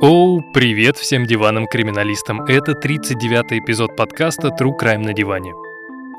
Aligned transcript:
Оу, 0.00 0.42
привет 0.52 0.96
всем 0.98 1.24
диванам-криминалистам. 1.24 2.42
Это 2.42 2.72
39-й 2.72 3.60
эпизод 3.60 3.96
подкаста 3.96 4.48
True 4.48 4.78
Crime 4.78 4.98
на 4.98 5.12
диване. 5.12 5.54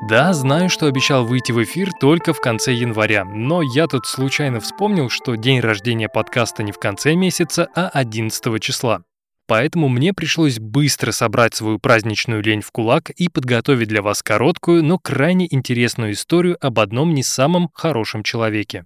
Да, 0.08 0.32
знаю, 0.32 0.68
что 0.70 0.86
обещал 0.86 1.24
выйти 1.24 1.52
в 1.52 1.62
эфир 1.62 1.92
только 2.00 2.32
в 2.32 2.40
конце 2.40 2.72
января, 2.72 3.24
но 3.24 3.62
я 3.62 3.86
тут 3.86 4.06
случайно 4.06 4.60
вспомнил, 4.60 5.08
что 5.08 5.36
день 5.36 5.60
рождения 5.60 6.08
подкаста 6.08 6.62
не 6.62 6.72
в 6.72 6.78
конце 6.78 7.14
месяца, 7.14 7.68
а 7.74 7.88
11 7.88 8.60
числа. 8.60 9.02
Поэтому 9.46 9.88
мне 9.88 10.12
пришлось 10.12 10.58
быстро 10.58 11.12
собрать 11.12 11.54
свою 11.54 11.78
праздничную 11.78 12.42
лень 12.42 12.62
в 12.62 12.72
кулак 12.72 13.10
и 13.10 13.28
подготовить 13.28 13.88
для 13.88 14.02
вас 14.02 14.22
короткую, 14.22 14.82
но 14.82 14.98
крайне 14.98 15.46
интересную 15.48 16.12
историю 16.12 16.56
об 16.60 16.80
одном 16.80 17.14
не 17.14 17.22
самом 17.22 17.70
хорошем 17.72 18.24
человеке. 18.24 18.84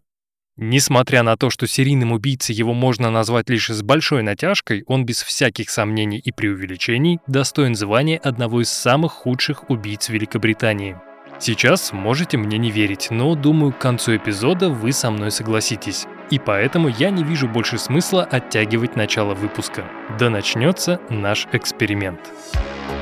Несмотря 0.56 1.22
на 1.22 1.38
то, 1.38 1.48
что 1.48 1.66
серийным 1.66 2.12
убийцей 2.12 2.54
его 2.54 2.74
можно 2.74 3.10
назвать 3.10 3.48
лишь 3.48 3.70
с 3.70 3.80
большой 3.80 4.22
натяжкой, 4.22 4.84
он 4.86 5.06
без 5.06 5.22
всяких 5.22 5.70
сомнений 5.70 6.18
и 6.18 6.32
преувеличений 6.32 7.18
достоин 7.26 7.74
звания 7.74 8.18
одного 8.18 8.60
из 8.60 8.68
самых 8.68 9.12
худших 9.12 9.70
убийц 9.70 10.10
Великобритании. 10.10 10.98
Сейчас 11.42 11.94
можете 11.94 12.36
мне 12.36 12.58
не 12.58 12.70
верить, 12.70 13.08
но 13.10 13.34
думаю, 13.34 13.72
к 13.72 13.78
концу 13.78 14.14
эпизода 14.14 14.68
вы 14.68 14.92
со 14.92 15.10
мной 15.10 15.30
согласитесь. 15.30 16.06
И 16.28 16.38
поэтому 16.38 16.88
я 16.88 17.08
не 17.08 17.24
вижу 17.24 17.48
больше 17.48 17.78
смысла 17.78 18.24
оттягивать 18.24 18.94
начало 18.94 19.32
выпуска. 19.32 19.86
Да 20.18 20.28
начнется 20.28 21.00
наш 21.08 21.48
эксперимент. 21.52 22.20
Камден, 22.20 22.99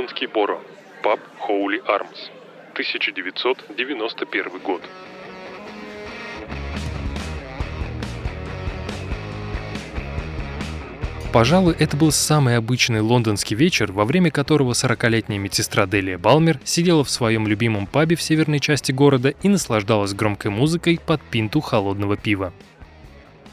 лондонский 0.00 0.28
Боро, 0.28 0.58
паб 1.02 1.20
Хоули 1.40 1.82
Армс, 1.86 2.30
1991 2.72 4.58
год. 4.64 4.80
Пожалуй, 11.34 11.76
это 11.78 11.98
был 11.98 12.12
самый 12.12 12.56
обычный 12.56 13.02
лондонский 13.02 13.54
вечер, 13.54 13.92
во 13.92 14.06
время 14.06 14.30
которого 14.30 14.72
40-летняя 14.72 15.38
медсестра 15.38 15.86
Делия 15.86 16.16
Балмер 16.16 16.58
сидела 16.64 17.04
в 17.04 17.10
своем 17.10 17.46
любимом 17.46 17.86
пабе 17.86 18.16
в 18.16 18.22
северной 18.22 18.58
части 18.58 18.92
города 18.92 19.34
и 19.42 19.48
наслаждалась 19.50 20.14
громкой 20.14 20.50
музыкой 20.50 20.98
под 21.04 21.20
пинту 21.20 21.60
холодного 21.60 22.16
пива. 22.16 22.54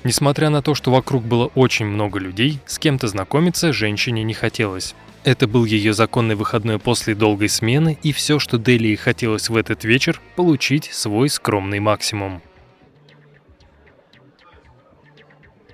Несмотря 0.08 0.50
на 0.50 0.62
то, 0.62 0.74
что 0.74 0.90
вокруг 0.90 1.26
было 1.26 1.48
очень 1.48 1.86
много 1.86 2.18
людей, 2.18 2.62
с 2.66 2.80
кем-то 2.80 3.10
знакомиться 3.10 3.74
женщине 3.74 4.24
не 4.24 4.34
хотелось. 4.34 4.96
Это 5.26 5.50
был 5.50 5.66
ее 5.66 5.94
законный 5.94 6.36
выходной 6.36 6.80
после 6.80 7.14
долгой 7.14 7.50
смены, 7.50 8.00
и 8.04 8.14
все, 8.14 8.40
что 8.40 8.58
Делии 8.58 8.96
хотелось 8.96 9.50
в 9.50 9.58
этот 9.58 9.84
вечер, 9.84 10.22
получить 10.38 10.86
свой 10.94 11.28
скромный 11.28 11.82
максимум. 11.82 12.42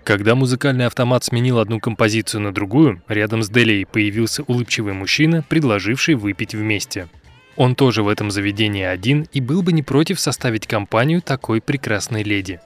Когда 0.04 0.34
музыкальный 0.34 0.88
автомат 0.88 1.23
сменил 1.23 1.59
одну 1.59 1.80
композицию 1.80 2.42
на 2.42 2.52
другую, 2.52 3.04
рядом 3.08 3.44
с 3.44 3.50
Делией 3.52 3.86
появился 3.86 4.42
улыбчивый 4.42 4.93
мужчина, 4.93 5.45
предложивший 5.48 6.16
выпить 6.16 6.55
вместе. 6.55 7.08
Он 7.55 7.76
тоже 7.76 8.02
в 8.02 8.08
этом 8.08 8.32
заведении 8.32 8.83
один 8.83 9.27
и 9.32 9.39
был 9.39 9.61
бы 9.61 9.73
не 9.73 9.83
против 9.83 10.20
составить 10.20 10.66
компанию 10.66 11.22
такой 11.22 11.61
прекрасной 11.61 12.23
леди. 12.23 12.60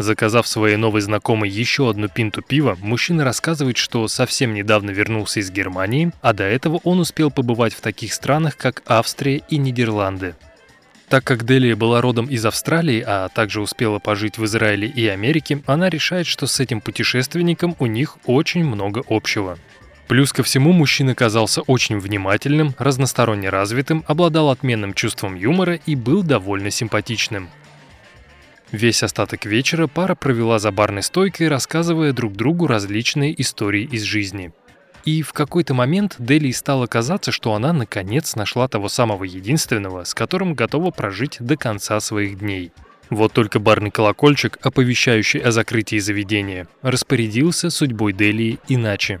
Заказав 0.00 0.48
своей 0.48 0.76
новой 0.76 1.02
знакомой 1.02 1.50
еще 1.50 1.90
одну 1.90 2.08
пинту 2.08 2.40
пива, 2.40 2.74
мужчина 2.80 3.22
рассказывает, 3.22 3.76
что 3.76 4.08
совсем 4.08 4.54
недавно 4.54 4.92
вернулся 4.92 5.40
из 5.40 5.50
Германии, 5.50 6.10
а 6.22 6.32
до 6.32 6.44
этого 6.44 6.80
он 6.84 7.00
успел 7.00 7.30
побывать 7.30 7.74
в 7.74 7.82
таких 7.82 8.14
странах, 8.14 8.56
как 8.56 8.82
Австрия 8.86 9.42
и 9.50 9.58
Нидерланды. 9.58 10.36
Так 11.10 11.24
как 11.24 11.44
Делия 11.44 11.76
была 11.76 12.00
родом 12.00 12.30
из 12.30 12.46
Австралии, 12.46 13.04
а 13.06 13.28
также 13.28 13.60
успела 13.60 13.98
пожить 13.98 14.38
в 14.38 14.44
Израиле 14.46 14.88
и 14.88 15.06
Америке, 15.06 15.62
она 15.66 15.90
решает, 15.90 16.26
что 16.26 16.46
с 16.46 16.60
этим 16.60 16.80
путешественником 16.80 17.76
у 17.78 17.84
них 17.84 18.16
очень 18.24 18.64
много 18.64 19.04
общего. 19.06 19.58
Плюс 20.08 20.32
ко 20.32 20.42
всему, 20.42 20.72
мужчина 20.72 21.14
казался 21.14 21.60
очень 21.60 21.98
внимательным, 21.98 22.74
разносторонне 22.78 23.50
развитым, 23.50 24.02
обладал 24.06 24.48
отменным 24.48 24.94
чувством 24.94 25.34
юмора 25.34 25.78
и 25.84 25.94
был 25.94 26.22
довольно 26.22 26.70
симпатичным. 26.70 27.50
Весь 28.72 29.02
остаток 29.02 29.46
вечера 29.46 29.88
пара 29.88 30.14
провела 30.14 30.58
за 30.58 30.70
барной 30.70 31.02
стойкой, 31.02 31.48
рассказывая 31.48 32.12
друг 32.12 32.34
другу 32.34 32.68
различные 32.68 33.40
истории 33.40 33.82
из 33.82 34.02
жизни. 34.02 34.52
И 35.04 35.22
в 35.22 35.32
какой-то 35.32 35.74
момент 35.74 36.16
Дели 36.18 36.52
стало 36.52 36.86
казаться, 36.86 37.32
что 37.32 37.54
она 37.54 37.72
наконец 37.72 38.36
нашла 38.36 38.68
того 38.68 38.88
самого 38.88 39.24
единственного, 39.24 40.04
с 40.04 40.14
которым 40.14 40.54
готова 40.54 40.90
прожить 40.90 41.38
до 41.40 41.56
конца 41.56 41.98
своих 42.00 42.38
дней. 42.38 42.72
Вот 43.08 43.32
только 43.32 43.58
барный 43.58 43.90
колокольчик, 43.90 44.58
оповещающий 44.62 45.40
о 45.40 45.50
закрытии 45.50 45.98
заведения, 45.98 46.68
распорядился 46.82 47.70
судьбой 47.70 48.12
Делии 48.12 48.60
иначе. 48.68 49.20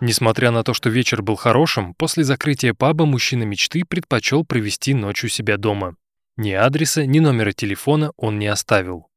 Несмотря 0.00 0.50
на 0.50 0.64
то, 0.64 0.72
что 0.72 0.88
вечер 0.88 1.22
был 1.22 1.36
хорошим, 1.36 1.94
после 1.94 2.24
закрытия 2.24 2.72
паба 2.72 3.04
мужчина 3.04 3.42
мечты 3.42 3.84
предпочел 3.84 4.44
провести 4.44 4.94
ночь 4.94 5.24
у 5.24 5.28
себя 5.28 5.58
дома. 5.58 5.96
Ни 6.36 6.52
адреса, 6.52 7.04
ни 7.04 7.18
номера 7.18 7.52
телефона 7.52 8.12
он 8.16 8.38
не 8.38 8.46
оставил. 8.46 9.08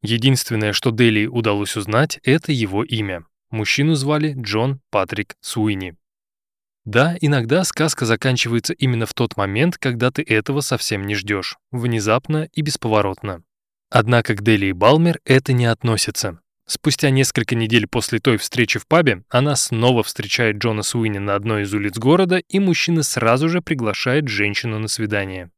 Единственное, 0.00 0.72
что 0.72 0.90
Дели 0.90 1.26
удалось 1.26 1.76
узнать, 1.76 2.18
это 2.24 2.50
его 2.50 2.82
имя. 2.82 3.24
Мужчину 3.50 3.94
звали 3.94 4.34
Джон 4.36 4.80
Патрик 4.90 5.36
Суини. 5.40 5.96
Да, 6.84 7.14
иногда 7.20 7.62
сказка 7.62 8.06
заканчивается 8.06 8.72
именно 8.72 9.06
в 9.06 9.14
тот 9.14 9.36
момент, 9.36 9.76
когда 9.78 10.10
ты 10.10 10.22
этого 10.22 10.62
совсем 10.62 11.06
не 11.06 11.14
ждешь, 11.14 11.58
внезапно 11.70 12.48
и 12.52 12.62
бесповоротно. 12.62 13.44
Однако 13.90 14.34
к 14.34 14.42
Дели 14.42 14.66
и 14.66 14.72
Балмер 14.72 15.20
это 15.24 15.52
не 15.52 15.66
относится. 15.66 16.40
Спустя 16.66 17.10
несколько 17.10 17.54
недель 17.54 17.86
после 17.86 18.18
той 18.18 18.36
встречи 18.36 18.78
в 18.78 18.86
пабе 18.86 19.24
она 19.28 19.56
снова 19.56 20.02
встречает 20.02 20.56
Джона 20.56 20.82
Суини 20.82 21.18
на 21.18 21.34
одной 21.34 21.62
из 21.62 21.74
улиц 21.74 21.98
города, 21.98 22.38
и 22.38 22.58
мужчина 22.58 23.02
сразу 23.02 23.48
же 23.48 23.60
приглашает 23.60 24.28
женщину 24.28 24.78
на 24.78 24.88
свидание. 24.88 25.50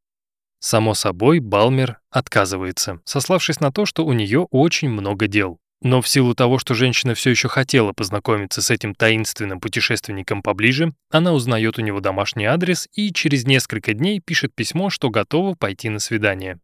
Само 0.61 0.95
собой, 0.95 1.41
Балмер 1.41 1.99
отказывается, 2.11 3.01
сославшись 3.05 3.61
на 3.61 3.71
то, 3.71 3.85
что 3.85 4.07
у 4.07 4.15
нее 4.15 4.47
очень 4.51 4.89
много 4.89 5.27
дел. 5.27 5.59
Но 5.83 6.01
в 6.01 6.09
силу 6.09 6.35
того, 6.35 6.59
что 6.59 6.73
женщина 6.73 7.15
все 7.15 7.29
еще 7.29 7.49
хотела 7.49 7.93
познакомиться 7.93 8.63
с 8.63 8.71
этим 8.71 8.95
таинственным 8.95 9.61
путешественником 9.61 10.43
поближе, 10.43 10.95
она 11.11 11.35
узнает 11.35 11.79
у 11.79 11.83
него 11.83 12.01
домашний 12.01 12.47
адрес 12.47 12.89
и 12.95 13.13
через 13.13 13.45
несколько 13.45 13.93
дней 13.93 14.21
пишет 14.21 14.55
письмо, 14.55 14.89
что 14.89 15.11
готова 15.11 15.55
пойти 15.55 15.91
на 15.91 15.99
свидание. 15.99 16.59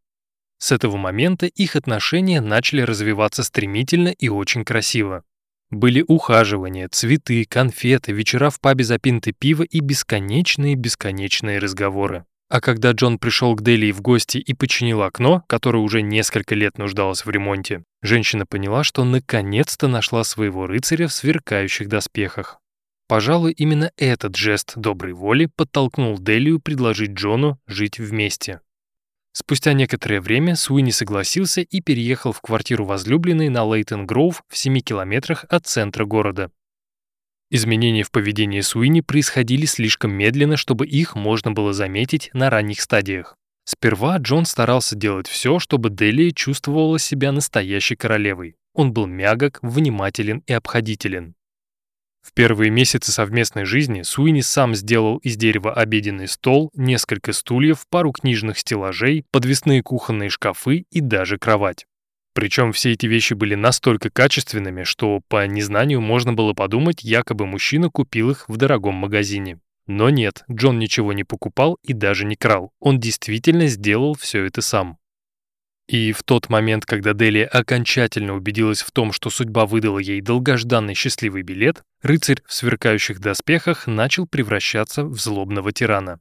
С 0.61 0.73
этого 0.73 0.99
момента 0.99 1.47
их 1.47 1.75
отношения 1.75 2.43
начали 2.43 2.83
развиваться 2.83 3.43
стремительно 3.43 4.09
и 4.09 4.29
очень 4.29 4.65
красиво. 4.65 5.25
Были 5.71 6.05
ухаживания, 6.07 6.89
цветы, 6.89 7.47
конфеты, 7.49 8.13
вечера 8.13 8.51
в 8.51 8.61
пабе 8.61 8.85
за 8.85 8.99
пинты 8.99 9.33
пива 9.33 9.63
и 9.63 9.81
бесконечные-бесконечные 9.81 11.59
разговоры. 11.59 12.27
А 12.51 12.61
когда 12.61 12.91
Джон 12.91 13.19
пришел 13.19 13.55
к 13.55 13.63
Делии 13.63 13.93
в 13.93 14.03
гости 14.03 14.39
и 14.39 14.53
починил 14.53 15.03
окно, 15.03 15.45
которое 15.47 15.79
уже 15.79 16.03
несколько 16.03 16.55
лет 16.55 16.77
нуждалось 16.77 17.25
в 17.25 17.31
ремонте, 17.31 17.85
женщина 18.03 18.45
поняла, 18.45 18.85
что 18.85 19.05
наконец-то 19.05 19.89
нашла 19.89 20.25
своего 20.25 20.67
рыцаря 20.67 21.07
в 21.07 21.13
сверкающих 21.13 21.89
доспехах. 21.89 22.59
Пожалуй, 23.09 23.53
именно 23.53 23.93
этот 23.97 24.37
жест 24.37 24.73
доброй 24.77 25.15
воли 25.15 25.49
подтолкнул 25.57 26.19
Делию 26.19 26.61
предложить 26.61 27.13
Джону 27.13 27.59
жить 27.67 27.99
вместе. 27.99 28.61
Спустя 29.33 29.73
некоторое 29.73 30.21
время 30.21 30.57
Суини 30.57 30.91
согласился 30.91 31.61
и 31.61 31.81
переехал 31.81 32.33
в 32.33 32.41
квартиру 32.41 32.85
возлюбленной 32.85 33.49
на 33.49 33.65
Лейтон-Гроув 33.65 34.43
в 34.49 34.57
7 34.57 34.81
километрах 34.81 35.45
от 35.49 35.67
центра 35.67 36.05
города. 36.05 36.51
Изменения 37.51 38.03
в 38.03 38.11
поведении 38.11 38.61
Суини 38.61 39.01
происходили 39.01 39.67
слишком 39.67 40.13
медленно, 40.13 40.57
чтобы 40.57 40.87
их 40.87 41.15
можно 41.17 41.51
было 41.51 41.73
заметить 41.73 42.31
на 42.33 42.51
ранних 42.51 42.81
стадиях. 42.81 43.37
Сперва 43.65 44.17
Джон 44.19 44.47
старался 44.47 44.97
делать 44.97 45.29
все, 45.29 45.59
чтобы 45.59 45.91
Делия 45.91 46.33
чувствовала 46.33 46.99
себя 46.99 47.31
настоящей 47.33 47.97
королевой. 47.97 48.57
Он 48.75 48.93
был 48.93 49.07
мягок, 49.07 49.59
внимателен 49.63 50.43
и 50.47 50.53
обходителен. 50.53 51.35
В 52.23 52.33
первые 52.33 52.71
месяцы 52.71 53.13
совместной 53.13 53.65
жизни 53.65 54.03
Суини 54.03 54.41
сам 54.41 54.75
сделал 54.75 55.17
из 55.19 55.37
дерева 55.37 55.73
обеденный 55.73 56.29
стол, 56.29 56.71
несколько 56.75 57.33
стульев, 57.33 57.87
пару 57.89 58.13
книжных 58.13 58.59
стеллажей, 58.59 59.25
подвесные 59.31 59.83
кухонные 59.83 60.31
шкафы 60.31 60.85
и 60.91 61.01
даже 61.01 61.39
кровать. 61.39 61.87
Причем 62.33 62.73
все 62.73 62.93
эти 62.93 63.07
вещи 63.07 63.35
были 63.35 63.55
настолько 63.55 64.11
качественными, 64.11 64.85
что 64.85 65.21
по 65.29 65.47
незнанию 65.47 66.01
можно 66.01 66.33
было 66.33 66.53
подумать, 66.53 67.03
якобы 67.03 67.47
мужчина 67.47 67.91
купил 67.91 68.31
их 68.31 68.49
в 68.49 68.57
дорогом 68.57 68.95
магазине. 68.95 69.59
Но 69.87 70.09
нет, 70.09 70.45
Джон 70.49 70.79
ничего 70.79 71.13
не 71.13 71.25
покупал 71.25 71.77
и 71.83 71.93
даже 71.93 72.25
не 72.25 72.37
крал. 72.37 72.71
Он 72.79 73.01
действительно 73.01 73.67
сделал 73.67 74.15
все 74.15 74.45
это 74.45 74.63
сам. 74.63 74.99
И 75.91 76.13
в 76.13 76.23
тот 76.23 76.49
момент, 76.49 76.87
когда 76.87 77.15
Делия 77.15 77.49
окончательно 77.49 78.37
убедилась 78.37 78.81
в 78.81 78.93
том, 78.93 79.11
что 79.11 79.29
судьба 79.29 79.67
выдала 79.67 79.99
ей 79.99 80.21
долгожданный 80.21 80.95
счастливый 80.95 81.43
билет, 81.43 81.83
рыцарь 82.01 82.43
в 82.47 82.55
сверкающих 82.55 83.19
доспехах 83.19 83.89
начал 83.89 84.29
превращаться 84.29 85.05
в 85.05 85.19
злобного 85.19 85.73
тирана. 85.73 86.21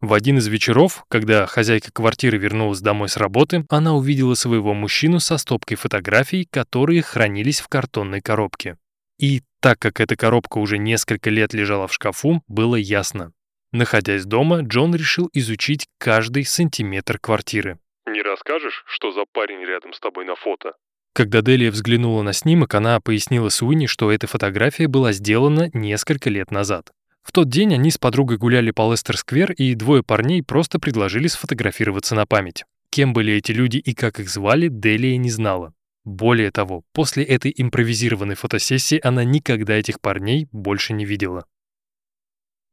В 0.00 0.12
один 0.12 0.38
из 0.38 0.48
вечеров, 0.48 1.04
когда 1.06 1.46
хозяйка 1.46 1.92
квартиры 1.92 2.36
вернулась 2.36 2.80
домой 2.80 3.08
с 3.08 3.16
работы, 3.16 3.64
она 3.68 3.94
увидела 3.94 4.34
своего 4.34 4.74
мужчину 4.74 5.20
со 5.20 5.38
стопкой 5.38 5.76
фотографий, 5.76 6.44
которые 6.50 7.02
хранились 7.02 7.60
в 7.60 7.68
картонной 7.68 8.22
коробке. 8.22 8.76
И 9.20 9.42
так 9.60 9.78
как 9.78 10.00
эта 10.00 10.16
коробка 10.16 10.58
уже 10.58 10.78
несколько 10.78 11.30
лет 11.30 11.54
лежала 11.54 11.86
в 11.86 11.94
шкафу, 11.94 12.42
было 12.48 12.74
ясно. 12.74 13.30
Находясь 13.70 14.24
дома, 14.24 14.62
Джон 14.62 14.96
решил 14.96 15.30
изучить 15.32 15.86
каждый 15.98 16.44
сантиметр 16.44 17.20
квартиры. 17.20 17.78
Не 18.06 18.22
расскажешь, 18.22 18.84
что 18.86 19.12
за 19.12 19.24
парень 19.32 19.64
рядом 19.64 19.92
с 19.92 20.00
тобой 20.00 20.24
на 20.24 20.34
фото? 20.34 20.74
Когда 21.14 21.42
Делия 21.42 21.70
взглянула 21.70 22.22
на 22.22 22.32
снимок, 22.32 22.74
она 22.74 22.98
пояснила 23.00 23.48
Суини, 23.48 23.86
что 23.86 24.10
эта 24.10 24.26
фотография 24.26 24.88
была 24.88 25.12
сделана 25.12 25.70
несколько 25.74 26.30
лет 26.30 26.50
назад. 26.50 26.90
В 27.22 27.32
тот 27.32 27.48
день 27.48 27.74
они 27.74 27.90
с 27.90 27.98
подругой 27.98 28.38
гуляли 28.38 28.70
по 28.70 28.90
Лестер-сквер, 28.90 29.52
и 29.52 29.74
двое 29.74 30.02
парней 30.02 30.42
просто 30.42 30.80
предложили 30.80 31.28
сфотографироваться 31.28 32.14
на 32.14 32.26
память. 32.26 32.64
Кем 32.90 33.12
были 33.12 33.34
эти 33.34 33.52
люди 33.52 33.76
и 33.76 33.94
как 33.94 34.20
их 34.20 34.28
звали, 34.28 34.68
Делия 34.68 35.16
не 35.16 35.30
знала. 35.30 35.72
Более 36.04 36.50
того, 36.50 36.82
после 36.92 37.22
этой 37.22 37.54
импровизированной 37.56 38.34
фотосессии 38.34 39.00
она 39.02 39.22
никогда 39.22 39.74
этих 39.74 40.00
парней 40.00 40.48
больше 40.50 40.92
не 40.92 41.04
видела. 41.04 41.46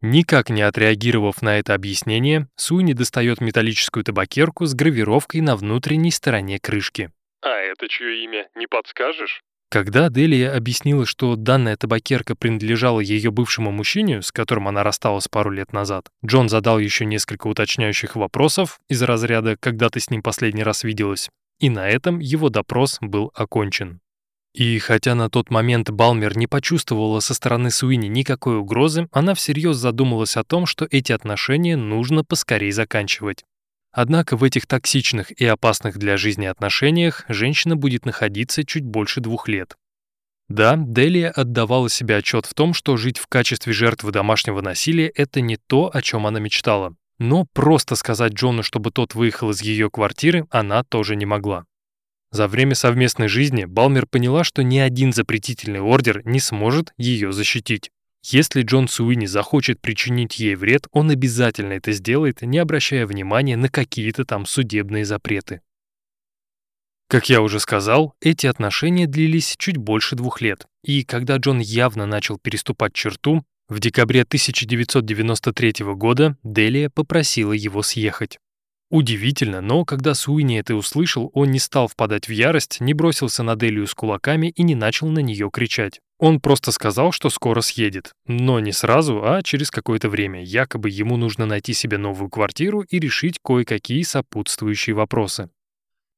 Никак 0.01 0.49
не 0.49 0.61
отреагировав 0.61 1.41
на 1.41 1.59
это 1.59 1.73
объяснение, 1.73 2.47
Суини 2.55 2.93
достает 2.93 3.41
металлическую 3.41 4.03
табакерку 4.03 4.65
с 4.65 4.73
гравировкой 4.73 5.41
на 5.41 5.57
внутренней 5.57 6.11
стороне 6.11 6.57
крышки. 6.59 7.11
А 7.41 7.49
это 7.49 7.87
чье 7.89 8.23
имя, 8.23 8.47
не 8.55 8.67
подскажешь? 8.67 9.41
Когда 9.69 10.09
Делия 10.09 10.55
объяснила, 10.55 11.05
что 11.05 11.35
данная 11.35 11.77
табакерка 11.77 12.35
принадлежала 12.35 13.01
ее 13.01 13.29
бывшему 13.29 13.71
мужчине, 13.71 14.21
с 14.21 14.31
которым 14.31 14.67
она 14.67 14.83
рассталась 14.83 15.27
пару 15.27 15.51
лет 15.51 15.73
назад, 15.73 16.09
Джон 16.25 16.49
задал 16.49 16.79
еще 16.79 17.05
несколько 17.05 17.47
уточняющих 17.47 18.15
вопросов 18.15 18.79
из 18.87 19.03
разряда 19.03 19.57
«когда 19.57 19.89
ты 19.89 19.99
с 19.99 20.09
ним 20.09 20.23
последний 20.23 20.63
раз 20.63 20.83
виделась?», 20.83 21.29
и 21.59 21.69
на 21.69 21.87
этом 21.87 22.19
его 22.19 22.49
допрос 22.49 22.97
был 23.01 23.31
окончен. 23.35 23.99
И 24.53 24.79
хотя 24.79 25.13
на 25.13 25.29
тот 25.29 25.51
момент 25.51 25.91
Балмер 25.91 26.35
не 26.35 26.47
почувствовала 26.47 27.19
со 27.19 27.33
стороны 27.33 27.69
Суини 27.69 28.07
никакой 28.07 28.57
угрозы, 28.57 29.07
она 29.11 29.35
всерьез 29.35 29.77
задумалась 29.77 30.37
о 30.37 30.43
том, 30.43 30.65
что 30.65 30.87
эти 30.89 31.11
отношения 31.11 31.77
нужно 31.77 32.23
поскорей 32.23 32.71
заканчивать. 32.71 33.43
Однако 33.91 34.37
в 34.37 34.43
этих 34.43 34.67
токсичных 34.67 35.31
и 35.31 35.45
опасных 35.45 35.97
для 35.97 36.17
жизни 36.17 36.45
отношениях 36.45 37.25
женщина 37.27 37.75
будет 37.75 38.05
находиться 38.05 38.63
чуть 38.65 38.83
больше 38.83 39.21
двух 39.21 39.47
лет. 39.47 39.75
Да, 40.47 40.75
Делия 40.77 41.29
отдавала 41.29 41.89
себе 41.89 42.17
отчет 42.17 42.47
в 42.47 42.55
том, 42.55 42.73
что 42.73 42.97
жить 42.97 43.19
в 43.19 43.27
качестве 43.27 43.71
жертвы 43.71 44.11
домашнего 44.11 44.61
насилия– 44.61 45.11
это 45.15 45.41
не 45.41 45.57
то, 45.57 45.91
о 45.93 46.01
чем 46.01 46.25
она 46.25 46.39
мечтала. 46.39 46.95
Но 47.19 47.45
просто 47.53 47.95
сказать 47.95 48.33
Джону, 48.33 48.63
чтобы 48.63 48.91
тот 48.91 49.13
выехал 49.13 49.51
из 49.51 49.61
ее 49.61 49.91
квартиры, 49.91 50.47
она 50.49 50.83
тоже 50.83 51.15
не 51.15 51.25
могла. 51.27 51.65
За 52.31 52.47
время 52.47 52.75
совместной 52.75 53.27
жизни 53.27 53.65
Балмер 53.65 54.05
поняла, 54.05 54.43
что 54.43 54.61
ни 54.61 54.77
один 54.77 55.13
запретительный 55.13 55.81
ордер 55.81 56.25
не 56.25 56.39
сможет 56.39 56.93
ее 56.97 57.31
защитить. 57.31 57.89
Если 58.23 58.61
Джон 58.63 58.87
Суини 58.87 59.25
захочет 59.25 59.81
причинить 59.81 60.39
ей 60.39 60.55
вред, 60.55 60.87
он 60.91 61.09
обязательно 61.09 61.73
это 61.73 61.91
сделает, 61.91 62.41
не 62.41 62.57
обращая 62.59 63.07
внимания 63.07 63.55
на 63.55 63.69
какие-то 63.69 64.25
там 64.25 64.45
судебные 64.45 65.05
запреты. 65.05 65.61
Как 67.07 67.29
я 67.29 67.41
уже 67.41 67.59
сказал, 67.59 68.13
эти 68.21 68.45
отношения 68.45 69.07
длились 69.07 69.55
чуть 69.57 69.77
больше 69.77 70.15
двух 70.15 70.41
лет, 70.41 70.67
и 70.83 71.03
когда 71.03 71.37
Джон 71.37 71.59
явно 71.59 72.05
начал 72.05 72.37
переступать 72.37 72.93
черту, 72.93 73.43
в 73.67 73.79
декабре 73.79 74.21
1993 74.21 75.73
года 75.95 76.37
Делия 76.43 76.89
попросила 76.89 77.53
его 77.53 77.81
съехать. 77.81 78.37
Удивительно, 78.89 79.61
но 79.61 79.85
когда 79.85 80.15
Суини 80.15 80.59
это 80.59 80.75
услышал, 80.75 81.29
он 81.33 81.51
не 81.51 81.59
стал 81.59 81.87
впадать 81.87 82.27
в 82.27 82.31
ярость, 82.31 82.77
не 82.79 82.95
бросился 82.95 83.43
на 83.43 83.55
Делию 83.55 83.85
с 83.85 83.93
кулаками 83.93 84.47
и 84.47 84.63
не 84.63 84.73
начал 84.73 85.07
на 85.09 85.19
нее 85.19 85.51
кричать. 85.53 85.99
Он 86.17 86.41
просто 86.41 86.71
сказал, 86.71 87.11
что 87.11 87.29
скоро 87.29 87.61
съедет. 87.61 88.13
Но 88.25 88.59
не 88.59 88.71
сразу, 88.71 89.23
а 89.23 89.43
через 89.43 89.69
какое-то 89.69 90.09
время. 90.09 90.43
Якобы 90.43 90.89
ему 90.89 91.17
нужно 91.17 91.45
найти 91.45 91.73
себе 91.73 91.97
новую 91.97 92.29
квартиру 92.29 92.81
и 92.81 92.99
решить 92.99 93.37
кое-какие 93.43 94.01
сопутствующие 94.01 94.95
вопросы. 94.95 95.49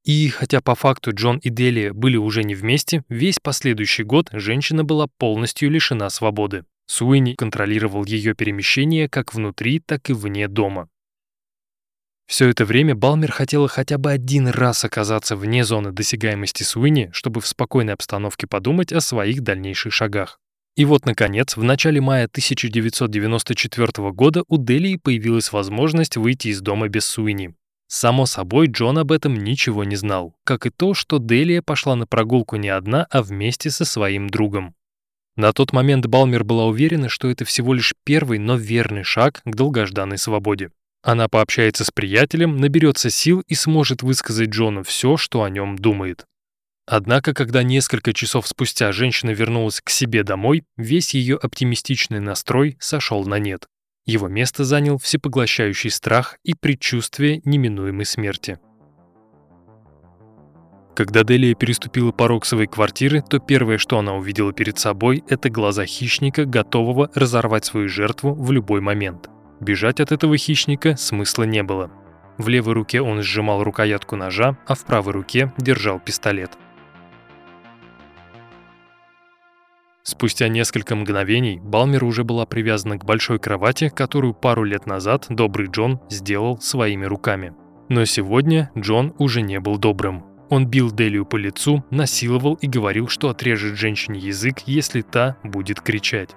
И 0.05 0.29
хотя 0.29 0.61
по 0.61 0.73
факту 0.73 1.11
Джон 1.13 1.37
и 1.37 1.49
Делия 1.49 1.93
были 1.93 2.17
уже 2.17 2.43
не 2.43 2.55
вместе, 2.55 3.03
весь 3.09 3.39
последующий 3.39 4.05
год 4.05 4.29
женщина 4.31 4.83
была 4.83 5.07
полностью 5.19 5.69
лишена 5.69 6.09
свободы. 6.09 6.63
Суини 6.87 7.35
контролировал 7.35 8.05
ее 8.05 8.33
перемещение 8.33 9.07
как 9.07 9.33
внутри, 9.33 9.79
так 9.79 10.09
и 10.09 10.13
вне 10.13 10.47
дома. 10.47 10.89
Все 12.31 12.47
это 12.47 12.63
время 12.63 12.95
Балмер 12.95 13.29
хотела 13.29 13.67
хотя 13.67 13.97
бы 13.97 14.09
один 14.09 14.47
раз 14.47 14.85
оказаться 14.85 15.35
вне 15.35 15.65
зоны 15.65 15.91
досягаемости 15.91 16.63
Суини, 16.63 17.09
чтобы 17.11 17.41
в 17.41 17.45
спокойной 17.45 17.91
обстановке 17.91 18.47
подумать 18.47 18.93
о 18.93 19.01
своих 19.01 19.41
дальнейших 19.41 19.91
шагах. 19.91 20.39
И 20.77 20.85
вот, 20.85 21.05
наконец, 21.05 21.57
в 21.57 21.63
начале 21.63 21.99
мая 21.99 22.27
1994 22.27 24.11
года 24.13 24.45
у 24.47 24.57
Делии 24.57 24.95
появилась 24.95 25.51
возможность 25.51 26.15
выйти 26.15 26.47
из 26.47 26.61
дома 26.61 26.87
без 26.87 27.03
Суини. 27.03 27.53
Само 27.87 28.25
собой, 28.25 28.67
Джон 28.67 28.99
об 28.99 29.11
этом 29.11 29.35
ничего 29.35 29.83
не 29.83 29.97
знал, 29.97 30.33
как 30.45 30.65
и 30.65 30.69
то, 30.69 30.93
что 30.93 31.17
Делия 31.17 31.61
пошла 31.61 31.97
на 31.97 32.07
прогулку 32.07 32.55
не 32.55 32.69
одна, 32.69 33.07
а 33.11 33.23
вместе 33.23 33.69
со 33.69 33.83
своим 33.83 34.29
другом. 34.29 34.73
На 35.35 35.51
тот 35.51 35.73
момент 35.73 36.05
Балмер 36.05 36.45
была 36.45 36.67
уверена, 36.67 37.09
что 37.09 37.29
это 37.29 37.43
всего 37.43 37.73
лишь 37.73 37.93
первый, 38.05 38.39
но 38.39 38.55
верный 38.55 39.03
шаг 39.03 39.41
к 39.43 39.53
долгожданной 39.53 40.17
свободе. 40.17 40.69
Она 41.03 41.27
пообщается 41.27 41.83
с 41.83 41.89
приятелем, 41.89 42.57
наберется 42.57 43.09
сил 43.09 43.43
и 43.47 43.55
сможет 43.55 44.03
высказать 44.03 44.49
Джону 44.49 44.83
все, 44.83 45.17
что 45.17 45.43
о 45.43 45.49
нем 45.49 45.75
думает. 45.75 46.25
Однако, 46.85 47.33
когда 47.33 47.63
несколько 47.63 48.13
часов 48.13 48.47
спустя 48.47 48.91
женщина 48.91 49.31
вернулась 49.31 49.81
к 49.81 49.89
себе 49.89 50.23
домой, 50.23 50.63
весь 50.77 51.13
ее 51.13 51.37
оптимистичный 51.37 52.19
настрой 52.19 52.77
сошел 52.79 53.25
на 53.25 53.39
нет. 53.39 53.65
Его 54.05 54.27
место 54.27 54.63
занял 54.63 54.97
всепоглощающий 54.97 55.89
страх 55.89 56.37
и 56.43 56.53
предчувствие 56.53 57.41
неминуемой 57.45 58.05
смерти. 58.05 58.59
Когда 60.95 61.23
Делия 61.23 61.55
переступила 61.55 62.11
порог 62.11 62.45
своей 62.45 62.67
квартиры, 62.67 63.23
то 63.27 63.39
первое, 63.39 63.77
что 63.77 63.97
она 63.97 64.13
увидела 64.13 64.53
перед 64.53 64.77
собой, 64.77 65.23
это 65.29 65.49
глаза 65.49 65.85
хищника, 65.85 66.45
готового 66.45 67.09
разорвать 67.15 67.65
свою 67.65 67.87
жертву 67.87 68.35
в 68.35 68.51
любой 68.51 68.81
момент– 68.81 69.29
Бежать 69.61 69.99
от 69.99 70.11
этого 70.11 70.37
хищника 70.37 70.97
смысла 70.97 71.43
не 71.43 71.61
было. 71.61 71.91
В 72.39 72.47
левой 72.47 72.73
руке 72.73 72.99
он 72.99 73.21
сжимал 73.21 73.63
рукоятку 73.63 74.15
ножа, 74.15 74.57
а 74.65 74.73
в 74.73 74.83
правой 74.85 75.13
руке 75.13 75.53
держал 75.59 75.99
пистолет. 75.99 76.57
Спустя 80.01 80.47
несколько 80.47 80.95
мгновений 80.95 81.59
Балмер 81.61 82.03
уже 82.03 82.23
была 82.23 82.47
привязана 82.47 82.97
к 82.97 83.05
большой 83.05 83.37
кровати, 83.37 83.89
которую 83.89 84.33
пару 84.33 84.63
лет 84.63 84.87
назад 84.87 85.27
добрый 85.29 85.67
Джон 85.67 86.01
сделал 86.09 86.59
своими 86.59 87.05
руками. 87.05 87.53
Но 87.87 88.03
сегодня 88.05 88.71
Джон 88.75 89.13
уже 89.19 89.43
не 89.43 89.59
был 89.59 89.77
добрым. 89.77 90.25
Он 90.49 90.65
бил 90.65 90.91
Делию 90.91 91.23
по 91.25 91.35
лицу, 91.35 91.85
насиловал 91.91 92.55
и 92.55 92.67
говорил, 92.67 93.07
что 93.07 93.29
отрежет 93.29 93.77
женщине 93.77 94.19
язык, 94.19 94.61
если 94.65 95.01
та 95.01 95.37
будет 95.43 95.81
кричать. 95.81 96.31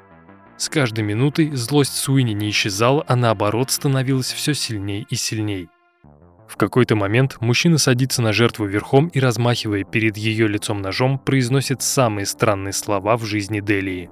С 0.57 0.69
каждой 0.69 1.03
минутой 1.03 1.51
злость 1.51 1.97
Суини 1.97 2.33
не 2.33 2.51
исчезала, 2.51 3.05
а 3.09 3.17
наоборот 3.17 3.71
становилась 3.71 4.33
все 4.33 4.55
сильнее 4.55 5.05
и 5.11 5.17
сильнее. 5.17 5.69
В 6.49 6.57
какой-то 6.57 6.95
момент 6.95 7.41
мужчина 7.41 7.79
садится 7.79 8.23
на 8.23 8.33
жертву 8.33 8.67
верхом 8.67 9.09
и, 9.09 9.19
размахивая 9.19 9.83
перед 9.83 10.17
ее 10.17 10.47
лицом 10.47 10.81
ножом, 10.81 11.19
произносит 11.19 11.83
самые 11.83 12.27
странные 12.27 12.73
слова 12.73 13.17
в 13.17 13.25
жизни 13.25 13.59
Делии. 13.59 14.09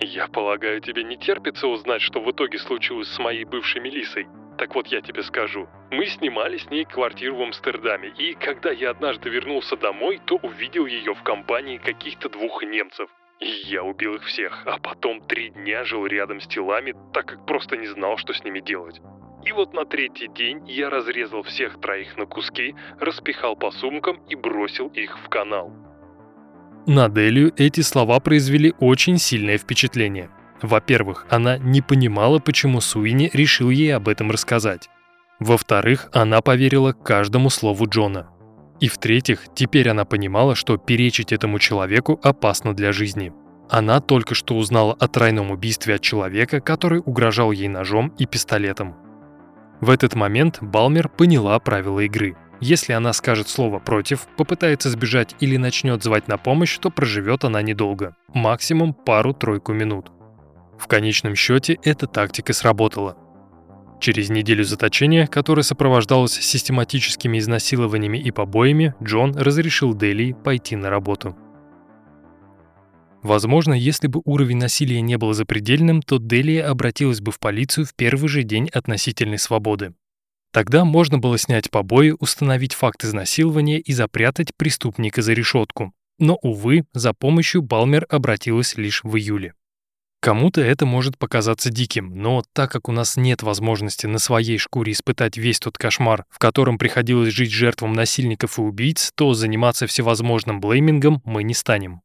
«Я 0.00 0.28
полагаю, 0.28 0.80
тебе 0.80 1.04
не 1.04 1.18
терпится 1.18 1.66
узнать, 1.66 2.00
что 2.00 2.20
в 2.20 2.30
итоге 2.30 2.58
случилось 2.58 3.08
с 3.08 3.18
моей 3.18 3.44
бывшей 3.44 3.82
Мелиссой. 3.82 4.26
Так 4.56 4.74
вот 4.74 4.86
я 4.86 5.02
тебе 5.02 5.22
скажу. 5.22 5.68
Мы 5.90 6.06
снимали 6.06 6.56
с 6.56 6.70
ней 6.70 6.84
квартиру 6.86 7.36
в 7.36 7.42
Амстердаме, 7.42 8.08
и 8.16 8.34
когда 8.34 8.70
я 8.70 8.90
однажды 8.90 9.28
вернулся 9.28 9.76
домой, 9.76 10.20
то 10.24 10.36
увидел 10.36 10.86
ее 10.86 11.14
в 11.14 11.22
компании 11.22 11.76
каких-то 11.76 12.30
двух 12.30 12.62
немцев. 12.62 13.10
Я 13.40 13.82
убил 13.82 14.14
их 14.14 14.24
всех, 14.24 14.62
а 14.66 14.78
потом 14.78 15.20
три 15.20 15.50
дня 15.50 15.84
жил 15.84 16.06
рядом 16.06 16.40
с 16.40 16.46
телами, 16.46 16.94
так 17.12 17.26
как 17.26 17.46
просто 17.46 17.76
не 17.76 17.86
знал, 17.86 18.16
что 18.16 18.32
с 18.32 18.42
ними 18.42 18.60
делать. 18.60 19.00
И 19.44 19.52
вот 19.52 19.74
на 19.74 19.84
третий 19.84 20.28
день 20.28 20.62
я 20.66 20.88
разрезал 20.90 21.42
всех 21.42 21.80
троих 21.80 22.16
на 22.16 22.26
куски, 22.26 22.74
распихал 22.98 23.54
по 23.54 23.70
сумкам 23.70 24.16
и 24.28 24.34
бросил 24.34 24.88
их 24.88 25.18
в 25.24 25.28
канал. 25.28 25.70
На 26.86 27.08
Делию 27.08 27.52
эти 27.56 27.80
слова 27.82 28.20
произвели 28.20 28.72
очень 28.80 29.18
сильное 29.18 29.58
впечатление. 29.58 30.30
Во-первых, 30.62 31.26
она 31.28 31.58
не 31.58 31.82
понимала, 31.82 32.38
почему 32.38 32.80
Суини 32.80 33.30
решил 33.34 33.70
ей 33.70 33.94
об 33.94 34.08
этом 34.08 34.30
рассказать. 34.30 34.88
Во-вторых, 35.38 36.08
она 36.12 36.40
поверила 36.40 36.92
каждому 36.92 37.50
слову 37.50 37.86
Джона. 37.88 38.30
И 38.80 38.88
в-третьих, 38.88 39.46
теперь 39.54 39.88
она 39.88 40.04
понимала, 40.04 40.54
что 40.54 40.76
перечить 40.76 41.32
этому 41.32 41.58
человеку 41.58 42.20
опасно 42.22 42.74
для 42.74 42.92
жизни. 42.92 43.32
Она 43.68 44.00
только 44.00 44.34
что 44.34 44.54
узнала 44.54 44.94
о 44.94 45.08
тройном 45.08 45.50
убийстве 45.50 45.96
от 45.96 46.02
человека, 46.02 46.60
который 46.60 47.02
угрожал 47.04 47.50
ей 47.52 47.68
ножом 47.68 48.12
и 48.18 48.26
пистолетом. 48.26 48.94
В 49.80 49.90
этот 49.90 50.14
момент 50.14 50.58
Балмер 50.60 51.08
поняла 51.08 51.58
правила 51.58 52.00
игры. 52.00 52.36
Если 52.60 52.92
она 52.92 53.12
скажет 53.12 53.48
слово 53.48 53.78
«против», 53.78 54.26
попытается 54.36 54.88
сбежать 54.88 55.34
или 55.40 55.56
начнет 55.56 56.02
звать 56.02 56.28
на 56.28 56.38
помощь, 56.38 56.78
то 56.78 56.90
проживет 56.90 57.44
она 57.44 57.60
недолго. 57.60 58.16
Максимум 58.32 58.94
пару-тройку 58.94 59.72
минут. 59.72 60.10
В 60.78 60.86
конечном 60.86 61.34
счете 61.34 61.78
эта 61.82 62.06
тактика 62.06 62.52
сработала. 62.52 63.16
Через 64.00 64.28
неделю 64.28 64.64
заточения, 64.64 65.26
которое 65.26 65.62
сопровождалось 65.62 66.32
систематическими 66.32 67.38
изнасилованиями 67.38 68.18
и 68.18 68.30
побоями, 68.30 68.94
Джон 69.02 69.34
разрешил 69.36 69.94
Дели 69.94 70.32
пойти 70.32 70.76
на 70.76 70.90
работу. 70.90 71.36
Возможно, 73.22 73.74
если 73.74 74.06
бы 74.06 74.20
уровень 74.24 74.58
насилия 74.58 75.00
не 75.00 75.18
был 75.18 75.32
запредельным, 75.32 76.00
то 76.00 76.18
Делия 76.18 76.68
обратилась 76.68 77.20
бы 77.20 77.32
в 77.32 77.40
полицию 77.40 77.86
в 77.86 77.94
первый 77.94 78.28
же 78.28 78.44
день 78.44 78.68
относительной 78.72 79.38
свободы. 79.38 79.94
Тогда 80.52 80.84
можно 80.84 81.18
было 81.18 81.36
снять 81.36 81.70
побои, 81.70 82.14
установить 82.18 82.72
факт 82.72 83.04
изнасилования 83.04 83.80
и 83.80 83.92
запрятать 83.92 84.54
преступника 84.56 85.22
за 85.22 85.32
решетку. 85.32 85.92
Но, 86.18 86.38
увы, 86.40 86.84
за 86.94 87.12
помощью 87.12 87.62
Балмер 87.62 88.06
обратилась 88.08 88.76
лишь 88.76 89.02
в 89.02 89.16
июле. 89.16 89.54
Кому-то 90.26 90.60
это 90.60 90.86
может 90.86 91.16
показаться 91.18 91.70
диким, 91.70 92.20
но 92.20 92.42
так 92.52 92.72
как 92.72 92.88
у 92.88 92.92
нас 92.92 93.16
нет 93.16 93.44
возможности 93.44 94.06
на 94.06 94.18
своей 94.18 94.58
шкуре 94.58 94.90
испытать 94.90 95.36
весь 95.36 95.60
тот 95.60 95.78
кошмар, 95.78 96.24
в 96.30 96.40
котором 96.40 96.78
приходилось 96.78 97.32
жить 97.32 97.52
жертвам 97.52 97.92
насильников 97.92 98.58
и 98.58 98.62
убийц, 98.62 99.12
то 99.14 99.34
заниматься 99.34 99.86
всевозможным 99.86 100.60
блеймингом 100.60 101.22
мы 101.24 101.44
не 101.44 101.54
станем. 101.54 102.00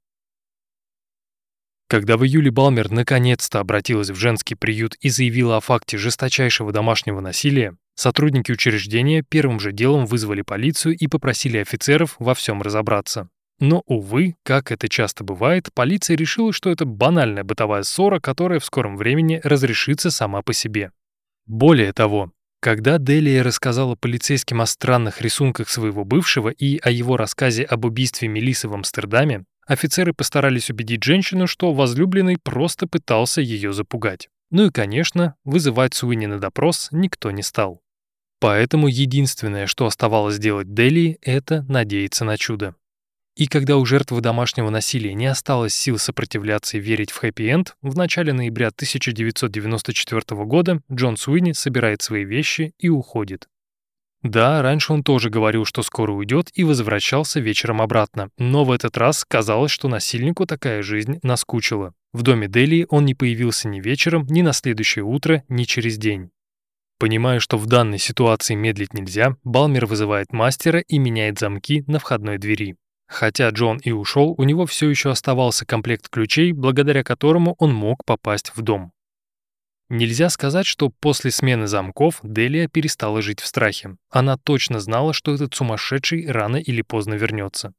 Когда 1.90 2.16
в 2.16 2.24
июле 2.24 2.52
Балмер 2.52 2.92
наконец-то 2.92 3.60
обратилась 3.60 4.12
в 4.12 4.16
женский 4.16 4.54
приют 4.54 4.94
и 5.02 5.10
заявила 5.10 5.58
о 5.58 5.60
факте 5.60 5.98
жесточайшего 5.98 6.72
домашнего 6.72 7.22
насилия, 7.22 7.76
сотрудники 7.96 8.52
учреждения 8.52 9.24
первым 9.28 9.60
же 9.60 9.72
делом 9.72 10.06
вызвали 10.06 10.44
полицию 10.44 10.96
и 10.96 11.08
попросили 11.08 11.58
офицеров 11.58 12.18
во 12.20 12.36
всем 12.36 12.62
разобраться. 12.62 13.30
Но, 13.62 13.84
увы, 13.86 14.36
как 14.44 14.74
это 14.74 14.90
часто 14.90 15.24
бывает, 15.24 15.70
полиция 15.74 16.18
решила, 16.18 16.52
что 16.52 16.70
это 16.70 16.84
банальная 16.84 17.46
бытовая 17.46 17.84
ссора, 17.84 18.20
которая 18.20 18.60
в 18.60 18.66
скором 18.66 18.98
времени 18.98 19.40
разрешится 19.44 20.12
сама 20.12 20.42
по 20.42 20.52
себе. 20.52 20.92
Более 21.46 21.94
того, 21.94 22.34
когда 22.60 22.98
Делия 22.98 23.42
рассказала 23.42 23.96
полицейским 23.96 24.60
о 24.60 24.66
странных 24.66 25.22
рисунках 25.22 25.70
своего 25.70 26.04
бывшего 26.04 26.50
и 26.50 26.78
о 26.80 26.92
его 26.92 27.16
рассказе 27.16 27.64
об 27.64 27.86
убийстве 27.86 28.28
Мелисы 28.28 28.68
в 28.68 28.74
Амстердаме, 28.74 29.46
Офицеры 29.72 30.14
постарались 30.14 30.70
убедить 30.70 31.04
женщину, 31.04 31.48
что 31.48 31.74
возлюбленный 31.74 32.38
просто 32.38 32.88
пытался 32.88 33.42
ее 33.42 33.72
запугать. 33.72 34.28
Ну 34.50 34.66
и, 34.66 34.70
конечно, 34.70 35.36
вызывать 35.46 35.94
Суини 35.94 36.26
на 36.26 36.40
допрос 36.40 36.90
никто 36.92 37.32
не 37.32 37.42
стал. 37.42 37.82
Поэтому 38.42 38.88
единственное, 38.88 39.68
что 39.68 39.86
оставалось 39.86 40.40
делать 40.40 40.74
Дели, 40.74 41.20
это 41.22 41.64
надеяться 41.70 42.26
на 42.26 42.38
чудо. 42.38 42.76
И 43.36 43.48
когда 43.48 43.78
у 43.78 43.86
жертвы 43.86 44.20
домашнего 44.20 44.70
насилия 44.70 45.14
не 45.14 45.28
осталось 45.28 45.74
сил 45.74 45.98
сопротивляться 45.98 46.78
и 46.78 46.82
верить 46.82 47.12
в 47.12 47.24
хэппи-энд, 47.24 47.76
в 47.82 47.96
начале 47.96 48.34
ноября 48.34 48.68
1994 48.68 50.22
года 50.46 50.82
Джон 50.92 51.16
Суини 51.16 51.54
собирает 51.54 52.02
свои 52.02 52.26
вещи 52.26 52.74
и 52.78 52.90
уходит. 52.90 53.48
Да, 54.22 54.62
раньше 54.62 54.94
он 54.94 55.04
тоже 55.04 55.30
говорил, 55.30 55.66
что 55.66 55.82
скоро 55.82 56.12
уйдет 56.12 56.52
и 56.54 56.64
возвращался 56.64 57.40
вечером 57.40 57.82
обратно, 57.82 58.30
но 58.38 58.64
в 58.64 58.72
этот 58.72 58.98
раз 58.98 59.26
казалось, 59.26 59.72
что 59.72 59.88
насильнику 59.88 60.46
такая 60.46 60.84
жизнь 60.84 61.20
наскучила. 61.24 61.94
В 62.14 62.22
доме 62.22 62.48
Дели 62.48 62.86
он 62.90 63.06
не 63.06 63.16
появился 63.16 63.68
ни 63.68 63.80
вечером, 63.80 64.28
ни 64.28 64.42
на 64.42 64.54
следующее 64.54 65.06
утро, 65.06 65.44
ни 65.48 65.64
через 65.64 65.98
день. 65.98 66.30
Понимая, 67.00 67.40
что 67.40 67.58
в 67.58 67.66
данной 67.66 67.98
ситуации 67.98 68.54
медлить 68.54 68.94
нельзя, 68.94 69.38
Балмер 69.44 69.88
вызывает 69.88 70.34
мастера 70.34 70.82
и 70.82 71.00
меняет 71.00 71.40
замки 71.40 71.84
на 71.88 71.98
входной 71.98 72.38
двери. 72.38 72.76
Хотя 73.12 73.50
Джон 73.50 73.78
и 73.80 73.92
ушел, 73.92 74.36
у 74.38 74.44
него 74.44 74.66
все 74.66 74.90
еще 74.90 75.12
оставался 75.12 75.66
комплект 75.66 76.08
ключей, 76.08 76.54
благодаря 76.54 77.04
которому 77.04 77.56
он 77.60 77.74
мог 77.74 78.06
попасть 78.06 78.54
в 78.56 78.62
дом. 78.62 78.94
Нельзя 79.90 80.30
сказать, 80.30 80.66
что 80.66 80.90
после 80.90 81.30
смены 81.30 81.68
замков 81.68 82.22
Делия 82.24 82.70
перестала 82.70 83.22
жить 83.22 83.42
в 83.42 83.46
страхе. 83.46 83.98
Она 84.10 84.38
точно 84.38 84.80
знала, 84.80 85.12
что 85.12 85.34
этот 85.34 85.54
сумасшедший 85.54 86.32
рано 86.32 86.56
или 86.56 86.82
поздно 86.82 87.16
вернется. 87.16 87.74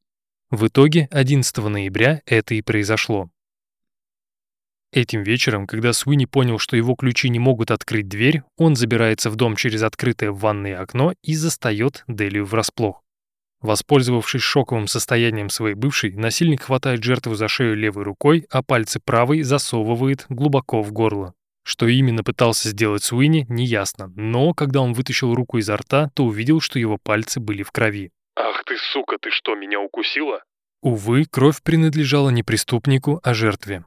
В 0.51 0.67
итоге 0.67 1.09
11 1.11 1.57
ноября 1.57 2.21
это 2.27 2.55
и 2.55 2.61
произошло. 2.61 3.31
Этим 4.93 5.23
вечером, 5.23 5.67
когда 5.67 5.95
Суини 5.95 6.27
понял, 6.27 6.59
что 6.59 6.77
его 6.77 6.95
ключи 6.95 7.31
не 7.31 7.39
могут 7.39 7.71
открыть 7.71 8.07
дверь, 8.07 8.43
он 8.59 8.77
забирается 8.77 9.31
в 9.31 9.37
дом 9.37 9.57
через 9.57 9.83
открытое 9.83 10.31
в 10.31 10.41
ванной 10.41 10.77
окно 10.77 11.15
и 11.23 11.35
застает 11.35 12.05
Делию 12.07 12.45
врасплох. 12.45 13.03
Воспользовавшись 13.63 14.43
шоковым 14.43 14.89
состоянием 14.89 15.49
своей 15.49 15.77
бывшей, 15.77 16.13
насильник 16.13 16.63
хватает 16.63 17.03
жертву 17.05 17.35
за 17.35 17.47
шею 17.47 17.77
левой 17.77 18.03
рукой, 18.03 18.45
а 18.51 18.63
пальцы 18.63 18.99
правой 18.99 19.43
засовывает 19.43 20.27
глубоко 20.29 20.83
в 20.83 20.93
горло. 20.93 21.35
Что 21.65 21.87
именно 21.87 22.25
пытался 22.25 22.71
сделать 22.71 23.05
Суини, 23.05 23.47
неясно, 23.49 24.13
но 24.17 24.53
когда 24.53 24.81
он 24.81 24.95
вытащил 24.95 25.33
руку 25.33 25.59
изо 25.59 25.77
рта, 25.77 26.11
то 26.15 26.25
увидел, 26.25 26.61
что 26.61 26.81
его 26.81 26.99
пальцы 26.99 27.39
были 27.39 27.63
в 27.63 27.71
крови. 27.71 28.11
«Ах 28.35 28.65
ты, 28.65 28.77
сука, 28.93 29.17
ты 29.21 29.31
что, 29.31 29.55
меня 29.55 29.79
укусила?» 29.81 30.43
Увы, 30.83 31.25
кровь 31.31 31.63
принадлежала 31.63 32.31
не 32.31 32.43
преступнику, 32.43 33.21
а 33.23 33.33
жертве. 33.33 33.85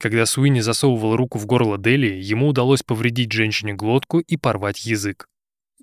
Когда 0.00 0.26
Суини 0.26 0.58
засовывал 0.58 1.14
руку 1.14 1.38
в 1.38 1.46
горло 1.46 1.78
Дели, 1.78 2.12
ему 2.12 2.48
удалось 2.48 2.82
повредить 2.82 3.30
женщине 3.30 3.72
глотку 3.74 4.18
и 4.18 4.36
порвать 4.36 4.84
язык. 4.84 5.28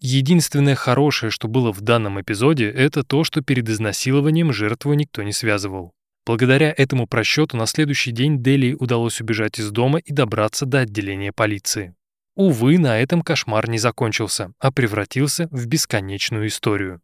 Единственное 0.05 0.75
хорошее, 0.75 1.31
что 1.31 1.47
было 1.47 1.71
в 1.71 1.79
данном 1.79 2.19
эпизоде, 2.19 2.69
это 2.69 3.03
то, 3.03 3.23
что 3.23 3.41
перед 3.41 3.69
изнасилованием 3.69 4.51
жертву 4.51 4.93
никто 4.95 5.23
не 5.23 5.31
связывал. 5.31 5.93
Благодаря 6.25 6.73
этому 6.75 7.07
просчету 7.07 7.55
на 7.55 7.65
следующий 7.67 8.11
день 8.11 8.43
Дели 8.43 8.73
удалось 8.77 9.21
убежать 9.21 9.59
из 9.59 9.71
дома 9.71 9.99
и 9.99 10.11
добраться 10.11 10.65
до 10.65 10.79
отделения 10.79 11.31
полиции. 11.31 11.95
Увы, 12.35 12.79
на 12.79 12.99
этом 12.99 13.21
кошмар 13.21 13.69
не 13.69 13.77
закончился, 13.77 14.51
а 14.59 14.73
превратился 14.73 15.47
в 15.51 15.67
бесконечную 15.67 16.47
историю. 16.47 16.99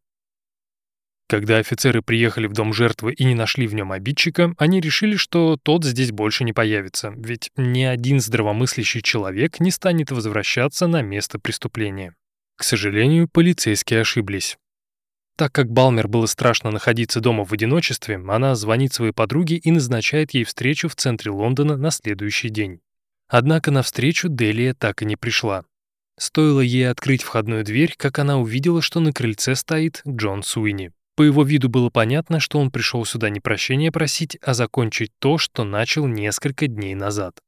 Когда 1.30 1.60
офицеры 1.60 2.02
приехали 2.02 2.48
в 2.48 2.54
дом 2.54 2.74
жертвы 2.74 3.14
и 3.14 3.24
не 3.24 3.34
нашли 3.34 3.68
в 3.68 3.74
нем 3.74 3.94
обидчика, 3.94 4.54
они 4.58 4.82
решили, 4.82 5.16
что 5.16 5.56
тот 5.56 5.86
здесь 5.86 6.12
больше 6.12 6.44
не 6.44 6.52
появится, 6.52 7.14
ведь 7.16 7.50
ни 7.56 7.84
один 7.84 8.20
здравомыслящий 8.20 9.02
человек 9.02 9.62
не 9.62 9.72
станет 9.72 10.12
возвращаться 10.12 10.88
на 10.88 11.02
место 11.02 11.40
преступления. 11.40 12.14
К 12.60 12.64
сожалению, 12.66 13.30
полицейские 13.30 14.02
ошиблись. 14.02 14.58
Так 15.38 15.54
как 15.54 15.72
Балмер 15.72 16.10
было 16.10 16.26
страшно 16.26 16.72
находиться 16.72 17.22
дома 17.22 17.46
в 17.46 17.54
одиночестве, 17.54 18.22
она 18.28 18.54
звонит 18.54 18.94
своей 18.94 19.14
подруге 19.14 19.56
и 19.56 19.72
назначает 19.72 20.32
ей 20.32 20.44
встречу 20.44 20.90
в 20.90 20.96
центре 20.98 21.32
Лондона 21.32 21.78
на 21.78 21.90
следующий 21.90 22.50
день. 22.50 22.82
Однако 23.30 23.72
на 23.72 23.82
встречу 23.82 24.28
Делия 24.28 24.74
так 24.74 25.02
и 25.02 25.06
не 25.06 25.16
пришла. 25.16 25.64
Стоило 26.18 26.60
ей 26.60 26.90
открыть 26.90 27.24
входную 27.24 27.64
дверь, 27.64 27.94
как 27.96 28.20
она 28.20 28.38
увидела, 28.38 28.82
что 28.82 29.00
на 29.00 29.14
крыльце 29.14 29.56
стоит 29.56 30.02
Джон 30.06 30.44
Суини. 30.44 30.92
По 31.16 31.22
его 31.22 31.46
виду 31.46 31.70
было 31.70 31.90
понятно, 31.90 32.42
что 32.42 32.60
он 32.60 32.72
пришел 32.72 33.06
сюда 33.06 33.30
не 33.30 33.40
прощения 33.40 33.90
просить, 33.90 34.38
а 34.42 34.54
закончить 34.54 35.14
то, 35.20 35.38
что 35.38 35.64
начал 35.64 36.08
несколько 36.08 36.68
дней 36.68 36.94
назад. 36.94 37.40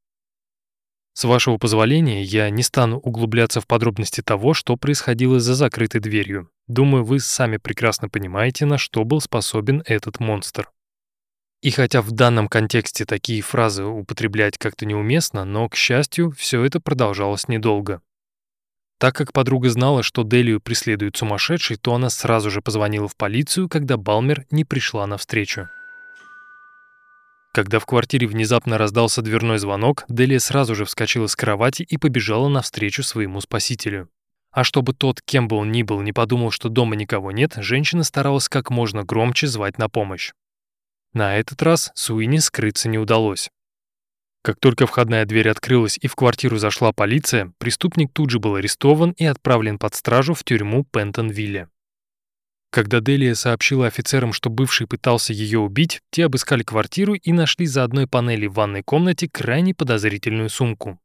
С 1.14 1.26
вашего 1.26 1.58
позволения, 1.58 2.24
я 2.24 2.50
не 2.50 2.64
стану 2.64 2.98
углубляться 2.98 3.60
в 3.60 3.68
подробности 3.68 4.22
того, 4.22 4.54
что 4.54 4.78
происходило 4.78 5.40
за 5.40 5.56
закрытой 5.56 6.00
дверью. 6.00 6.50
Думаю, 6.68 7.04
вы 7.04 7.20
сами 7.20 7.58
прекрасно 7.58 8.08
понимаете, 8.08 8.66
на 8.66 8.78
что 8.78 9.04
был 9.04 9.20
способен 9.20 9.84
этот 9.86 10.20
монстр. 10.20 10.72
И 11.62 11.70
хотя 11.70 12.02
в 12.02 12.12
данном 12.12 12.48
контексте 12.48 13.06
такие 13.06 13.42
фразы 13.42 13.84
употреблять 13.84 14.58
как-то 14.58 14.86
неуместно, 14.86 15.46
но, 15.46 15.68
к 15.70 15.76
счастью, 15.76 16.32
все 16.32 16.64
это 16.64 16.80
продолжалось 16.80 17.48
недолго. 17.48 18.02
Так 18.98 19.16
как 19.16 19.34
подруга 19.34 19.70
знала, 19.70 20.04
что 20.04 20.24
Делию 20.24 20.62
преследует 20.62 21.18
сумасшедший, 21.18 21.78
то 21.78 21.94
она 21.94 22.10
сразу 22.10 22.50
же 22.50 22.62
позвонила 22.62 23.08
в 23.08 23.16
полицию, 23.16 23.68
когда 23.68 23.98
Балмер 23.98 24.46
не 24.50 24.64
пришла 24.64 25.06
навстречу. 25.08 25.70
Когда 27.54 27.80
в 27.80 27.86
квартире 27.86 28.28
внезапно 28.28 28.78
раздался 28.78 29.22
дверной 29.22 29.58
звонок, 29.58 30.06
Делия 30.08 30.40
сразу 30.40 30.74
же 30.74 30.86
вскочила 30.86 31.28
с 31.28 31.36
кровати 31.36 31.84
и 31.84 31.98
побежала 31.98 32.48
навстречу 32.48 33.04
своему 33.04 33.42
спасителю. 33.42 34.10
А 34.52 34.64
чтобы 34.64 34.94
тот, 34.94 35.22
кем 35.22 35.48
бы 35.48 35.58
он 35.58 35.72
ни 35.72 35.84
был, 35.84 36.02
не 36.02 36.14
подумал, 36.14 36.52
что 36.52 36.70
дома 36.70 36.96
никого 36.96 37.32
нет, 37.32 37.54
женщина 37.58 38.04
старалась 38.04 38.48
как 38.48 38.70
можно 38.70 39.04
громче 39.04 39.48
звать 39.48 39.78
на 39.78 39.90
помощь. 39.90 40.32
На 41.14 41.38
этот 41.38 41.62
раз 41.62 41.92
Суини 41.94 42.38
скрыться 42.38 42.88
не 42.88 42.98
удалось. 42.98 43.50
Как 44.44 44.58
только 44.60 44.88
входная 44.88 45.26
дверь 45.26 45.50
открылась 45.50 45.98
и 46.02 46.08
в 46.08 46.16
квартиру 46.16 46.58
зашла 46.58 46.94
полиция, 46.94 47.54
преступник 47.60 48.12
тут 48.14 48.30
же 48.30 48.40
был 48.40 48.56
арестован 48.56 49.12
и 49.12 49.26
отправлен 49.26 49.78
под 49.78 49.94
стражу 49.94 50.34
в 50.34 50.44
тюрьму 50.44 50.86
Пентонвилля. 50.86 51.70
Когда 52.72 53.02
Делия 53.02 53.36
сообщила 53.36 53.88
офицерам, 53.88 54.32
что 54.32 54.50
бывший 54.50 54.88
пытался 54.88 55.34
ее 55.34 55.60
убить, 55.60 56.00
те 56.10 56.26
обыскали 56.26 56.64
квартиру 56.64 57.16
и 57.16 57.34
нашли 57.34 57.66
за 57.66 57.84
одной 57.84 58.08
панели 58.08 58.48
в 58.48 58.54
ванной 58.54 58.82
комнате 58.82 59.28
крайне 59.30 59.74
подозрительную 59.76 60.50
сумку. 60.50 60.98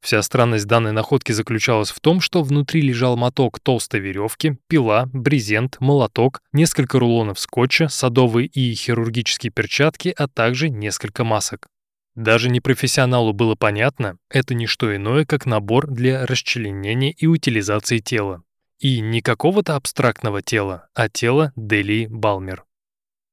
Вся 0.00 0.22
странность 0.22 0.66
данной 0.66 0.92
находки 0.92 1.32
заключалась 1.32 1.90
в 1.90 1.98
том, 1.98 2.20
что 2.20 2.44
внутри 2.44 2.82
лежал 2.82 3.16
моток 3.16 3.58
толстой 3.58 3.98
веревки, 3.98 4.58
пила, 4.68 5.08
брезент, 5.12 5.78
молоток, 5.80 6.40
несколько 6.52 7.00
рулонов 7.00 7.40
скотча, 7.40 7.88
садовые 7.88 8.46
и 8.46 8.72
хирургические 8.74 9.50
перчатки, 9.50 10.14
а 10.16 10.28
также 10.28 10.68
несколько 10.68 11.24
масок. 11.24 11.66
Даже 12.14 12.48
непрофессионалу 12.48 13.32
было 13.32 13.56
понятно, 13.56 14.18
это 14.30 14.54
не 14.54 14.66
что 14.66 14.94
иное, 14.94 15.24
как 15.24 15.46
набор 15.46 15.88
для 15.88 16.26
расчленения 16.26 17.10
и 17.10 17.26
утилизации 17.26 17.98
тела. 17.98 18.44
И 18.80 19.00
не 19.00 19.22
какого-то 19.22 19.74
абстрактного 19.74 20.40
тела, 20.40 20.88
а 20.94 21.08
тела 21.08 21.52
Делии 21.56 22.06
Балмер. 22.06 22.64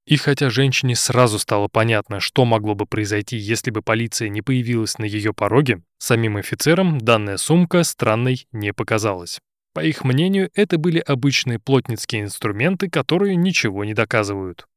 И 0.07 0.17
хотя 0.17 0.49
женщине 0.49 0.95
сразу 0.95 1.39
стало 1.39 1.67
понятно, 1.67 2.19
что 2.19 2.45
могло 2.45 2.75
бы 2.75 2.85
произойти, 2.85 3.37
если 3.37 3.71
бы 3.71 3.81
полиция 3.81 4.29
не 4.29 4.41
появилась 4.41 4.99
на 4.99 5.05
ее 5.05 5.33
пороге, 5.33 5.81
самим 5.97 6.37
офицерам 6.37 6.99
данная 6.99 7.37
сумка 7.37 7.83
странной 7.83 8.47
не 8.51 8.71
показалась. 8.71 9.39
По 9.73 9.83
их 9.83 10.03
мнению, 10.03 10.51
это 10.53 10.77
были 10.77 10.99
обычные 10.99 11.59
плотницкие 11.59 12.21
инструменты, 12.21 12.89
которые 12.89 13.35
ничего 13.35 13.83
не 13.83 13.93
доказывают. 13.93 14.67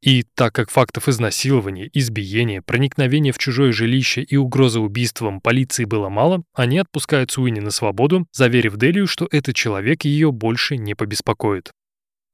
И 0.00 0.24
так 0.34 0.54
как 0.54 0.70
фактов 0.70 1.08
изнасилования, 1.08 1.90
избиения, 1.92 2.62
проникновения 2.62 3.32
в 3.32 3.38
чужое 3.38 3.72
жилище 3.72 4.22
и 4.22 4.36
угрозы 4.36 4.78
убийством 4.78 5.40
полиции 5.40 5.84
было 5.84 6.08
мало, 6.08 6.44
они 6.54 6.78
отпускают 6.78 7.32
Суини 7.32 7.58
на 7.60 7.72
свободу, 7.72 8.26
заверив 8.32 8.76
Делию, 8.76 9.08
что 9.08 9.26
этот 9.30 9.56
человек 9.56 10.04
ее 10.04 10.30
больше 10.30 10.76
не 10.76 10.94
побеспокоит. 10.94 11.72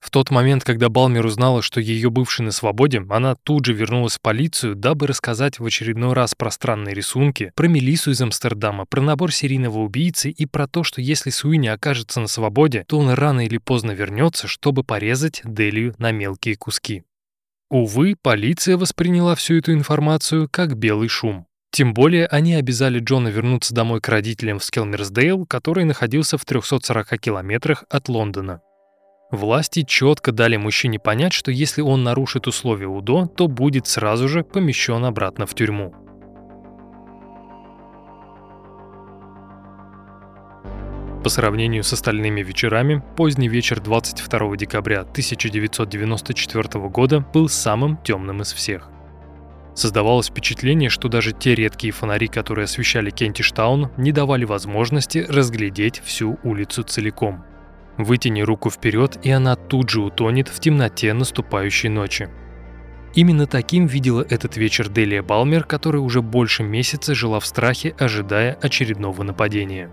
В 0.05 0.11
тот 0.11 0.31
момент, 0.31 0.65
когда 0.65 0.91
Балмер 0.91 1.25
узнала, 1.25 1.63
что 1.63 1.81
ее 1.81 2.11
бывший 2.11 2.43
на 2.43 2.51
свободе, 2.51 3.03
она 3.09 3.37
тут 3.43 3.65
же 3.65 3.73
вернулась 3.73 4.17
в 4.17 4.21
полицию, 4.21 4.75
дабы 4.75 5.07
рассказать 5.07 5.59
в 5.59 5.65
очередной 5.65 6.13
раз 6.13 6.35
про 6.35 6.51
странные 6.51 6.95
рисунки, 6.95 7.53
про 7.55 7.69
Мелису 7.69 8.11
из 8.11 8.21
Амстердама, 8.21 8.85
про 8.85 9.01
набор 9.01 9.33
серийного 9.33 9.79
убийцы 9.79 10.29
и 10.29 10.45
про 10.45 10.69
то, 10.69 10.85
что 10.85 11.01
если 11.01 11.31
Суини 11.31 11.69
окажется 11.69 12.21
на 12.21 12.27
свободе, 12.27 12.85
то 12.87 12.99
он 12.99 13.09
рано 13.09 13.47
или 13.47 13.57
поздно 13.57 13.93
вернется, 13.93 14.47
чтобы 14.47 14.85
порезать 14.85 15.41
Делию 15.43 15.95
на 15.97 16.13
мелкие 16.13 16.57
куски. 16.57 17.03
Увы, 17.71 18.15
полиция 18.21 18.77
восприняла 18.77 19.35
всю 19.35 19.57
эту 19.57 19.73
информацию 19.73 20.49
как 20.51 20.77
белый 20.77 21.09
шум. 21.09 21.47
Тем 21.71 21.93
более 21.93 22.27
они 22.27 22.55
обязали 22.55 23.01
Джона 23.01 23.29
вернуться 23.29 23.75
домой 23.75 24.01
к 24.01 24.09
родителям 24.09 24.61
в 24.61 24.65
Скелмерсдейл, 24.65 25.45
который 25.45 25.85
находился 25.85 26.39
в 26.39 26.45
340 26.45 27.19
километрах 27.19 27.85
от 27.91 28.09
Лондона. 28.09 28.61
Власти 29.33 29.83
четко 29.83 30.31
дали 30.31 30.57
мужчине 30.57 31.01
понять, 31.01 31.33
что 31.33 31.51
если 31.51 31.83
он 31.83 32.05
нарушит 32.05 32.47
условия 32.47 32.87
УДО, 32.87 33.27
то 33.27 33.49
будет 33.49 33.89
сразу 33.89 34.29
же 34.29 34.45
помещен 34.45 35.05
обратно 35.05 35.47
в 35.47 35.55
тюрьму. 35.55 36.04
По 41.25 41.31
сравнению 41.31 41.83
с 41.83 41.93
остальными 41.93 42.43
вечерами, 42.43 43.03
поздний 43.17 43.49
вечер 43.49 43.81
22 43.81 44.57
декабря 44.57 45.01
1994 45.01 46.89
года 46.89 47.27
был 47.33 47.49
самым 47.49 47.97
темным 47.97 48.43
из 48.43 48.53
всех. 48.53 48.91
Создавалось 49.75 50.29
впечатление, 50.29 50.91
что 50.91 51.09
даже 51.09 51.33
те 51.33 51.55
редкие 51.55 51.93
фонари, 51.93 52.29
которые 52.29 52.65
освещали 52.65 53.11
Кентиштаун, 53.11 53.91
не 53.97 54.13
давали 54.13 54.45
возможности 54.45 55.27
разглядеть 55.29 56.01
всю 56.05 56.39
улицу 56.45 56.83
целиком– 56.83 57.43
Вытяни 57.97 58.43
руку 58.43 58.71
вперед, 58.71 59.19
и 59.23 59.31
она 59.31 59.55
тут 59.57 59.89
же 59.89 60.01
утонет 60.01 60.49
в 60.49 60.59
темноте 60.59 61.13
наступающей 61.13 61.89
ночи. 61.89 62.29
Именно 63.15 63.47
таким 63.47 63.87
видела 63.87 64.27
этот 64.29 64.57
вечер 64.57 64.89
Делия 64.89 65.23
Балмер, 65.23 65.63
которая 65.65 66.03
уже 66.03 66.21
больше 66.21 66.65
месяца 66.65 67.15
жила 67.15 67.39
в 67.39 67.47
страхе, 67.47 67.95
ожидая 67.99 68.59
очередного 68.61 69.23
нападения. 69.23 69.91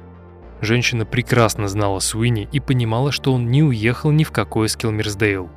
Женщина 0.61 1.05
прекрасно 1.05 1.67
знала 1.67 1.99
Суини 1.99 2.47
и 2.51 2.59
понимала, 2.59 3.11
что 3.11 3.33
он 3.33 3.49
не 3.49 3.63
уехал 3.63 4.11
ни 4.11 4.23
в 4.23 4.31
какой 4.31 4.69
Скилмерсдейл. 4.69 5.49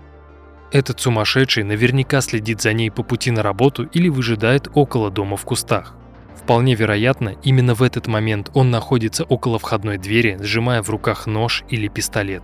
Этот 0.73 0.99
сумасшедший 1.01 1.63
наверняка 1.63 2.21
следит 2.23 2.63
за 2.63 2.73
ней 2.73 2.91
по 2.91 3.03
пути 3.03 3.31
на 3.31 3.43
работу 3.43 3.85
или 3.85 4.09
выжидает 4.09 4.69
около 4.75 5.11
дома 5.11 5.37
в 5.37 5.45
кустах. 5.45 5.95
Вполне 6.35 6.75
вероятно, 6.75 7.37
именно 7.43 7.75
в 7.75 7.83
этот 7.83 8.07
момент 8.07 8.51
он 8.55 8.71
находится 8.71 9.25
около 9.25 9.59
входной 9.59 9.99
двери, 9.99 10.39
сжимая 10.41 10.83
в 10.83 10.91
руках 10.91 11.27
нож 11.27 11.65
или 11.69 11.89
пистолет. 11.89 12.43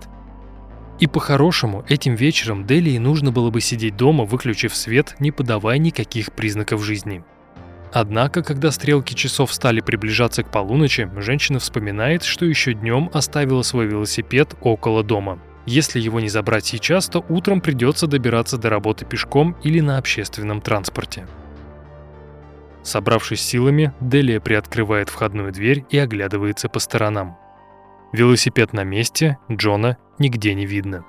И 1.01 1.07
по-хорошему, 1.07 1.85
этим 1.89 2.15
вечером 2.15 2.67
Делии 2.67 2.99
нужно 2.99 3.33
было 3.33 3.51
бы 3.51 3.63
сидеть 3.63 3.97
дома, 3.97 4.25
выключив 4.25 4.77
свет, 4.77 5.17
не 5.19 5.33
подавая 5.33 5.79
никаких 5.79 6.33
признаков 6.33 6.85
жизни. 6.85 7.25
Однако, 7.93 8.43
когда 8.43 8.71
стрелки 8.71 9.15
часов 9.15 9.53
стали 9.53 9.81
приближаться 9.81 10.45
к 10.45 10.51
полуночи, 10.51 11.11
женщина 11.17 11.59
вспоминает, 11.59 12.23
что 12.23 12.45
еще 12.45 12.73
днем 12.75 13.11
оставила 13.13 13.63
свой 13.63 13.87
велосипед 13.87 14.55
около 14.61 15.03
дома. 15.03 15.41
Если 15.67 16.01
его 16.01 16.21
не 16.21 16.29
забрать 16.29 16.65
сейчас, 16.65 17.09
то 17.09 17.25
утром 17.29 17.61
придется 17.61 18.07
добираться 18.07 18.59
до 18.59 18.71
работы 18.71 19.05
пешком 19.05 19.57
или 19.63 19.81
на 19.81 19.99
общественном 19.99 20.61
транспорте. 20.61 21.27
Собравшись 22.83 23.43
силами, 23.43 23.93
Делия 24.01 24.41
приоткрывает 24.41 25.11
входную 25.11 25.53
дверь 25.53 25.85
и 25.91 25.99
оглядывается 25.99 26.69
по 26.69 26.79
сторонам. 26.79 27.37
Велосипед 28.13 28.73
на 28.73 28.85
месте, 28.85 29.39
Джона 29.51 29.99
нигде 30.19 30.55
не 30.55 30.65
видно. 30.65 31.05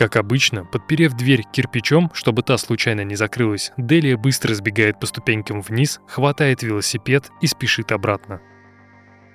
Как 0.00 0.16
обычно, 0.16 0.64
подперев 0.64 1.12
дверь 1.12 1.44
кирпичом, 1.52 2.10
чтобы 2.14 2.42
та 2.42 2.56
случайно 2.56 3.04
не 3.04 3.16
закрылась, 3.16 3.70
Делия 3.76 4.16
быстро 4.16 4.54
сбегает 4.54 4.98
по 4.98 5.04
ступенькам 5.04 5.60
вниз, 5.60 6.00
хватает 6.06 6.62
велосипед 6.62 7.30
и 7.42 7.46
спешит 7.46 7.92
обратно. 7.92 8.40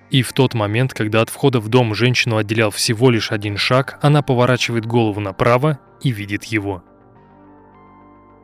И 0.09 0.23
в 0.23 0.33
тот 0.33 0.55
момент, 0.55 0.91
когда 0.95 1.21
от 1.21 1.29
входа 1.29 1.59
в 1.59 1.67
дом 1.67 1.93
женщину 1.93 2.37
отделял 2.37 2.71
всего 2.71 3.11
лишь 3.11 3.31
один 3.31 3.57
шаг, 3.57 3.99
она 4.01 4.23
поворачивает 4.23 4.87
голову 4.87 5.19
направо 5.19 5.77
и 6.01 6.09
видит 6.09 6.45
его– 6.45 6.83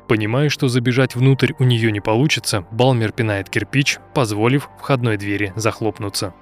Понимая, 0.08 0.50
что 0.50 0.68
забежать 0.68 1.16
внутрь 1.16 1.54
у 1.58 1.64
нее 1.64 1.90
не 1.90 2.02
получится, 2.02 2.66
Балмер 2.70 3.14
пинает 3.14 3.50
кирпич, 3.50 3.98
позволив 4.14 4.70
входной 4.78 5.16
двери 5.16 5.54
захлопнуться. 5.56 6.34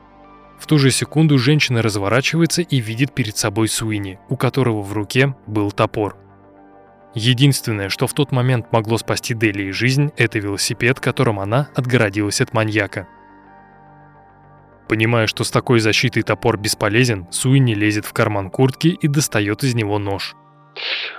В 0.59 0.67
ту 0.67 0.77
же 0.77 0.91
секунду 0.91 1.37
женщина 1.37 1.81
разворачивается 1.81 2.61
и 2.61 2.77
видит 2.77 3.13
перед 3.13 3.37
собой 3.37 3.67
Суини, 3.67 4.19
у 4.29 4.37
которого 4.37 4.81
в 4.81 4.93
руке 4.93 5.35
был 5.47 5.71
топор. 5.71 6.17
Единственное, 7.15 7.89
что 7.89 8.05
в 8.05 8.13
тот 8.13 8.31
момент 8.31 8.71
могло 8.71 8.97
спасти 8.97 9.33
Дели 9.33 9.71
жизнь, 9.71 10.11
это 10.17 10.37
велосипед, 10.37 10.99
которым 10.99 11.39
она 11.39 11.69
отгородилась 11.73 12.41
от 12.41 12.53
маньяка. 12.53 13.07
Понимая, 14.87 15.27
что 15.27 15.43
с 15.43 15.51
такой 15.51 15.79
защитой 15.79 16.21
топор 16.21 16.57
бесполезен, 16.57 17.27
Суини 17.31 17.73
лезет 17.73 18.05
в 18.05 18.13
карман 18.13 18.49
куртки 18.49 18.89
и 18.89 19.07
достает 19.07 19.63
из 19.63 19.73
него 19.73 19.97
нож– 19.97 20.35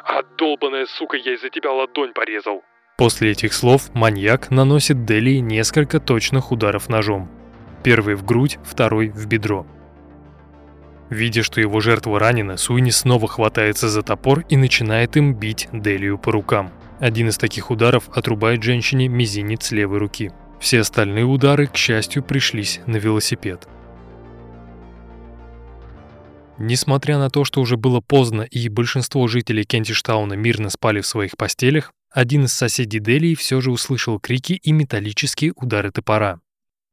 а 0.04 0.22
долбаная 0.38 0.86
сука, 0.86 1.16
я 1.16 1.34
из-за 1.34 1.50
тебя 1.50 1.72
ладонь 1.72 2.12
порезал. 2.12 2.62
После 2.96 3.30
этих 3.30 3.52
слов 3.52 3.94
маньяк 3.94 4.50
наносит 4.50 5.04
Дели 5.04 5.36
несколько 5.38 6.00
точных 6.00 6.52
ударов 6.52 6.88
ножом. 6.88 7.30
Первый 7.82 8.14
в 8.14 8.24
грудь, 8.24 8.58
второй 8.64 9.08
в 9.08 9.26
бедро. 9.26 9.66
Видя, 11.08 11.42
что 11.42 11.60
его 11.60 11.80
жертва 11.80 12.20
ранена, 12.20 12.56
Суини 12.56 12.90
снова 12.90 13.26
хватается 13.26 13.88
за 13.88 14.02
топор 14.02 14.44
и 14.48 14.56
начинает 14.56 15.16
им 15.16 15.34
бить 15.34 15.68
Делию 15.72 16.18
по 16.18 16.30
рукам. 16.30 16.70
Один 17.00 17.28
из 17.30 17.38
таких 17.38 17.70
ударов 17.70 18.08
отрубает 18.10 18.62
женщине 18.62 19.08
мизинец 19.08 19.72
левой 19.72 19.98
руки. 19.98 20.30
Все 20.60 20.80
остальные 20.80 21.24
удары, 21.24 21.66
к 21.66 21.76
счастью, 21.76 22.22
пришлись 22.22 22.80
на 22.86 22.96
велосипед. 22.96 23.66
Несмотря 26.58 27.18
на 27.18 27.30
то, 27.30 27.44
что 27.44 27.62
уже 27.62 27.78
было 27.78 28.00
поздно 28.00 28.42
и 28.42 28.68
большинство 28.68 29.26
жителей 29.26 29.64
Кентиштауна 29.64 30.34
мирно 30.34 30.68
спали 30.68 31.00
в 31.00 31.06
своих 31.06 31.38
постелях, 31.38 31.90
один 32.12 32.44
из 32.44 32.52
соседей 32.52 32.98
Делии 32.98 33.34
все 33.34 33.62
же 33.62 33.70
услышал 33.70 34.20
крики 34.20 34.52
и 34.52 34.70
металлические 34.70 35.54
удары 35.56 35.90
топора. 35.90 36.40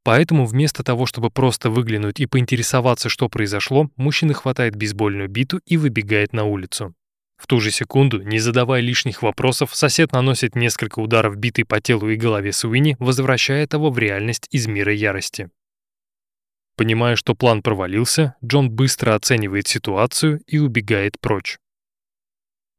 Поэтому 0.07 0.45
вместо 0.45 0.83
того, 0.83 1.05
чтобы 1.05 1.29
просто 1.29 1.69
выглянуть 1.69 2.21
и 2.21 2.27
поинтересоваться, 2.27 3.09
что 3.09 3.27
произошло, 3.27 3.89
мужчина 3.97 4.33
хватает 4.33 4.73
бейсбольную 4.73 5.27
биту 5.27 5.59
и 5.65 5.75
выбегает 5.75 6.31
на 6.31 6.45
улицу. 6.45 6.95
В 7.35 7.45
ту 7.45 7.59
же 7.59 7.71
секунду, 7.71 8.21
не 8.21 8.39
задавая 8.39 8.79
лишних 8.79 9.21
вопросов, 9.21 9.75
сосед 9.75 10.13
наносит 10.13 10.55
несколько 10.55 10.99
ударов 10.99 11.35
битой 11.35 11.65
по 11.65 11.81
телу 11.81 12.07
и 12.07 12.15
голове 12.15 12.53
Суини, 12.53 12.95
возвращая 12.99 13.67
того 13.67 13.89
в 13.89 13.99
реальность 13.99 14.47
из 14.49 14.65
мира 14.67 14.93
ярости. 14.93 15.49
Понимая, 16.77 17.17
что 17.17 17.35
план 17.35 17.61
провалился, 17.61 18.35
Джон 18.41 18.71
быстро 18.71 19.13
оценивает 19.13 19.67
ситуацию 19.67 20.39
и 20.47 20.57
убегает 20.57 21.19
прочь. 21.19 21.57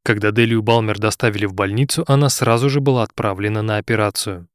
Когда 0.03 0.31
Делию 0.31 0.63
Балмер 0.63 0.99
доставили 0.99 1.45
в 1.45 1.53
больницу, 1.53 2.07
она 2.09 2.31
сразу 2.31 2.71
же 2.71 2.81
была 2.81 3.03
отправлена 3.03 3.61
на 3.61 3.77
операцию. 3.77 4.49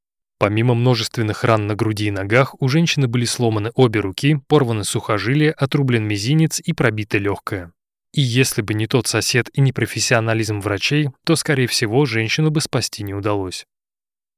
Помимо 0.43 0.73
множественных 0.73 1.45
ран 1.45 1.67
на 1.67 1.73
груди 1.73 2.07
и 2.07 2.11
ногах, 2.11 2.61
у 2.61 2.67
женщины 2.67 3.07
были 3.07 3.23
сломаны 3.23 3.71
обе 3.75 4.01
руки, 4.01 4.41
порваны 4.49 4.83
сухожилия, 4.83 5.53
отрублен 5.53 6.03
мизинец 6.03 6.59
и 6.59 6.73
пробита 6.73 7.17
легкая. 7.17 7.71
И 8.11 8.19
если 8.19 8.61
бы 8.61 8.73
не 8.73 8.85
тот 8.85 9.07
сосед 9.07 9.47
и 9.53 9.61
не 9.61 9.71
профессионализм 9.71 10.59
врачей, 10.59 11.11
то, 11.25 11.37
скорее 11.37 11.67
всего, 11.67 12.05
женщину 12.05 12.51
бы 12.51 12.59
спасти 12.59 13.03
не 13.03 13.13
удалось. 13.13 13.65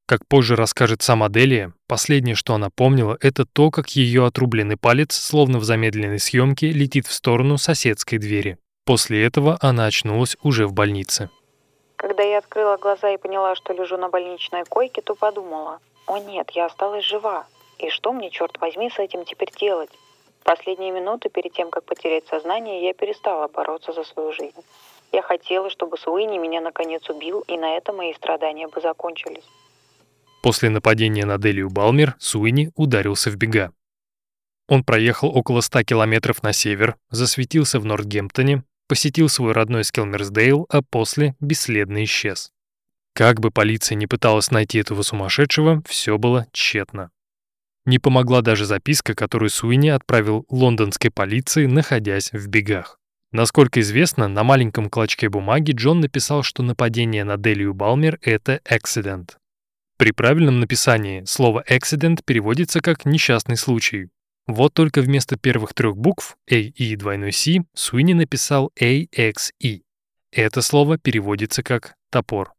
Как 0.08 0.28
позже 0.28 0.56
расскажет 0.56 1.02
сама 1.02 1.28
Делия, 1.28 1.74
последнее, 1.88 2.36
что 2.36 2.54
она 2.54 2.70
помнила, 2.70 3.18
это 3.20 3.44
то, 3.44 3.72
как 3.72 3.90
ее 3.96 4.28
отрубленный 4.28 4.78
палец, 4.78 5.16
словно 5.16 5.58
в 5.58 5.64
замедленной 5.64 6.20
съемке, 6.20 6.70
летит 6.70 7.08
в 7.08 7.14
сторону 7.14 7.58
соседской 7.58 8.20
двери. 8.20 8.60
После 8.86 9.26
этого 9.26 9.58
она 9.60 9.88
очнулась 9.88 10.38
уже 10.44 10.68
в 10.68 10.74
больнице. 10.74 11.32
Когда 11.96 12.22
я 12.22 12.38
открыла 12.38 12.78
глаза 12.78 13.10
и 13.10 13.18
поняла, 13.18 13.56
что 13.56 13.74
лежу 13.74 13.98
на 13.98 14.10
больничной 14.10 14.66
койке, 14.66 15.02
то 15.02 15.16
подумала, 15.16 15.80
«О 16.08 16.18
нет, 16.20 16.52
я 16.52 16.66
осталась 16.66 17.06
жива. 17.06 17.46
И 17.80 17.90
что 17.90 18.14
мне, 18.14 18.30
черт 18.30 18.60
возьми, 18.60 18.90
с 18.90 19.00
этим 19.00 19.26
теперь 19.26 19.52
делать?» 19.60 19.92
Последние 20.44 20.92
минуты 20.92 21.30
перед 21.30 21.54
тем, 21.54 21.72
как 21.72 21.86
потерять 21.86 22.28
сознание, 22.28 22.86
я 22.86 22.94
перестала 22.94 23.48
бороться 23.48 23.94
за 23.94 24.04
свою 24.04 24.32
жизнь. 24.32 24.64
Я 25.12 25.24
хотела, 25.24 25.72
чтобы 25.72 25.98
Суини 25.98 26.38
меня 26.38 26.62
наконец 26.62 27.10
убил, 27.10 27.44
и 27.48 27.58
на 27.58 27.76
этом 27.76 27.98
мои 27.98 28.14
страдания 28.14 28.68
бы 28.68 28.80
закончились. 28.80 29.44
После 30.44 30.70
нападения 30.70 31.26
на 31.26 31.40
Делию 31.40 31.72
Балмер 31.72 32.16
Суини 32.20 32.72
ударился 32.76 33.32
в 33.32 33.38
бега. 33.38 33.72
Он 34.68 34.84
проехал 34.84 35.36
около 35.36 35.62
100 35.62 35.84
километров 35.84 36.44
на 36.44 36.54
север, 36.54 36.96
засветился 37.10 37.80
в 37.80 37.86
Нортгемптоне, 37.86 38.64
посетил 38.88 39.30
свой 39.30 39.54
родной 39.54 39.84
Скелмерсдейл, 39.84 40.68
а 40.70 40.82
после 40.84 41.36
бесследно 41.40 42.04
исчез. 42.04 42.52
Как 43.16 43.40
бы 43.40 43.50
полиция 43.50 43.96
не 43.96 44.08
пыталась 44.08 44.52
найти 44.52 44.80
этого 44.80 45.02
сумасшедшего, 45.02 45.82
все 45.88 46.18
было 46.18 46.48
тщетно. 46.52 47.12
Не 47.86 47.98
помогла 47.98 48.42
даже 48.42 48.66
записка, 48.66 49.16
которую 49.16 49.50
Суини 49.50 49.88
отправил 49.88 50.46
лондонской 50.50 51.12
полиции, 51.12 51.66
находясь 51.66 52.34
в 52.34 52.48
бегах. 52.48 53.00
Насколько 53.32 53.80
известно, 53.80 54.28
на 54.28 54.44
маленьком 54.44 54.90
клочке 54.90 55.30
бумаги 55.30 55.72
Джон 55.72 56.02
написал, 56.02 56.44
что 56.44 56.62
нападение 56.62 57.24
на 57.24 57.38
Делию 57.38 57.74
Балмер— 57.74 58.20
это 58.22 58.60
accident. 58.70 59.38
При 59.98 60.12
правильном 60.12 60.60
написании 60.60 61.24
слово 61.24 61.64
accident 61.70 62.20
переводится 62.26 62.82
как 62.82 63.06
«несчастный 63.06 63.56
случай». 63.56 64.10
Вот 64.46 64.74
только 64.74 65.02
вместо 65.02 65.38
первых 65.38 65.74
трех 65.74 65.96
букв 65.96 66.36
A 66.52 66.56
и 66.56 66.96
двойной 66.98 67.32
C 67.32 67.64
Суини 67.74 68.12
написал 68.12 68.74
AXE. 68.78 69.84
Это 70.32 70.62
слово 70.62 70.98
переводится 70.98 71.64
как 71.64 71.96
«топор». 72.12 72.55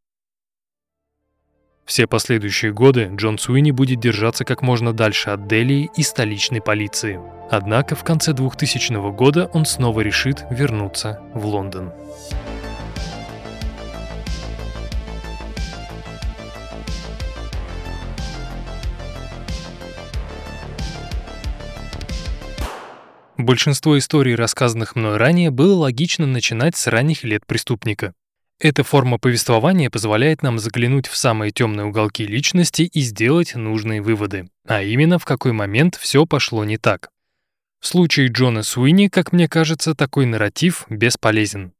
Все 1.87 2.09
последующие 2.09 2.73
годы 2.73 3.09
Джон 3.15 3.39
Суини 3.39 3.71
будет 3.71 4.01
держаться 4.01 4.45
как 4.45 4.61
можно 4.61 4.93
дальше 4.93 5.31
от 5.31 5.47
Делии 5.47 5.89
и 5.97 6.03
столичной 6.03 6.61
полиции. 6.61 7.21
Однако 7.49 7.95
в 7.95 8.03
конце 8.03 8.33
2000 8.33 9.13
года 9.13 9.49
он 9.53 9.65
снова 9.65 10.01
решит 10.01 10.45
вернуться 10.51 11.21
в 11.33 11.47
Лондон. 11.47 11.93
Большинство 23.39 23.97
историй, 23.97 24.35
рассказанных 24.35 24.97
мной 24.97 25.19
ранее, 25.19 25.53
было 25.53 25.77
логично 25.77 26.27
начинать 26.27 26.75
с 26.75 26.89
ранних 26.89 27.23
лет 27.23 27.47
преступника. 27.47 28.13
Эта 28.59 28.85
форма 28.85 29.19
повествования 29.19 29.91
позволяет 29.91 30.43
нам 30.43 30.59
заглянуть 30.59 31.09
в 31.09 31.17
самые 31.17 31.53
темные 31.53 31.87
уголки 31.87 32.27
личности 32.27 32.83
и 32.83 33.01
сделать 33.01 33.55
нужные 33.55 34.01
выводы, 34.01 34.49
а 34.67 34.83
именно 34.83 35.19
в 35.19 35.27
какой 35.27 35.53
момент 35.53 35.97
все 35.97 36.25
пошло 36.25 36.65
не 36.65 36.79
так. 36.79 37.11
В 37.81 37.87
случае 37.87 38.29
Джона 38.29 38.63
Суини, 38.63 39.09
как 39.09 39.33
мне 39.33 39.47
кажется, 39.47 39.95
такой 39.95 40.25
нарратив 40.25 40.87
бесполезен. 40.89 41.73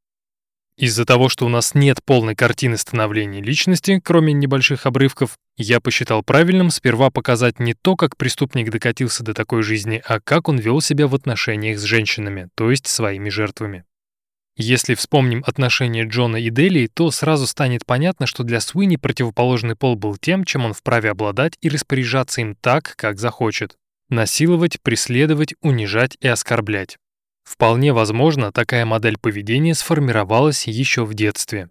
Из-за 0.77 1.07
того, 1.07 1.31
что 1.31 1.47
у 1.47 1.49
нас 1.49 1.75
нет 1.75 2.01
полной 2.05 2.35
картины 2.35 2.77
становления 2.77 3.41
личности, 3.41 3.99
кроме 4.05 4.35
небольших 4.35 4.85
обрывков, 4.85 5.39
я 5.57 5.81
посчитал 5.81 6.23
правильным 6.23 6.69
сперва 6.69 7.09
показать 7.09 7.59
не 7.59 7.73
то, 7.73 7.97
как 7.97 8.19
преступник 8.19 8.71
докатился 8.71 9.25
до 9.25 9.33
такой 9.33 9.63
жизни, 9.63 10.03
а 10.07 10.21
как 10.21 10.51
он 10.51 10.59
вел 10.59 10.83
себя 10.83 11.09
в 11.09 11.15
отношениях 11.15 11.79
с 11.79 11.85
женщинами, 11.85 12.51
то 12.55 12.71
есть 12.71 12.87
своими 12.87 13.31
жертвами. 13.31 13.85
Если 14.59 14.95
вспомним 14.95 15.45
отношения 15.47 16.05
Джона 16.05 16.37
и 16.37 16.49
Дели, 16.49 16.87
то 16.87 17.11
сразу 17.11 17.47
станет 17.47 17.85
понятно, 17.85 18.27
что 18.27 18.43
для 18.43 18.61
Суини 18.61 18.97
противоположный 18.97 19.77
пол 19.77 19.97
был 19.97 20.17
тем, 20.17 20.45
чем 20.45 20.65
он 20.65 20.73
вправе 20.73 21.11
обладать 21.11 21.59
и 21.61 21.69
распоряжаться 21.69 22.41
им 22.41 22.55
так, 22.55 22.95
как 22.97 23.19
захочет. 23.19 23.77
Насиловать, 24.09 24.81
преследовать, 24.81 25.55
унижать 25.61 26.17
и 26.21 26.29
оскорблять. 26.29 26.97
Вполне 27.45 27.93
возможно, 27.93 28.51
такая 28.51 28.87
модель 28.87 29.19
поведения 29.19 29.75
сформировалась 29.75 30.67
еще 30.67 31.05
в 31.05 31.13
детстве. 31.13 31.69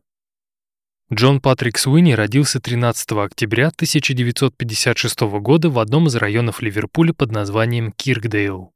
Джон 1.11 1.41
Патрик 1.41 1.79
Суини 1.79 2.13
родился 2.13 2.59
13 2.59 3.11
октября 3.13 3.67
1956 3.67 5.21
года 5.39 5.69
в 5.71 5.79
одном 5.79 6.07
из 6.07 6.15
районов 6.15 6.61
Ливерпуля 6.61 7.13
под 7.13 7.31
названием 7.31 7.91
Киркдейл. 7.91 8.74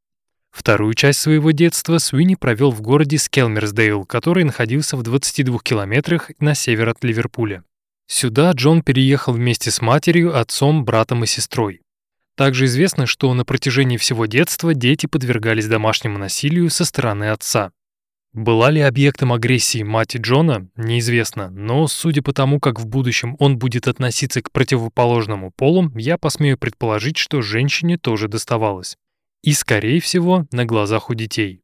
Вторую 0.52 0.94
часть 0.94 1.20
своего 1.20 1.52
детства 1.52 2.00
Суини 2.00 2.36
провел 2.36 2.72
в 2.72 2.82
городе 2.82 3.18
Скелмерсдейл, 3.18 4.06
который 4.06 4.44
находился 4.44 4.98
в 4.98 5.04
22 5.04 5.60
километрах 5.60 6.32
на 6.40 6.56
север 6.56 6.90
от 6.90 7.04
Ливерпуля. 7.04 7.64
Сюда 8.08 8.52
Джон 8.52 8.82
переехал 8.82 9.34
вместе 9.34 9.70
с 9.70 9.82
матерью, 9.82 10.38
отцом, 10.38 10.84
братом 10.84 11.24
и 11.24 11.28
сестрой. 11.28 11.82
Также 12.36 12.66
известно, 12.66 13.06
что 13.06 13.34
на 13.34 13.46
протяжении 13.46 13.98
всего 13.98 14.26
детства 14.26 14.74
дети 14.74 15.06
подвергались 15.06 15.68
домашнему 15.68 16.18
насилию 16.18 16.70
со 16.70 16.86
стороны 16.86 17.30
отца. 17.30 17.72
Была 18.34 18.72
ли 18.72 18.82
объектом 18.82 19.34
агрессии 19.34 19.84
мать 19.84 20.16
Джона, 20.16 20.68
неизвестно, 20.76 21.50
но 21.50 21.88
судя 21.88 22.22
по 22.22 22.32
тому, 22.32 22.60
как 22.60 22.80
в 22.80 22.86
будущем 22.88 23.36
он 23.40 23.58
будет 23.58 23.88
относиться 23.88 24.42
к 24.42 24.52
противоположному 24.52 25.52
полу, 25.52 25.92
я 25.96 26.18
посмею 26.18 26.58
предположить, 26.58 27.18
что 27.18 27.42
женщине 27.42 27.98
тоже 27.98 28.28
доставалось 28.28 28.98
и, 29.42 29.54
скорее 29.54 30.00
всего, 30.00 30.46
на 30.52 30.66
глазах 30.66 31.10
у 31.10 31.14
детей. 31.14 31.62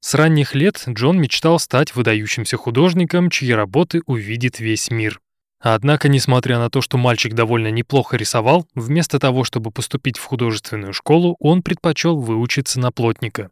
С 0.00 0.14
ранних 0.14 0.54
лет 0.54 0.82
Джон 0.88 1.20
мечтал 1.20 1.58
стать 1.58 1.94
выдающимся 1.94 2.56
художником, 2.56 3.30
чьи 3.30 3.52
работы 3.52 4.02
увидит 4.06 4.60
весь 4.60 4.90
мир. 4.90 5.20
Однако, 5.58 6.08
несмотря 6.08 6.58
на 6.58 6.70
то, 6.70 6.80
что 6.80 6.98
мальчик 6.98 7.34
довольно 7.34 7.70
неплохо 7.70 8.16
рисовал, 8.16 8.68
вместо 8.74 9.18
того, 9.18 9.42
чтобы 9.42 9.70
поступить 9.70 10.18
в 10.18 10.24
художественную 10.24 10.92
школу, 10.92 11.36
он 11.40 11.62
предпочел 11.62 12.20
выучиться 12.20 12.78
на 12.78 12.92
плотника. 12.92 13.50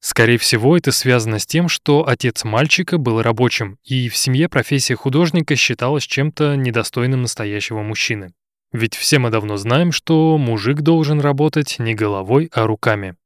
Скорее 0.00 0.38
всего, 0.38 0.76
это 0.76 0.92
связано 0.92 1.38
с 1.38 1.46
тем, 1.46 1.68
что 1.68 2.08
отец 2.08 2.44
мальчика 2.44 2.98
был 2.98 3.22
рабочим, 3.22 3.78
и 3.84 4.08
в 4.08 4.16
семье 4.16 4.48
профессия 4.48 4.96
художника 4.96 5.56
считалась 5.56 6.04
чем-то 6.04 6.56
недостойным 6.56 7.22
настоящего 7.22 7.82
мужчины. 7.82 8.32
Ведь 8.72 8.94
все 8.94 9.18
мы 9.18 9.30
давно 9.30 9.56
знаем, 9.56 9.90
что 9.90 10.38
мужик 10.38 10.82
должен 10.82 11.20
работать 11.20 11.78
не 11.78 11.94
головой, 11.94 12.48
а 12.52 12.66
руками. 12.66 13.16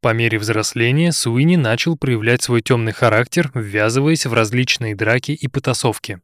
По 0.00 0.12
мере 0.12 0.38
взросления 0.38 1.12
Суини 1.12 1.56
начал 1.56 1.96
проявлять 1.96 2.42
свой 2.42 2.60
темный 2.60 2.92
характер, 2.92 3.50
ввязываясь 3.54 4.26
в 4.26 4.32
различные 4.32 4.94
драки 4.94 5.32
и 5.32 5.48
потасовки. 5.48 6.20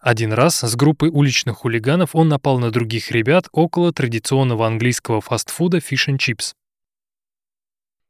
Один 0.00 0.32
раз 0.32 0.60
с 0.60 0.76
группой 0.76 1.08
уличных 1.08 1.58
хулиганов 1.58 2.14
он 2.14 2.28
напал 2.28 2.58
на 2.58 2.70
других 2.70 3.10
ребят 3.10 3.48
около 3.52 3.92
традиционного 3.92 4.66
английского 4.66 5.20
фастфуда 5.20 5.78
Fish 5.78 6.08
and 6.08 6.18
Chips. 6.18 6.52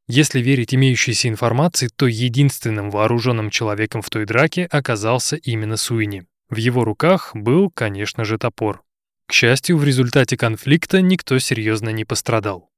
Если 0.08 0.40
верить 0.40 0.74
имеющейся 0.74 1.28
информации, 1.28 1.88
то 1.94 2.06
единственным 2.06 2.90
вооруженным 2.90 3.48
человеком 3.48 4.02
в 4.02 4.10
той 4.10 4.26
драке 4.26 4.66
оказался 4.66 5.36
именно 5.36 5.76
Суини. 5.76 6.26
В 6.50 6.56
его 6.56 6.84
руках 6.84 7.30
был, 7.34 7.70
конечно 7.70 8.24
же, 8.24 8.36
топор. 8.36 8.82
К 9.26 9.32
счастью, 9.32 9.78
в 9.78 9.84
результате 9.84 10.36
конфликта 10.36 11.00
никто 11.00 11.38
серьезно 11.38 11.90
не 11.90 12.04
пострадал. 12.04 12.70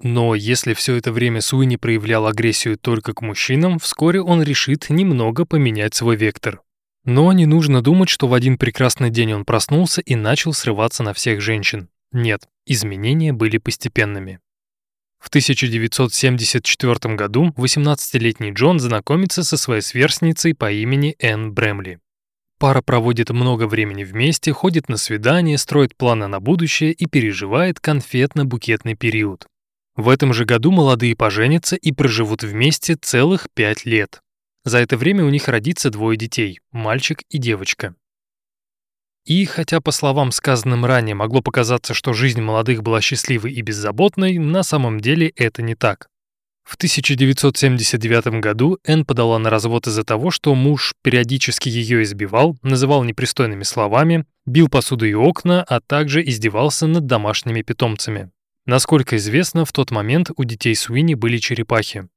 Но 0.00 0.34
если 0.34 0.74
все 0.74 0.96
это 0.96 1.10
время 1.10 1.40
Суини 1.40 1.76
проявлял 1.76 2.26
агрессию 2.26 2.76
только 2.76 3.14
к 3.14 3.22
мужчинам, 3.22 3.78
вскоре 3.78 4.20
он 4.20 4.42
решит 4.42 4.90
немного 4.90 5.46
поменять 5.46 5.94
свой 5.94 6.16
вектор. 6.16 6.60
Но 7.04 7.32
не 7.32 7.46
нужно 7.46 7.82
думать, 7.82 8.08
что 8.08 8.26
в 8.26 8.34
один 8.34 8.58
прекрасный 8.58 9.10
день 9.10 9.32
он 9.32 9.44
проснулся 9.44 10.00
и 10.00 10.16
начал 10.16 10.52
срываться 10.52 11.02
на 11.02 11.14
всех 11.14 11.40
женщин. 11.40 11.88
Нет, 12.12 12.48
изменения 12.66 13.32
были 13.32 13.58
постепенными. 13.58 14.40
В 15.18 15.28
1974 15.28 17.14
году 17.14 17.54
18-летний 17.56 18.52
Джон 18.52 18.80
знакомится 18.80 19.44
со 19.44 19.56
своей 19.56 19.82
сверстницей 19.82 20.54
по 20.54 20.70
имени 20.70 21.16
Энн 21.18 21.52
Бремли. 21.52 22.00
Пара 22.58 22.80
проводит 22.80 23.30
много 23.30 23.66
времени 23.66 24.04
вместе, 24.04 24.52
ходит 24.52 24.88
на 24.88 24.96
свидания, 24.96 25.58
строит 25.58 25.94
планы 25.94 26.26
на 26.26 26.40
будущее 26.40 26.92
и 26.92 27.06
переживает 27.06 27.80
конфетно-букетный 27.80 28.94
период. 28.94 29.46
В 29.94 30.08
этом 30.08 30.32
же 30.32 30.44
году 30.44 30.70
молодые 30.70 31.14
поженятся 31.16 31.76
и 31.76 31.92
проживут 31.92 32.42
вместе 32.42 32.96
целых 32.96 33.48
пять 33.54 33.84
лет. 33.84 34.20
За 34.64 34.78
это 34.78 34.96
время 34.96 35.24
у 35.24 35.30
них 35.30 35.48
родится 35.48 35.90
двое 35.90 36.16
детей– 36.16 36.60
мальчик 36.72 37.22
и 37.28 37.38
девочка. 37.38 37.94
И 39.24 39.44
хотя, 39.44 39.80
по 39.80 39.90
словам, 39.90 40.32
сказанным 40.32 40.84
ранее, 40.84 41.14
могло 41.14 41.42
показаться, 41.42 41.94
что 41.94 42.12
жизнь 42.12 42.40
молодых 42.40 42.82
была 42.82 43.00
счастливой 43.00 43.52
и 43.52 43.60
беззаботной, 43.60 44.38
на 44.38 44.62
самом 44.62 45.00
деле 45.00 45.28
это 45.36 45.62
не 45.62 45.74
так. 45.74 46.08
В 46.66 46.74
1979 46.74 48.40
году 48.40 48.78
Энн 48.82 49.04
подала 49.04 49.38
на 49.38 49.50
развод 49.50 49.86
из-за 49.86 50.02
того, 50.02 50.32
что 50.32 50.52
муж 50.56 50.94
периодически 51.00 51.68
ее 51.68 52.02
избивал, 52.02 52.56
называл 52.62 53.04
непристойными 53.04 53.62
словами, 53.62 54.24
бил 54.46 54.68
посуду 54.68 55.06
и 55.06 55.14
окна, 55.14 55.62
а 55.62 55.80
также 55.80 56.24
издевался 56.24 56.88
над 56.88 57.06
домашними 57.06 57.62
питомцами. 57.62 58.32
Насколько 58.66 59.16
известно, 59.16 59.64
в 59.64 59.72
тот 59.72 59.92
момент 59.92 60.30
у 60.36 60.42
детей 60.42 60.74
Суини 60.74 61.14
были 61.14 61.38
черепахи. 61.38 62.08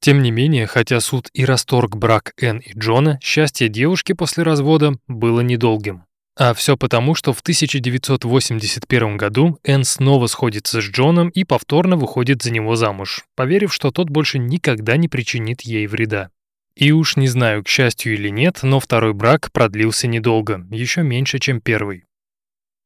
Тем 0.00 0.22
не 0.22 0.30
менее, 0.30 0.68
хотя 0.68 1.00
суд 1.00 1.28
и 1.32 1.44
расторг 1.44 1.96
брак 1.96 2.34
Энн 2.40 2.58
и 2.58 2.72
Джона, 2.72 3.18
счастье 3.20 3.68
девушки 3.68 4.12
после 4.12 4.44
развода 4.44 4.92
было 5.08 5.40
недолгим. 5.40 6.04
А 6.38 6.52
все 6.52 6.76
потому, 6.76 7.14
что 7.14 7.32
в 7.32 7.40
1981 7.40 9.16
году 9.16 9.58
Энн 9.64 9.84
снова 9.84 10.26
сходится 10.26 10.82
с 10.82 10.84
Джоном 10.84 11.30
и 11.30 11.44
повторно 11.44 11.96
выходит 11.96 12.42
за 12.42 12.52
него 12.52 12.76
замуж, 12.76 13.24
поверив, 13.34 13.72
что 13.72 13.90
тот 13.90 14.10
больше 14.10 14.38
никогда 14.38 14.98
не 14.98 15.08
причинит 15.08 15.62
ей 15.62 15.86
вреда. 15.86 16.28
И 16.76 16.92
уж 16.92 17.16
не 17.16 17.26
знаю, 17.26 17.64
к 17.64 17.68
счастью 17.68 18.14
или 18.14 18.28
нет, 18.28 18.58
но 18.62 18.80
второй 18.80 19.14
брак 19.14 19.50
продлился 19.50 20.08
недолго, 20.08 20.66
еще 20.70 21.02
меньше, 21.02 21.38
чем 21.38 21.62
первый. 21.62 22.04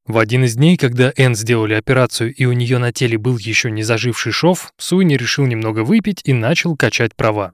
В 0.07 0.19
один 0.19 0.45
из 0.45 0.55
дней, 0.55 0.77
когда 0.77 1.13
Энн 1.17 1.35
сделали 1.35 1.75
операцию 1.75 2.33
и 2.33 2.45
у 2.45 2.53
нее 2.53 2.79
на 2.79 2.93
теле 2.93 3.19
был 3.19 3.37
еще 3.37 3.69
не 3.71 3.83
заживший 3.83 4.31
шов, 4.31 4.73
Суини 4.79 5.17
решил 5.17 5.47
немного 5.47 5.81
выпить 5.81 6.21
и 6.25 6.33
начал 6.33 6.77
качать 6.77 7.17
права. 7.17 7.53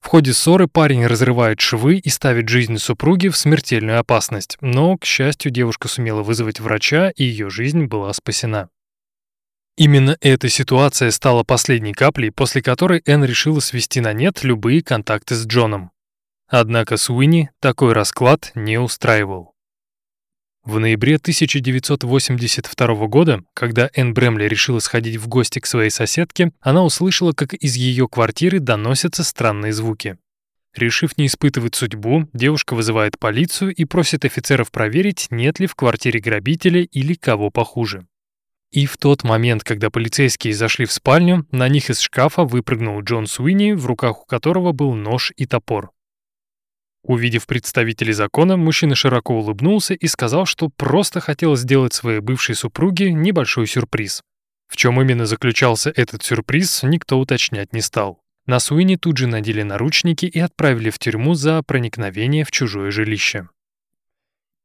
В 0.00 0.06
ходе 0.08 0.32
ссоры 0.32 0.68
парень 0.68 1.06
разрывает 1.06 1.60
швы 1.60 1.96
и 1.96 2.08
ставит 2.08 2.48
жизнь 2.48 2.78
супруги 2.78 3.28
в 3.28 3.36
смертельную 3.36 3.98
опасность, 3.98 4.56
но, 4.60 4.96
к 4.96 5.04
счастью, 5.04 5.50
девушка 5.50 5.88
сумела 5.88 6.22
вызвать 6.22 6.60
врача, 6.60 7.10
и 7.10 7.24
ее 7.24 7.50
жизнь 7.50 7.86
была 7.86 8.12
спасена. 8.12 8.68
Именно 9.76 10.16
эта 10.20 10.48
ситуация 10.48 11.10
стала 11.10 11.44
последней 11.44 11.92
каплей, 11.92 12.32
после 12.32 12.62
которой 12.62 13.02
Энн 13.06 13.24
решила 13.24 13.60
свести 13.60 14.00
на 14.00 14.12
нет 14.12 14.42
любые 14.42 14.82
контакты 14.82 15.34
с 15.36 15.46
Джоном. 15.46 15.92
Однако 16.48 16.96
Суини 16.96 17.50
такой 17.60 17.92
расклад 17.92 18.50
не 18.54 18.78
устраивал. 18.78 19.54
В 20.68 20.78
ноябре 20.78 21.16
1982 21.16 23.06
года, 23.06 23.42
когда 23.54 23.88
Энн 23.94 24.12
Бремли 24.12 24.44
решила 24.44 24.80
сходить 24.80 25.16
в 25.16 25.26
гости 25.26 25.60
к 25.60 25.66
своей 25.66 25.88
соседке, 25.88 26.52
она 26.60 26.84
услышала, 26.84 27.32
как 27.32 27.54
из 27.54 27.74
ее 27.76 28.06
квартиры 28.06 28.60
доносятся 28.60 29.24
странные 29.24 29.72
звуки. 29.72 30.18
Решив 30.76 31.16
не 31.16 31.24
испытывать 31.24 31.74
судьбу, 31.74 32.28
девушка 32.34 32.74
вызывает 32.74 33.18
полицию 33.18 33.74
и 33.74 33.86
просит 33.86 34.26
офицеров 34.26 34.70
проверить, 34.70 35.28
нет 35.30 35.58
ли 35.58 35.66
в 35.66 35.74
квартире 35.74 36.20
грабителя 36.20 36.82
или 36.82 37.14
кого 37.14 37.48
похуже. 37.50 38.06
И 38.70 38.84
в 38.84 38.98
тот 38.98 39.24
момент, 39.24 39.64
когда 39.64 39.88
полицейские 39.88 40.52
зашли 40.52 40.84
в 40.84 40.92
спальню, 40.92 41.46
на 41.50 41.66
них 41.70 41.88
из 41.88 42.00
шкафа 42.00 42.44
выпрыгнул 42.44 43.00
Джон 43.00 43.26
Суини, 43.26 43.72
в 43.72 43.86
руках 43.86 44.20
у 44.20 44.26
которого 44.26 44.72
был 44.72 44.92
нож 44.92 45.32
и 45.34 45.46
топор. 45.46 45.92
Увидев 47.02 47.46
представителей 47.46 48.12
закона, 48.12 48.56
мужчина 48.56 48.94
широко 48.94 49.34
улыбнулся 49.34 49.94
и 49.94 50.06
сказал, 50.06 50.46
что 50.46 50.68
просто 50.68 51.20
хотел 51.20 51.56
сделать 51.56 51.94
своей 51.94 52.20
бывшей 52.20 52.54
супруге 52.54 53.12
небольшой 53.12 53.66
сюрприз. 53.66 54.22
В 54.66 54.76
чем 54.76 55.00
именно 55.00 55.24
заключался 55.24 55.90
этот 55.94 56.22
сюрприз, 56.22 56.82
никто 56.82 57.18
уточнять 57.18 57.72
не 57.72 57.80
стал. 57.80 58.20
На 58.46 58.60
Суини 58.60 58.96
тут 58.96 59.18
же 59.18 59.26
надели 59.26 59.62
наручники 59.62 60.26
и 60.26 60.38
отправили 60.38 60.90
в 60.90 60.98
тюрьму 60.98 61.34
за 61.34 61.62
проникновение 61.62 62.44
в 62.44 62.50
чужое 62.50 62.90
жилище. 62.90 63.48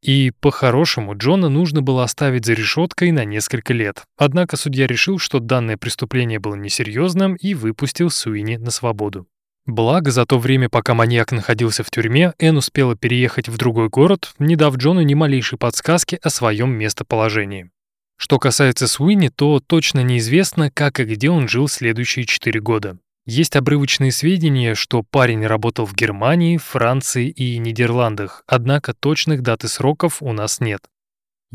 И, 0.01 0.31
по-хорошему, 0.41 1.17
Джона 1.17 1.47
нужно 1.47 1.81
было 1.81 2.03
оставить 2.03 2.45
за 2.45 2.53
решеткой 2.53 3.11
на 3.11 3.23
несколько 3.23 3.73
лет. 3.73 4.03
Однако 4.17 4.57
судья 4.57 4.85
решил, 4.85 5.17
что 5.17 5.39
данное 5.39 5.77
преступление 5.77 6.39
было 6.39 6.55
несерьезным 6.55 7.35
и 7.35 7.53
выпустил 7.53 8.09
Суини 8.09 8.57
на 8.57 8.69
свободу. 8.69 9.27
Благо, 9.65 10.11
за 10.11 10.25
то 10.25 10.39
время, 10.39 10.67
пока 10.69 10.93
маньяк 10.93 11.31
находился 11.31 11.83
в 11.83 11.89
тюрьме, 11.89 12.33
Энн 12.37 12.57
успела 12.57 12.95
переехать 12.95 13.47
в 13.47 13.57
другой 13.57 13.87
город, 13.87 14.33
не 14.37 14.57
дав 14.57 14.75
Джону 14.75 15.01
ни 15.01 15.13
малейшей 15.13 15.57
подсказки 15.57 16.19
о 16.21 16.29
своем 16.29 16.71
местоположении. 16.71 17.69
Что 18.17 18.39
касается 18.39 18.87
Суини, 18.87 19.29
то 19.29 19.61
точно 19.65 20.01
неизвестно, 20.01 20.69
как 20.69 20.99
и 20.99 21.05
где 21.05 21.29
он 21.29 21.47
жил 21.47 21.67
следующие 21.67 22.25
четыре 22.25 22.59
года. 22.59 22.97
Есть 23.25 23.55
обрывочные 23.55 24.11
сведения, 24.11 24.75
что 24.75 25.01
парень 25.01 25.47
работал 25.47 25.85
в 25.85 25.93
Германии, 25.95 26.57
Франции 26.57 27.29
и 27.29 27.57
Нидерландах, 27.57 28.43
однако 28.47 28.93
точных 28.93 29.41
дат 29.41 29.63
и 29.63 29.69
сроков 29.69 30.21
у 30.21 30.33
нас 30.33 30.59
нет. 30.59 30.81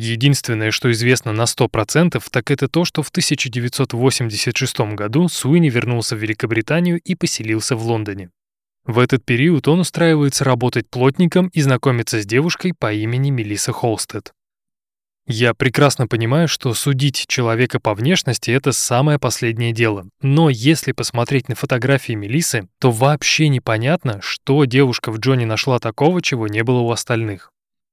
Единственное, 0.00 0.70
что 0.70 0.92
известно 0.92 1.32
на 1.32 1.42
100%, 1.42 2.22
так 2.30 2.52
это 2.52 2.68
то, 2.68 2.84
что 2.84 3.02
в 3.02 3.08
1986 3.08 4.78
году 4.94 5.28
Суини 5.28 5.70
вернулся 5.70 6.14
в 6.14 6.20
Великобританию 6.20 7.00
и 7.00 7.16
поселился 7.16 7.74
в 7.74 7.82
Лондоне. 7.82 8.30
В 8.84 9.00
этот 9.00 9.24
период 9.24 9.66
он 9.66 9.80
устраивается 9.80 10.44
работать 10.44 10.88
плотником 10.88 11.48
и 11.48 11.60
знакомится 11.62 12.22
с 12.22 12.26
девушкой 12.26 12.74
по 12.78 12.92
имени 12.92 13.30
Мелисса 13.30 13.72
Холстед. 13.72 14.32
Я 15.26 15.52
прекрасно 15.52 16.06
понимаю, 16.06 16.46
что 16.46 16.72
судить 16.74 17.26
человека 17.26 17.80
по 17.80 17.92
внешности– 17.92 18.50
это 18.52 18.70
самое 18.70 19.18
последнее 19.18 19.72
дело. 19.72 20.06
Но 20.22 20.48
если 20.48 20.92
посмотреть 20.92 21.48
на 21.48 21.56
фотографии 21.56 22.12
Мелисы, 22.12 22.68
то 22.78 22.92
вообще 22.92 23.48
непонятно, 23.48 24.20
что 24.22 24.64
девушка 24.64 25.10
в 25.10 25.18
Джоне 25.18 25.44
нашла 25.44 25.80
такого, 25.80 26.22
чего 26.22 26.46
не 26.46 26.62
было 26.62 26.78
у 26.78 26.92
остальных. 26.92 27.50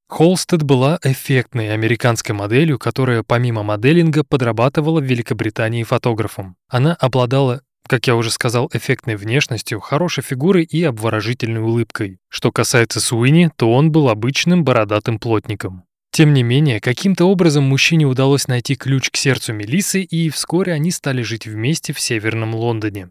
Холстед 0.07 0.63
была 0.63 0.99
эффектной 1.03 1.73
американской 1.73 2.35
моделью, 2.35 2.77
которая 2.77 3.23
помимо 3.23 3.63
моделинга 3.63 4.23
подрабатывала 4.23 4.99
в 4.99 5.05
Великобритании 5.05 5.83
фотографом. 5.83 6.55
Она 6.69 6.93
обладала 6.93 7.61
как 7.87 8.07
я 8.07 8.15
уже 8.15 8.31
сказал, 8.31 8.69
эффектной 8.73 9.15
внешностью, 9.15 9.79
хорошей 9.79 10.23
фигурой 10.23 10.63
и 10.63 10.83
обворожительной 10.83 11.61
улыбкой. 11.61 12.17
Что 12.29 12.51
касается 12.51 12.99
Суини, 12.99 13.51
то 13.55 13.71
он 13.71 13.91
был 13.91 14.09
обычным 14.09 14.63
бородатым 14.63 15.19
плотником. 15.19 15.83
Тем 16.11 16.33
не 16.33 16.43
менее, 16.43 16.79
каким-то 16.79 17.25
образом 17.25 17.65
мужчине 17.65 18.05
удалось 18.05 18.47
найти 18.47 18.75
ключ 18.75 19.11
к 19.11 19.17
сердцу 19.17 19.53
Мелисы, 19.53 20.01
и 20.01 20.29
вскоре 20.29 20.73
они 20.73 20.91
стали 20.91 21.21
жить 21.21 21.45
вместе 21.45 21.93
в 21.93 21.99
Северном 21.99 22.55
Лондоне. 22.55 23.09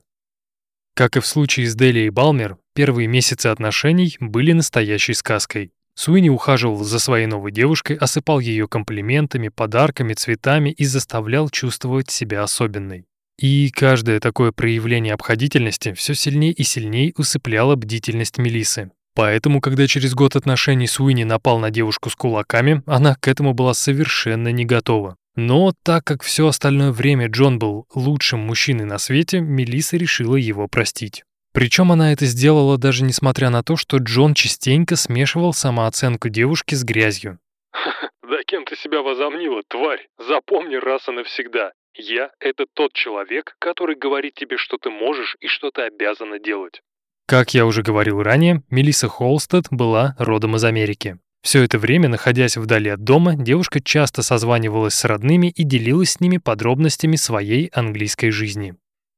Как 0.95 1.17
и 1.17 1.21
в 1.21 1.27
случае 1.27 1.67
с 1.67 1.75
Дели 1.75 2.01
и 2.01 2.11
Балмер, 2.11 2.57
первые 2.75 3.09
месяцы 3.09 3.49
отношений 3.49 4.17
были 4.21 4.53
настоящей 4.53 5.15
сказкой. 5.15 5.74
Суини 5.97 6.29
ухаживал 6.29 6.83
за 6.85 6.99
своей 6.99 7.27
новой 7.27 7.53
девушкой, 7.53 7.97
осыпал 7.97 8.41
ее 8.41 8.69
комплиментами, 8.69 9.49
подарками, 9.49 10.15
цветами 10.15 10.71
и 10.71 10.85
заставлял 10.85 11.49
чувствовать 11.51 12.11
себя 12.11 12.43
особенной. 12.43 13.05
И 13.39 13.71
каждое 13.71 14.21
такое 14.21 14.53
проявление 14.53 15.15
обходительности 15.15 15.93
все 15.93 16.15
сильнее 16.15 16.53
и 16.53 16.63
сильнее 16.63 17.13
усыпляло 17.17 17.75
бдительность 17.77 18.39
Мелисы. 18.39 18.91
Поэтому, 19.15 19.61
когда 19.61 19.87
через 19.87 20.15
год 20.15 20.35
отношений 20.35 20.89
Суини 20.89 21.25
напал 21.25 21.59
на 21.59 21.71
девушку 21.71 22.11
с 22.11 22.17
кулаками, 22.17 22.83
она 22.87 23.15
к 23.15 23.29
этому 23.29 23.55
была 23.55 23.75
совершенно 23.75 24.49
не 24.49 24.65
готова. 24.65 25.17
Но 25.37 25.73
так 25.83 26.05
как 26.05 26.23
все 26.23 26.49
остальное 26.49 26.93
время 26.93 27.29
Джон 27.29 27.59
был 27.59 27.87
лучшим 27.95 28.41
мужчиной 28.41 28.85
на 28.85 28.99
свете, 28.99 29.41
Мелиса 29.41 29.97
решила 29.97 30.37
его 30.37 30.69
простить. 30.69 31.25
Причем 31.55 31.93
она 31.93 32.13
это 32.13 32.27
сделала 32.27 32.77
даже 32.79 33.05
несмотря 33.05 33.49
на 33.49 33.63
то, 33.63 33.77
что 33.77 33.99
Джон 33.99 34.35
частенько 34.35 34.97
смешивал 34.97 35.53
самооценку 35.53 36.29
девушки 36.29 36.75
с 36.75 36.83
грязью. 36.83 37.39
«Да 38.29 38.43
кем 38.45 38.65
ты 38.65 38.77
себя 38.77 39.03
возомнила, 39.03 39.63
тварь? 39.69 40.09
Запомни 40.19 40.75
раз 40.75 41.09
и 41.09 41.13
навсегда. 41.13 41.73
Я— 41.95 42.33
это 42.41 42.67
тот 42.75 42.93
человек, 42.93 43.55
который 43.61 43.95
говорит 43.95 44.35
тебе, 44.35 44.57
что 44.57 44.79
ты 44.79 44.91
можешь 44.91 45.37
и 45.41 45.47
что 45.47 45.71
ты 45.71 45.83
обязана 45.83 46.41
делать». 46.41 46.83
Как 47.27 47.55
я 47.55 47.67
уже 47.67 47.83
говорил 47.83 48.21
ранее, 48.21 48.63
Мелисса 48.69 49.09
Холстед 49.09 49.67
была 49.71 50.17
родом 50.19 50.57
из 50.57 50.65
Америки. 50.65 51.19
Все 51.43 51.63
это 51.63 51.79
время, 51.79 52.09
находясь 52.09 52.57
вдали 52.57 52.91
от 52.91 53.05
дома, 53.05 53.37
девушка 53.37 53.81
часто 53.81 54.23
созванивалась 54.23 54.95
с 54.95 55.05
родными 55.05 55.49
и 55.49 55.63
делилась 55.63 56.13
с 56.13 56.21
ними 56.21 56.39
подробностями 56.39 57.17
своей 57.17 57.69
английской 57.69 58.31
жизни. 58.31 58.75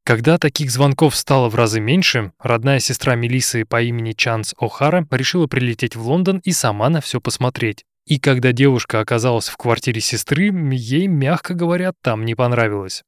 Когда 0.06 0.38
таких 0.38 0.70
звонков 0.70 1.16
стало 1.16 1.48
в 1.48 1.56
разы 1.56 1.80
меньше, 1.80 2.30
родная 2.38 2.78
сестра 2.78 3.16
Мелисы 3.16 3.64
по 3.64 3.82
имени 3.82 4.12
Чанс 4.12 4.54
О'Хара 4.54 5.04
решила 5.10 5.48
прилететь 5.48 5.96
в 5.96 6.06
Лондон 6.06 6.38
и 6.44 6.52
сама 6.52 6.88
на 6.90 7.00
все 7.00 7.20
посмотреть. 7.20 7.84
И 8.06 8.20
когда 8.20 8.52
девушка 8.52 9.00
оказалась 9.00 9.48
в 9.48 9.56
квартире 9.56 10.00
сестры, 10.00 10.52
ей, 10.70 11.08
мягко 11.08 11.54
говоря, 11.54 11.92
там 12.02 12.24
не 12.24 12.36
понравилось. 12.36 13.02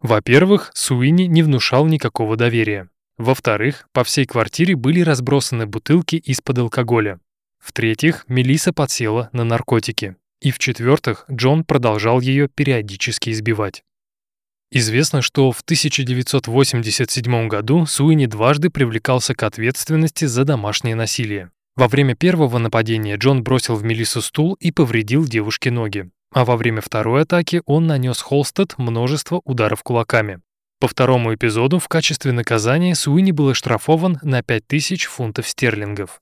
Во-первых, 0.00 0.72
Суини 0.74 1.22
не 1.22 1.42
внушал 1.42 1.86
никакого 1.86 2.36
доверия. 2.36 2.90
Во-вторых, 3.16 3.88
по 3.94 4.04
всей 4.04 4.26
квартире 4.26 4.76
были 4.76 5.00
разбросаны 5.00 5.64
бутылки 5.64 6.16
из-под 6.16 6.58
алкоголя. 6.58 7.18
В-третьих, 7.58 8.26
Мелиса 8.28 8.74
подсела 8.74 9.30
на 9.32 9.44
наркотики. 9.44 10.16
И 10.42 10.50
в-четвертых, 10.50 11.24
Джон 11.32 11.64
продолжал 11.64 12.20
ее 12.20 12.48
периодически 12.48 13.30
избивать. 13.30 13.82
Известно, 14.76 15.22
что 15.22 15.52
в 15.52 15.60
1987 15.60 17.46
году 17.46 17.86
Суини 17.86 18.26
дважды 18.26 18.70
привлекался 18.70 19.32
к 19.32 19.44
ответственности 19.44 20.24
за 20.24 20.44
домашнее 20.44 20.96
насилие. 20.96 21.52
Во 21.76 21.86
время 21.86 22.16
первого 22.16 22.58
нападения 22.58 23.14
Джон 23.14 23.44
бросил 23.44 23.76
в 23.76 23.84
Мелиссу 23.84 24.20
стул 24.20 24.54
и 24.54 24.72
повредил 24.72 25.26
девушке 25.26 25.70
ноги. 25.70 26.10
А 26.32 26.44
во 26.44 26.56
время 26.56 26.80
второй 26.80 27.22
атаки 27.22 27.62
он 27.66 27.86
нанес 27.86 28.20
Холстед 28.20 28.76
множество 28.76 29.40
ударов 29.44 29.84
кулаками. 29.84 30.40
По 30.80 30.88
второму 30.88 31.32
эпизоду 31.32 31.78
в 31.78 31.86
качестве 31.86 32.32
наказания 32.32 32.96
Суини 32.96 33.30
был 33.30 33.50
оштрафован 33.50 34.18
на 34.22 34.42
5000 34.42 35.04
фунтов 35.04 35.46
стерлингов. 35.48 36.18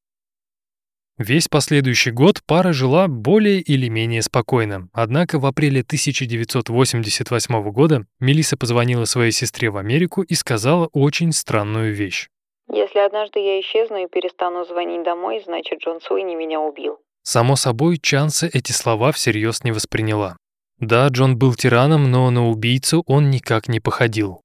Весь 1.22 1.46
последующий 1.46 2.10
год 2.10 2.40
пара 2.46 2.72
жила 2.72 3.06
более 3.06 3.60
или 3.60 3.86
менее 3.86 4.22
спокойно, 4.22 4.88
однако 4.92 5.38
в 5.38 5.46
апреле 5.46 5.82
1988 5.82 7.70
года 7.70 8.06
Мелиса 8.18 8.56
позвонила 8.56 9.04
своей 9.04 9.30
сестре 9.30 9.70
в 9.70 9.76
Америку 9.76 10.22
и 10.22 10.34
сказала 10.34 10.88
очень 10.92 11.30
странную 11.30 11.94
вещь. 11.94 12.26
Если 12.72 12.98
однажды 12.98 13.38
я 13.38 13.60
исчезну 13.60 13.98
и 14.04 14.08
перестану 14.08 14.64
звонить 14.64 15.04
домой, 15.04 15.40
значит 15.46 15.78
Джон 15.80 16.00
Суини 16.00 16.34
меня 16.34 16.58
убил. 16.60 16.98
Само 17.22 17.54
собой, 17.54 17.98
Чанса 18.02 18.50
эти 18.52 18.72
слова 18.72 19.12
всерьез 19.12 19.62
не 19.62 19.70
восприняла. 19.70 20.36
Да, 20.80 21.06
Джон 21.06 21.38
был 21.38 21.54
тираном, 21.54 22.10
но 22.10 22.28
на 22.30 22.48
убийцу 22.48 23.04
он 23.06 23.30
никак 23.30 23.68
не 23.68 23.78
походил. 23.78 24.40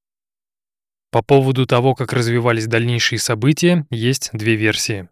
По 1.12 1.24
поводу 1.24 1.66
того, 1.66 1.96
как 1.96 2.14
развивались 2.14 2.68
дальнейшие 2.68 3.18
события, 3.18 3.88
есть 3.90 4.30
две 4.32 4.54
версии. 4.54 5.10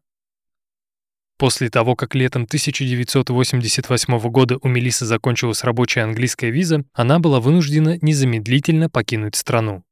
После 1.37 1.69
того, 1.69 1.95
как 1.95 2.15
летом 2.15 2.43
1988 2.43 4.19
года 4.29 4.57
у 4.61 4.67
Мелисы 4.69 5.05
закончилась 5.05 5.63
рабочая 5.63 6.01
английская 6.03 6.49
виза, 6.49 6.85
она 6.93 7.19
была 7.19 7.41
вынуждена 7.41 7.97
незамедлительно 8.01 8.89
покинуть 8.89 9.35
страну. 9.35 9.83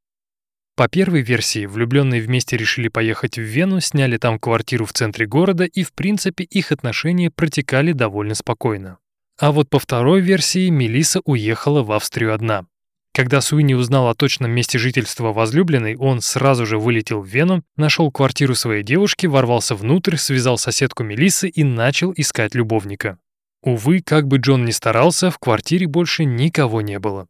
По 0.76 0.88
первой 0.88 1.22
версии, 1.22 1.68
влюбленные 1.68 2.22
вместе 2.22 2.58
решили 2.58 2.88
поехать 2.88 3.38
в 3.38 3.42
Вену, 3.42 3.80
сняли 3.80 4.18
там 4.18 4.40
квартиру 4.40 4.86
в 4.86 4.94
центре 4.94 5.28
города, 5.28 5.66
и 5.66 5.84
в 5.84 5.94
принципе 5.94 6.46
их 6.46 6.72
отношения 6.72 7.30
протекали 7.30 7.92
довольно 7.92 8.34
спокойно. 8.34 8.98
А 9.38 9.52
вот 9.52 9.70
по 9.70 9.80
второй 9.80 10.22
версии 10.22 10.70
Мелиса 10.70 11.20
уехала 11.26 11.84
в 11.84 11.92
Австрию 11.92 12.34
одна. 12.34 12.66
Когда 13.14 13.42
Суини 13.42 13.76
узнал 13.76 14.10
о 14.10 14.16
точном 14.16 14.50
месте 14.50 14.80
жительства 14.80 15.32
возлюбленной, 15.32 15.96
он 15.96 16.22
сразу 16.22 16.66
же 16.66 16.80
вылетел 16.80 17.22
в 17.22 17.28
Вену, 17.28 17.64
нашел 17.78 18.12
квартиру 18.12 18.56
своей 18.56 18.82
девушки, 18.82 19.28
ворвался 19.28 19.76
внутрь, 19.76 20.18
связал 20.18 20.58
соседку 20.58 21.04
Мелиссы 21.04 21.48
и 21.48 21.64
начал 21.64 22.12
искать 22.16 22.56
любовника. 22.56 23.20
Увы, 23.62 24.02
как 24.02 24.28
бы 24.28 24.38
Джон 24.38 24.66
ни 24.66 24.72
старался, 24.72 25.30
в 25.30 25.38
квартире 25.38 25.88
больше 25.88 26.26
никого 26.26 26.82
не 26.82 26.98
было. 26.98 27.28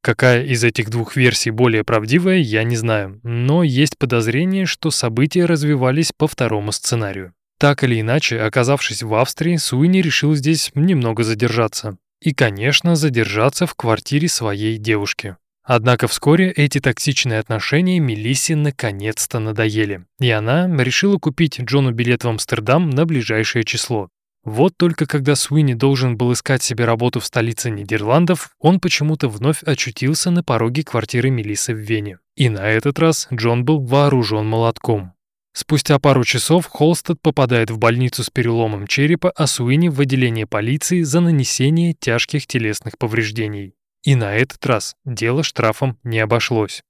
Какая 0.00 0.44
из 0.44 0.64
этих 0.64 0.88
двух 0.88 1.14
версий 1.14 1.50
более 1.50 1.84
правдивая, 1.84 2.38
я 2.38 2.64
не 2.64 2.76
знаю, 2.76 3.20
но 3.22 3.62
есть 3.62 3.98
подозрение, 3.98 4.64
что 4.64 4.90
события 4.90 5.44
развивались 5.44 6.12
по 6.16 6.26
второму 6.26 6.72
сценарию. 6.72 7.34
Так 7.58 7.84
или 7.84 8.00
иначе, 8.00 8.40
оказавшись 8.40 9.02
в 9.02 9.14
Австрии, 9.14 9.56
Суини 9.56 10.00
решил 10.00 10.34
здесь 10.34 10.70
немного 10.74 11.22
задержаться. 11.22 11.98
И, 12.20 12.34
конечно, 12.34 12.96
задержаться 12.96 13.66
в 13.66 13.74
квартире 13.74 14.28
своей 14.28 14.76
девушки. 14.78 15.36
Однако 15.62 16.08
вскоре 16.08 16.50
эти 16.50 16.80
токсичные 16.80 17.38
отношения 17.38 17.98
Мелиссе 17.98 18.56
наконец-то 18.56 19.38
надоели, 19.38 20.06
и 20.18 20.30
она 20.30 20.66
решила 20.82 21.18
купить 21.18 21.60
Джону 21.60 21.92
билет 21.92 22.24
в 22.24 22.28
Амстердам 22.28 22.88
на 22.88 23.04
ближайшее 23.04 23.64
число. 23.64 24.08
Вот 24.44 24.72
только 24.78 25.04
когда 25.04 25.34
Суини 25.34 25.74
должен 25.74 26.16
был 26.16 26.32
искать 26.32 26.62
себе 26.62 26.86
работу 26.86 27.20
в 27.20 27.26
столице 27.26 27.68
Нидерландов, 27.68 28.50
он 28.58 28.80
почему-то 28.80 29.28
вновь 29.28 29.62
очутился 29.62 30.30
на 30.30 30.42
пороге 30.42 30.84
квартиры 30.84 31.28
Мелиссы 31.28 31.74
в 31.74 31.78
Вене. 31.78 32.18
И 32.34 32.48
на 32.48 32.66
этот 32.66 32.98
раз 32.98 33.28
Джон 33.30 33.66
был 33.66 33.80
вооружен 33.80 34.46
молотком. 34.46 35.12
Спустя 35.52 35.98
пару 35.98 36.24
часов 36.24 36.66
Холстед 36.66 37.20
попадает 37.20 37.70
в 37.70 37.78
больницу 37.78 38.22
с 38.22 38.30
переломом 38.30 38.86
черепа, 38.86 39.30
а 39.30 39.46
Суини 39.46 39.88
в 39.88 40.00
отделение 40.00 40.46
полиции 40.46 41.02
за 41.02 41.20
нанесение 41.20 41.94
тяжких 41.94 42.46
телесных 42.46 42.96
повреждений. 42.98 43.74
И 44.04 44.14
на 44.14 44.34
этот 44.34 44.64
раз 44.64 44.94
дело 45.04 45.42
штрафом 45.42 45.98
не 46.04 46.20
обошлось. 46.20 46.82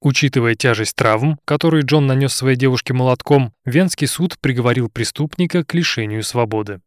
Учитывая 0.00 0.54
тяжесть 0.54 0.94
травм, 0.94 1.38
которые 1.44 1.82
Джон 1.84 2.06
нанес 2.06 2.32
своей 2.32 2.56
девушке 2.56 2.92
молотком, 2.92 3.52
Венский 3.64 4.06
суд 4.06 4.38
приговорил 4.40 4.88
преступника 4.88 5.64
к 5.64 5.74
лишению 5.74 6.22
свободы. 6.22 6.80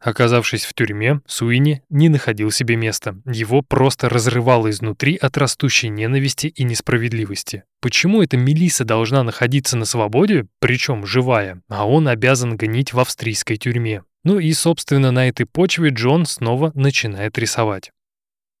Оказавшись 0.00 0.64
в 0.64 0.72
тюрьме, 0.72 1.20
Суини 1.26 1.82
не 1.90 2.08
находил 2.08 2.50
себе 2.50 2.76
места. 2.76 3.16
Его 3.26 3.60
просто 3.60 4.08
разрывало 4.08 4.70
изнутри 4.70 5.16
от 5.16 5.36
растущей 5.36 5.90
ненависти 5.90 6.46
и 6.46 6.64
несправедливости. 6.64 7.64
Почему 7.82 8.22
эта 8.22 8.38
Мелиса 8.38 8.84
должна 8.84 9.22
находиться 9.22 9.76
на 9.76 9.84
свободе, 9.84 10.46
причем 10.58 11.04
живая, 11.04 11.60
а 11.68 11.86
он 11.86 12.08
обязан 12.08 12.56
гнить 12.56 12.94
в 12.94 13.00
австрийской 13.00 13.58
тюрьме? 13.58 14.02
Ну 14.24 14.38
и, 14.38 14.52
собственно, 14.52 15.10
на 15.10 15.28
этой 15.28 15.44
почве 15.44 15.90
Джон 15.90 16.24
снова 16.24 16.72
начинает 16.74 17.38
рисовать. 17.38 17.90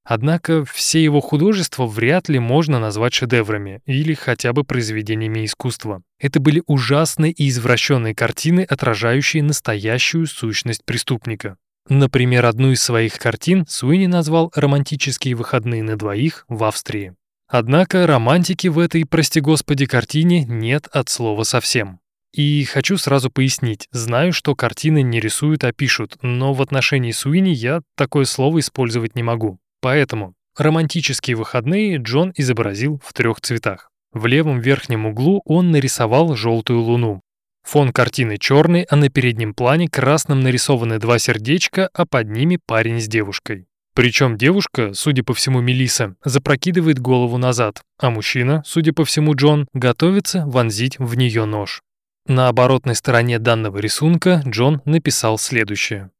Однако 0.04 0.64
все 0.64 1.02
его 1.02 1.20
художества 1.20 1.86
вряд 1.86 2.28
ли 2.28 2.38
можно 2.38 2.78
назвать 2.78 3.14
шедеврами 3.14 3.80
или 3.84 4.14
хотя 4.14 4.52
бы 4.52 4.64
произведениями 4.64 5.44
искусства. 5.44 6.02
Это 6.18 6.40
были 6.40 6.62
ужасные 6.66 7.32
и 7.32 7.48
извращенные 7.48 8.14
картины, 8.14 8.66
отражающие 8.68 9.42
настоящую 9.42 10.26
сущность 10.26 10.84
преступника. 10.84 11.56
Например, 11.88 12.46
одну 12.46 12.72
из 12.72 12.82
своих 12.82 13.18
картин 13.18 13.66
Суини 13.68 14.06
назвал 14.06 14.52
«Романтические 14.54 15.34
выходные 15.34 15.82
на 15.82 15.96
двоих 15.96 16.44
в 16.48 16.64
Австрии». 16.64 17.14
Однако 17.48 18.06
романтики 18.06 18.68
в 18.68 18.78
этой, 18.78 19.04
прости 19.04 19.40
господи, 19.40 19.86
картине 19.86 20.44
нет 20.44 20.86
от 20.92 21.08
слова 21.08 21.42
совсем. 21.42 21.98
И 22.32 22.62
хочу 22.64 22.96
сразу 22.96 23.28
пояснить, 23.28 23.88
знаю, 23.90 24.32
что 24.32 24.54
картины 24.54 25.02
не 25.02 25.18
рисуют, 25.18 25.64
а 25.64 25.72
пишут, 25.72 26.16
но 26.22 26.52
в 26.52 26.62
отношении 26.62 27.10
Суини 27.10 27.50
я 27.50 27.80
такое 27.96 28.24
слово 28.24 28.60
использовать 28.60 29.16
не 29.16 29.24
могу. 29.24 29.58
Поэтому 29.80 30.34
романтические 30.56 31.36
выходные 31.36 31.96
Джон 31.96 32.32
изобразил 32.36 33.00
в 33.04 33.12
трех 33.12 33.40
цветах. 33.40 33.90
В 34.12 34.26
левом 34.26 34.60
верхнем 34.60 35.06
углу 35.06 35.40
он 35.44 35.70
нарисовал 35.70 36.34
желтую 36.34 36.80
луну. 36.80 37.20
Фон 37.62 37.92
картины 37.92 38.38
черный, 38.38 38.82
а 38.82 38.96
на 38.96 39.08
переднем 39.10 39.54
плане 39.54 39.88
красным 39.88 40.40
нарисованы 40.40 40.98
два 40.98 41.18
сердечка, 41.18 41.88
а 41.92 42.06
под 42.06 42.28
ними 42.28 42.58
парень 42.64 43.00
с 43.00 43.06
девушкой. 43.06 43.66
Причем 43.94 44.36
девушка, 44.36 44.94
судя 44.94 45.22
по 45.22 45.34
всему 45.34 45.60
Мелиса, 45.60 46.14
запрокидывает 46.24 46.98
голову 46.98 47.38
назад, 47.38 47.82
а 47.98 48.10
мужчина, 48.10 48.62
судя 48.64 48.92
по 48.92 49.04
всему 49.04 49.34
Джон, 49.34 49.68
готовится 49.74 50.44
вонзить 50.46 50.98
в 50.98 51.14
нее 51.16 51.44
нож. 51.44 51.82
На 52.26 52.48
оборотной 52.48 52.94
стороне 52.94 53.38
данного 53.38 53.78
рисунка 53.78 54.42
Джон 54.46 54.80
написал 54.84 55.38
следующее. 55.38 56.10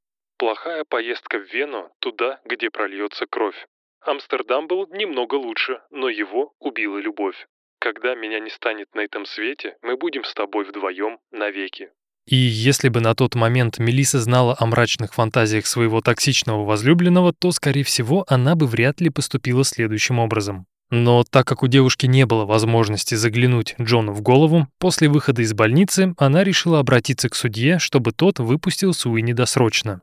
Плохая 0.41 0.85
поездка 0.89 1.37
в 1.39 1.53
Вену, 1.53 1.91
туда, 1.99 2.41
где 2.47 2.71
прольется 2.71 3.27
кровь. 3.29 3.67
Амстердам 4.01 4.69
был 4.69 4.89
немного 4.91 5.35
лучше, 5.35 5.81
но 5.91 6.09
его 6.09 6.55
убила 6.59 6.97
любовь. 6.97 7.47
Когда 7.79 8.15
меня 8.15 8.41
не 8.41 8.49
станет 8.49 8.87
на 8.95 9.01
этом 9.01 9.27
свете, 9.27 9.77
мы 9.83 9.99
будем 9.99 10.25
с 10.25 10.33
тобой 10.33 10.65
вдвоем 10.65 11.19
навеки. 11.31 11.91
И 12.27 12.37
если 12.37 12.89
бы 12.89 13.03
на 13.03 13.15
тот 13.15 13.35
момент 13.35 13.79
Мелиса 13.79 14.19
знала 14.19 14.57
о 14.59 14.65
мрачных 14.65 15.13
фантазиях 15.13 15.67
своего 15.67 16.01
токсичного 16.01 16.65
возлюбленного, 16.65 17.35
то, 17.35 17.53
скорее 17.53 17.85
всего, 17.85 18.25
она 18.27 18.57
бы 18.57 18.67
вряд 18.67 19.03
ли 19.03 19.11
поступила 19.11 19.63
следующим 19.63 20.19
образом. 20.19 20.65
Но 20.89 21.23
так 21.23 21.47
как 21.47 21.63
у 21.63 21.67
девушки 21.67 22.07
не 22.07 22.25
было 22.25 22.47
возможности 22.47 23.15
заглянуть 23.15 23.75
Джону 23.79 24.13
в 24.13 24.23
голову, 24.23 24.69
после 24.79 25.11
выхода 25.11 25.43
из 25.43 25.53
больницы 25.53 26.15
она 26.17 26.45
решила 26.45 26.79
обратиться 26.79 27.29
к 27.29 27.35
судье, 27.35 27.79
чтобы 27.79 28.13
тот 28.13 28.39
выпустил 28.39 28.95
Суини 28.95 29.35
досрочно. 29.35 30.01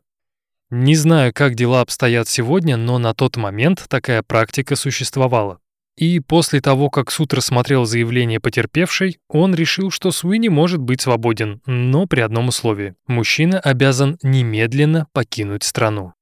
Не 0.70 0.96
знаю, 0.96 1.34
как 1.34 1.56
дела 1.56 1.82
обстоят 1.82 2.28
сегодня, 2.28 2.76
но 2.76 2.98
на 2.98 3.14
тот 3.14 3.38
момент 3.38 3.86
такая 3.88 4.22
практика 4.22 4.76
существовала. 4.76 5.60
И 5.98 6.20
после 6.20 6.62
того, 6.62 6.90
как 6.90 7.10
суд 7.10 7.34
рассмотрел 7.34 7.86
заявление 7.86 8.40
потерпевшей, 8.40 9.18
он 9.30 9.56
решил, 9.56 9.90
что 9.92 10.12
Суини 10.12 10.50
может 10.50 10.80
быть 10.80 11.02
свободен, 11.02 11.62
но 11.66 12.06
при 12.06 12.20
одном 12.20 12.50
условии. 12.50 12.96
Мужчина 13.08 13.60
обязан 13.60 14.20
немедленно 14.22 15.08
покинуть 15.14 15.64
страну. 15.64 16.14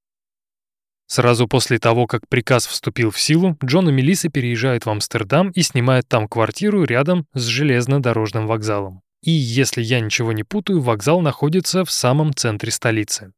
Сразу 1.07 1.47
после 1.47 1.77
того, 1.77 2.07
как 2.07 2.27
приказ 2.29 2.67
вступил 2.67 3.11
в 3.11 3.19
силу, 3.19 3.57
Джон 3.63 3.89
и 3.89 3.91
Мелисса 3.91 4.29
переезжают 4.29 4.85
в 4.85 4.89
Амстердам 4.89 5.49
и 5.49 5.61
снимают 5.61 6.07
там 6.07 6.27
квартиру 6.27 6.83
рядом 6.83 7.27
с 7.33 7.43
железнодорожным 7.43 8.47
вокзалом. 8.47 9.01
И 9.21 9.31
если 9.31 9.81
я 9.81 9.99
ничего 9.99 10.33
не 10.33 10.43
путаю, 10.43 10.81
вокзал 10.81 11.21
находится 11.21 11.83
в 11.83 11.91
самом 11.91 12.33
центре 12.33 12.71
столицы. 12.71 13.33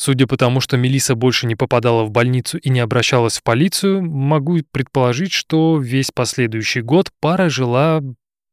Судя 0.00 0.28
по 0.28 0.36
тому, 0.36 0.60
что 0.60 0.76
Мелиса 0.76 1.16
больше 1.16 1.48
не 1.48 1.56
попадала 1.56 2.04
в 2.04 2.12
больницу 2.12 2.56
и 2.56 2.70
не 2.70 2.78
обращалась 2.78 3.38
в 3.38 3.42
полицию, 3.42 4.00
могу 4.00 4.58
предположить, 4.70 5.32
что 5.32 5.76
весь 5.76 6.12
последующий 6.12 6.82
год 6.82 7.10
пара 7.20 7.48
жила, 7.48 8.00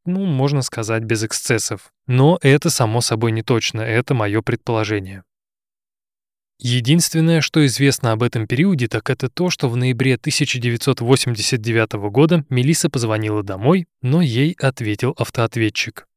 ну, 0.06 0.26
можно 0.26 0.64
сказать, 0.64 1.04
без 1.04 1.24
эксцессов. 1.24 1.94
Но 2.08 2.40
это 2.42 2.72
само 2.72 3.00
собой 3.00 3.32
не 3.32 3.44
точно, 3.44 3.82
это 3.82 4.16
мое 4.16 4.42
предположение. 4.42 5.24
Единственное, 6.58 7.42
что 7.42 7.64
известно 7.68 8.12
об 8.12 8.24
этом 8.24 8.48
периоде, 8.48 8.88
так 8.88 9.12
это 9.12 9.30
то, 9.30 9.52
что 9.52 9.70
в 9.70 9.78
ноябре 9.78 10.16
1989 10.16 11.94
года 12.10 12.44
Мелиса 12.50 12.90
позвонила 12.90 13.44
домой, 13.44 13.86
но 14.02 14.20
ей 14.22 14.56
ответил 14.60 15.14
автоответчик. 15.16 16.08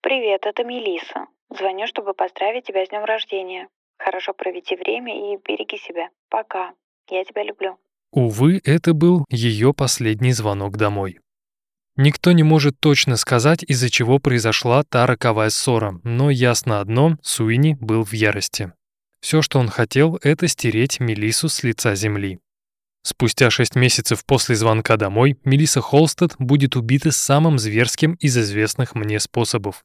«Привет, 0.00 0.42
это 0.46 0.62
Мелиса. 0.62 1.26
Звоню, 1.50 1.88
чтобы 1.88 2.14
поздравить 2.14 2.66
тебя 2.66 2.86
с 2.86 2.90
днем 2.90 3.04
рождения. 3.04 3.66
Хорошо 3.98 4.34
проведи 4.34 4.76
время 4.76 5.34
и 5.34 5.38
береги 5.46 5.78
себя. 5.78 6.08
Пока. 6.28 6.72
Я 7.08 7.24
тебя 7.24 7.44
люблю. 7.44 7.78
Увы, 8.12 8.60
это 8.64 8.94
был 8.94 9.24
ее 9.30 9.72
последний 9.74 10.32
звонок 10.32 10.76
домой. 10.76 11.18
Никто 11.96 12.32
не 12.32 12.42
может 12.42 12.78
точно 12.78 13.16
сказать, 13.16 13.62
из-за 13.62 13.88
чего 13.88 14.18
произошла 14.18 14.82
та 14.82 15.06
роковая 15.06 15.48
ссора, 15.48 15.98
но 16.02 16.30
ясно 16.30 16.80
одно— 16.80 17.16
Суини 17.22 17.76
был 17.80 18.04
в 18.04 18.12
ярости. 18.12 18.72
Все, 19.20 19.40
что 19.40 19.58
он 19.58 19.68
хотел, 19.68 20.18
это 20.22 20.46
стереть 20.46 21.00
Мелису 21.00 21.48
с 21.48 21.62
лица 21.62 21.94
земли. 21.94 22.38
Спустя 23.02 23.50
шесть 23.50 23.76
месяцев 23.76 24.24
после 24.26 24.56
звонка 24.56 24.96
домой 24.96 25.38
Мелиса 25.44 25.80
Холстед 25.80 26.34
будет 26.38 26.76
убита 26.76 27.12
самым 27.12 27.58
зверским 27.58 28.14
из 28.14 28.36
известных 28.36 28.94
мне 28.94 29.18
способов. 29.20 29.84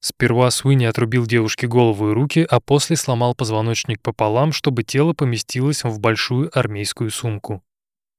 Сперва 0.00 0.50
Суини 0.50 0.86
отрубил 0.86 1.26
девушке 1.26 1.66
голову 1.66 2.10
и 2.10 2.14
руки, 2.14 2.46
а 2.48 2.58
после 2.60 2.96
сломал 2.96 3.34
позвоночник 3.34 4.00
пополам, 4.00 4.52
чтобы 4.52 4.82
тело 4.82 5.12
поместилось 5.12 5.84
в 5.84 6.00
большую 6.00 6.50
армейскую 6.58 7.10
сумку. 7.10 7.62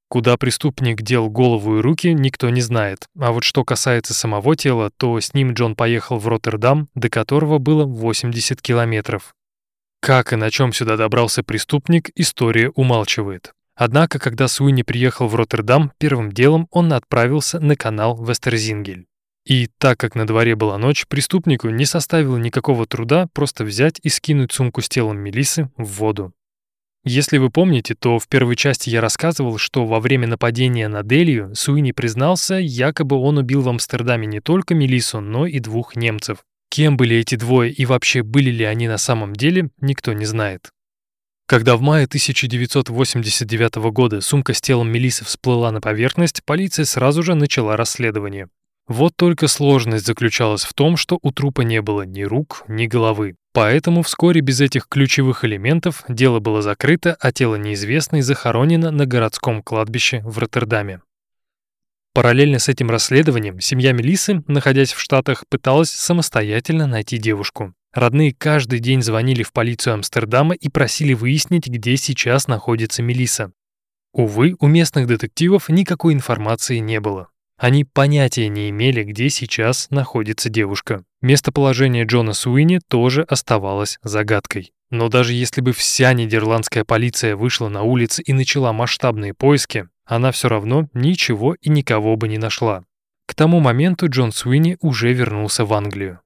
Куда 0.08 0.38
преступник 0.38 1.02
дел 1.02 1.30
голову 1.30 1.78
и 1.78 1.82
руки, 1.82 2.14
никто 2.14 2.50
не 2.50 2.62
знает. 2.62 3.08
А 3.18 3.32
вот 3.32 3.44
что 3.44 3.64
касается 3.64 4.14
самого 4.14 4.56
тела, 4.56 4.92
то 4.98 5.20
с 5.20 5.34
ним 5.34 5.54
Джон 5.54 5.76
поехал 5.76 6.20
в 6.20 6.28
Роттердам, 6.28 6.90
до 6.96 7.10
которого 7.10 7.60
было 7.60 7.86
80 7.86 8.62
километров. 8.62 9.34
Как 10.02 10.34
и 10.34 10.36
на 10.36 10.52
чем 10.52 10.74
сюда 10.74 10.98
добрался 10.98 11.44
преступник, 11.44 12.10
история 12.16 12.70
умалчивает. 12.72 13.54
Однако, 13.76 14.20
когда 14.20 14.48
Суини 14.48 14.84
приехал 14.84 15.28
в 15.28 15.36
Роттердам, 15.36 15.94
первым 15.98 16.32
делом 16.32 16.68
он 16.72 16.92
отправился 16.92 17.60
на 17.60 17.76
канал 17.76 18.22
Вестерзингель. 18.24 19.06
И 19.46 19.68
так 19.80 20.00
как 20.00 20.16
на 20.16 20.28
дворе 20.28 20.56
была 20.56 20.78
ночь, 20.78 21.08
преступнику 21.08 21.70
не 21.70 21.86
составило 21.86 22.38
никакого 22.38 22.86
труда 22.86 23.28
просто 23.34 23.64
взять 23.64 24.00
и 24.04 24.10
скинуть 24.10 24.52
сумку 24.52 24.82
с 24.82 24.90
телом 24.90 25.18
Мелисы 25.18 25.70
в 25.78 25.86
воду. 25.86 26.34
Если 27.04 27.40
вы 27.40 27.50
помните, 27.50 27.96
то 27.96 28.20
в 28.20 28.28
первой 28.28 28.56
части 28.56 28.92
я 28.92 29.02
рассказывал, 29.02 29.58
что 29.58 29.88
во 29.88 30.00
время 30.00 30.28
нападения 30.28 30.88
на 30.88 31.02
Делию 31.02 31.56
Суини 31.56 31.94
признался, 31.94 32.56
якобы 32.56 33.16
он 33.16 33.40
убил 33.40 33.64
в 33.64 33.70
Амстердаме 33.70 34.28
не 34.28 34.40
только 34.40 34.76
Мелису, 34.76 35.20
но 35.20 35.48
и 35.48 35.60
двух 35.60 35.96
немцев. 35.96 36.44
Кем 36.70 36.98
были 36.98 37.18
эти 37.18 37.36
двое 37.36 37.72
и 37.72 37.88
вообще 37.88 38.22
были 38.22 38.52
ли 38.52 38.64
они 38.66 38.88
на 38.88 39.00
самом 39.00 39.34
деле, 39.34 39.72
никто 39.82 40.14
не 40.14 40.26
знает. 40.26 40.70
Когда 41.48 41.76
в 41.76 41.82
мае 41.82 42.06
1989 42.06 43.76
года 43.92 44.22
сумка 44.22 44.54
с 44.54 44.62
телом 44.62 44.90
Мелисы 44.90 45.26
всплыла 45.26 45.72
на 45.72 45.82
поверхность, 45.82 46.44
полиция 46.46 46.86
сразу 46.86 47.24
же 47.24 47.34
начала 47.34 47.76
расследование. 47.76 48.48
Вот 48.92 49.14
только 49.16 49.48
сложность 49.48 50.06
заключалась 50.06 50.66
в 50.66 50.74
том, 50.74 50.98
что 50.98 51.18
у 51.22 51.32
трупа 51.32 51.62
не 51.62 51.82
было 51.82 52.02
ни 52.02 52.24
рук, 52.24 52.66
ни 52.68 52.88
головы. 52.88 53.36
Поэтому 53.54 54.02
вскоре 54.02 54.42
без 54.42 54.60
этих 54.60 54.90
ключевых 54.90 55.46
элементов 55.46 56.04
дело 56.10 56.42
было 56.42 56.62
закрыто, 56.62 57.16
а 57.22 57.32
тело 57.32 57.56
неизвестной 57.56 58.20
захоронено 58.20 58.92
на 58.92 59.06
городском 59.06 59.64
кладбище 59.64 60.22
в 60.26 60.38
Роттердаме. 60.40 61.00
Параллельно 62.14 62.60
с 62.60 62.68
этим 62.68 62.90
расследованием 62.90 63.62
семья 63.62 63.94
Мелисы, 63.94 64.44
находясь 64.48 64.92
в 64.92 65.00
Штатах, 65.00 65.46
пыталась 65.48 65.92
самостоятельно 65.92 66.86
найти 66.86 67.18
девушку. 67.18 67.74
Родные 67.94 68.36
каждый 68.38 68.80
день 68.80 69.02
звонили 69.02 69.44
в 69.44 69.54
полицию 69.54 69.94
Амстердама 69.94 70.54
и 70.54 70.68
просили 70.68 71.14
выяснить, 71.14 71.68
где 71.68 71.96
сейчас 71.96 72.50
находится 72.50 73.02
Мелиса. 73.02 73.54
Увы, 74.12 74.58
у 74.60 74.68
местных 74.68 75.08
детективов 75.08 75.70
никакой 75.70 76.14
информации 76.14 76.80
не 76.80 77.00
было. 77.00 77.30
Они 77.62 77.86
понятия 77.86 78.48
не 78.48 78.72
имели, 78.72 79.04
где 79.04 79.30
сейчас 79.30 79.92
находится 79.92 80.50
девушка. 80.50 81.04
Местоположение 81.22 82.06
Джона 82.06 82.34
Суини 82.34 82.80
тоже 82.88 83.22
оставалось 83.22 84.00
загадкой. 84.02 84.74
Но 84.90 85.10
даже 85.10 85.34
если 85.34 85.62
бы 85.62 85.72
вся 85.72 86.12
нидерландская 86.14 86.84
полиция 86.84 87.36
вышла 87.36 87.70
на 87.70 87.84
улицы 87.84 88.24
и 88.24 88.34
начала 88.34 88.74
масштабные 88.74 89.36
поиски, 89.36 89.88
она 90.06 90.32
все 90.32 90.50
равно 90.50 90.90
ничего 90.96 91.56
и 91.62 91.70
никого 91.70 92.16
бы 92.16 92.28
не 92.28 92.40
нашла. 92.40 92.84
К 93.28 93.36
тому 93.36 93.60
моменту 93.60 94.10
Джон 94.10 94.32
Суини 94.32 94.78
уже 94.82 95.14
вернулся 95.14 95.64
в 95.64 95.72
Англию. 95.74 96.20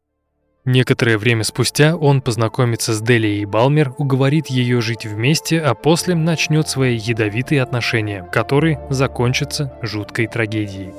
Некоторое 0.65 1.19
время 1.19 1.43
спустя 1.43 1.95
он 1.95 2.23
познакомится 2.23 2.95
с 2.95 3.01
Делией 3.01 3.45
Балмер, 3.45 3.93
уговорит 3.99 4.47
ее 4.47 4.81
жить 4.81 5.05
вместе, 5.05 5.61
а 5.61 5.75
после 5.75 6.15
начнет 6.15 6.67
свои 6.67 6.97
ядовитые 6.97 7.61
отношения, 7.61 8.27
которые 8.31 8.81
закончатся 8.89 9.77
жуткой 9.83 10.25
трагедией. 10.25 10.93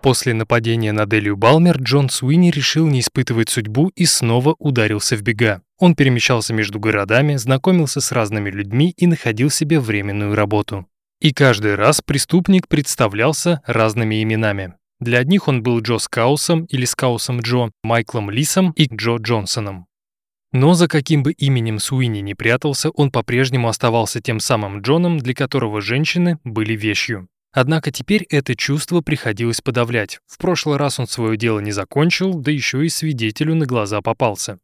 После 0.00 0.32
нападения 0.32 0.92
на 0.92 1.04
Делию 1.04 1.36
Балмер 1.36 1.76
Джон 1.82 2.08
Суини 2.08 2.50
решил 2.50 2.86
не 2.86 3.00
испытывать 3.00 3.50
судьбу 3.50 3.92
и 3.94 4.06
снова 4.06 4.56
ударился 4.58 5.16
в 5.16 5.22
бега. 5.22 5.60
Он 5.78 5.94
перемещался 5.94 6.52
между 6.52 6.80
городами, 6.80 7.36
знакомился 7.36 8.00
с 8.00 8.10
разными 8.12 8.50
людьми 8.50 8.92
и 8.96 9.06
находил 9.06 9.50
себе 9.50 9.78
временную 9.78 10.34
работу. 10.34 10.86
И 11.20 11.32
каждый 11.32 11.74
раз 11.76 12.00
преступник 12.00 12.68
представлялся 12.68 13.60
разными 13.66 14.22
именами. 14.22 14.74
Для 15.00 15.18
одних 15.18 15.46
он 15.46 15.62
был 15.62 15.80
Джо 15.80 15.98
Скаусом 15.98 16.64
или 16.64 16.84
Скаусом 16.84 17.40
Джо, 17.40 17.70
Майклом 17.84 18.30
Лисом 18.30 18.72
и 18.72 18.86
Джо 18.92 19.16
Джонсоном. 19.16 19.86
Но 20.52 20.74
за 20.74 20.88
каким 20.88 21.22
бы 21.22 21.32
именем 21.32 21.78
Суини 21.78 22.20
не 22.20 22.34
прятался, 22.34 22.90
он 22.90 23.10
по-прежнему 23.10 23.68
оставался 23.68 24.20
тем 24.20 24.40
самым 24.40 24.80
Джоном, 24.80 25.18
для 25.18 25.34
которого 25.34 25.80
женщины 25.80 26.38
были 26.42 26.74
вещью. 26.74 27.28
Однако 27.52 27.92
теперь 27.92 28.24
это 28.28 28.56
чувство 28.56 29.00
приходилось 29.00 29.60
подавлять. 29.60 30.20
В 30.26 30.38
прошлый 30.38 30.78
раз 30.78 30.98
он 30.98 31.06
свое 31.06 31.36
дело 31.36 31.60
не 31.60 31.72
закончил, 31.72 32.34
да 32.34 32.50
еще 32.50 32.84
и 32.84 32.88
свидетелю 32.88 33.54
на 33.54 33.66
глаза 33.66 34.00
попался. 34.00 34.58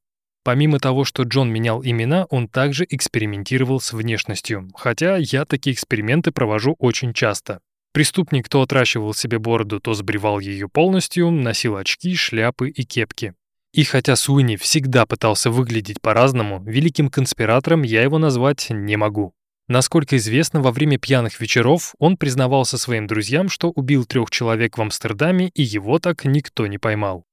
Помимо 0.45 0.79
того, 0.79 1.05
что 1.05 1.23
Джон 1.23 1.51
менял 1.51 1.83
имена, 1.83 2.27
он 2.27 2.49
также 2.49 2.87
экспериментировал 2.89 3.81
с 3.81 3.95
внешностью, 3.95 4.71
хотя 4.77 5.17
я 5.17 5.47
такие 5.47 5.75
эксперименты 5.75 6.33
провожу 6.33 6.77
очень 6.79 7.15
часто. 7.15 7.61
Преступник 7.95 8.51
то 8.51 8.61
отращивал 8.61 9.15
себе 9.15 9.39
бороду, 9.39 9.81
то 9.81 9.95
сбривал 9.95 10.41
ее 10.41 10.69
полностью, 10.69 11.31
носил 11.31 11.77
очки, 11.77 12.15
шляпы 12.15 12.69
и 12.69 12.83
кепки. 12.85 13.33
И 13.73 13.85
хотя 13.85 14.17
Суини 14.17 14.57
всегда 14.57 15.07
пытался 15.07 15.51
выглядеть 15.51 16.03
по-разному, 16.03 16.63
великим 16.65 17.09
конспиратором 17.09 17.83
я 17.83 18.03
его 18.03 18.19
назвать 18.19 18.67
не 18.69 18.97
могу. 18.97 19.33
Насколько 19.67 20.19
известно, 20.19 20.61
во 20.61 20.73
время 20.73 20.99
пьяных 20.99 21.41
вечеров 21.41 21.95
он 21.99 22.19
признавался 22.19 22.77
своим 22.77 23.07
друзьям, 23.07 23.49
что 23.49 23.71
убил 23.71 24.05
трех 24.05 24.31
человек 24.31 24.77
в 24.77 24.83
Амстердаме, 24.83 25.49
и 25.55 25.63
его 25.63 25.99
так 25.99 26.27
никто 26.27 26.67
не 26.67 26.77
поймал. 26.77 27.25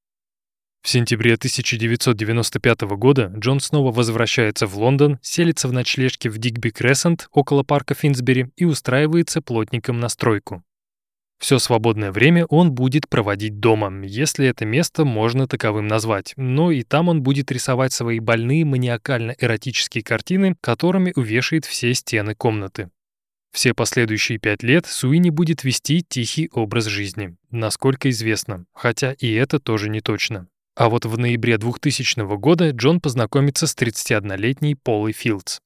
В 0.82 0.90
сентябре 0.90 1.36
1995 1.36 2.82
года 2.98 3.32
Джон 3.38 3.60
снова 3.60 3.92
возвращается 3.92 4.66
в 4.66 4.76
Лондон, 4.78 5.20
селится 5.22 5.68
в 5.68 5.74
ночлежке 5.74 6.30
в 6.30 6.40
Дигби 6.40 6.70
Крессент 6.70 7.28
около 7.32 7.62
парка 7.64 7.94
Финсбери 7.94 8.50
и 8.56 8.66
устраивается 8.66 9.42
плотником 9.42 10.00
на 10.00 10.10
стройку. 10.10 10.64
Все 11.40 11.60
свободное 11.60 12.12
время 12.12 12.46
он 12.46 12.72
будет 12.72 13.10
проводить 13.10 13.60
дома, 13.60 14.06
если 14.06 14.46
это 14.48 14.66
место 14.66 15.06
можно 15.06 15.48
таковым 15.48 15.88
назвать, 15.88 16.34
но 16.36 16.72
и 16.72 16.84
там 16.84 17.10
он 17.10 17.24
будет 17.24 17.52
рисовать 17.52 17.94
свои 17.94 18.20
больные 18.20 18.64
маниакально-эротические 18.64 20.04
картины, 20.04 20.56
которыми 20.62 21.14
увешает 21.16 21.66
все 21.66 21.94
стены 21.96 22.36
комнаты. 22.36 22.90
Все 23.52 23.74
последующие 23.74 24.38
пять 24.38 24.64
лет 24.64 24.86
Суини 24.86 25.30
будет 25.30 25.64
вести 25.64 26.06
тихий 26.08 26.50
образ 26.54 26.86
жизни, 26.86 27.36
насколько 27.50 28.10
известно, 28.10 28.66
хотя 28.74 29.14
и 29.14 29.32
это 29.34 29.60
тоже 29.60 29.90
не 29.90 30.02
точно. 30.02 30.48
А 30.76 30.90
вот 30.90 31.06
в 31.06 31.18
ноябре 31.18 31.58
2000 31.58 32.38
года 32.38 32.72
Джон 32.72 33.02
познакомится 33.02 33.68
с 33.68 33.76
31-летней 33.76 34.76
Полой 34.76 35.12
Филдс. 35.12 35.60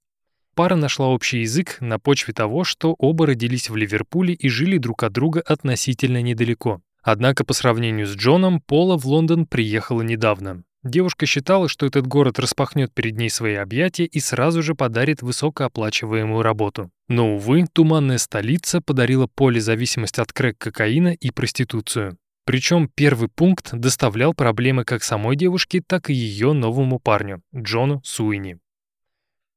Пара 0.56 0.76
нашла 0.76 1.08
общий 1.08 1.41
язык 1.41 1.78
на 1.82 1.99
почве 1.99 2.34
того, 2.34 2.64
что 2.64 2.95
оба 2.97 3.28
родились 3.28 3.70
в 3.70 3.76
Ливерпуле 3.76 4.34
и 4.34 4.47
жили 4.47 4.78
друг 4.78 5.03
от 5.03 5.12
друга 5.12 5.41
относительно 5.41 6.22
недалеко. 6.22 6.82
Однако 7.03 7.43
по 7.43 7.53
сравнению 7.53 8.08
с 8.08 8.16
Джоном, 8.16 8.62
Пола 8.62 8.97
в 8.97 9.06
Лондон 9.06 9.45
приехала 9.45 10.01
недавно. 10.01 10.64
Девушка 10.84 11.26
считала, 11.26 11.68
что 11.68 11.86
этот 11.86 12.08
город 12.08 12.39
распахнет 12.39 12.93
перед 12.93 13.18
ней 13.18 13.30
свои 13.30 13.56
объятия 13.56 14.06
и 14.06 14.20
сразу 14.20 14.64
же 14.64 14.76
подарит 14.76 15.22
высокооплачиваемую 15.22 16.41
работу. 16.41 16.89
Но, 17.08 17.36
увы, 17.36 17.66
туманная 17.72 18.18
столица 18.18 18.82
подарила 18.82 19.28
Поле 19.28 19.60
зависимость 19.60 20.20
от 20.20 20.32
крэк-кокаина 20.32 21.14
и 21.14 21.32
проституцию. 21.32 22.18
Причем 22.46 22.88
первый 22.93 23.28
пункт 23.28 23.74
доставлял 23.74 24.34
проблемы 24.34 24.86
как 24.86 25.04
самой 25.04 25.36
девушке, 25.36 25.82
так 25.86 26.10
и 26.10 26.14
ее 26.14 26.54
новому 26.54 27.00
парню, 27.00 27.41
Джону 27.56 28.02
Суини. 28.04 28.60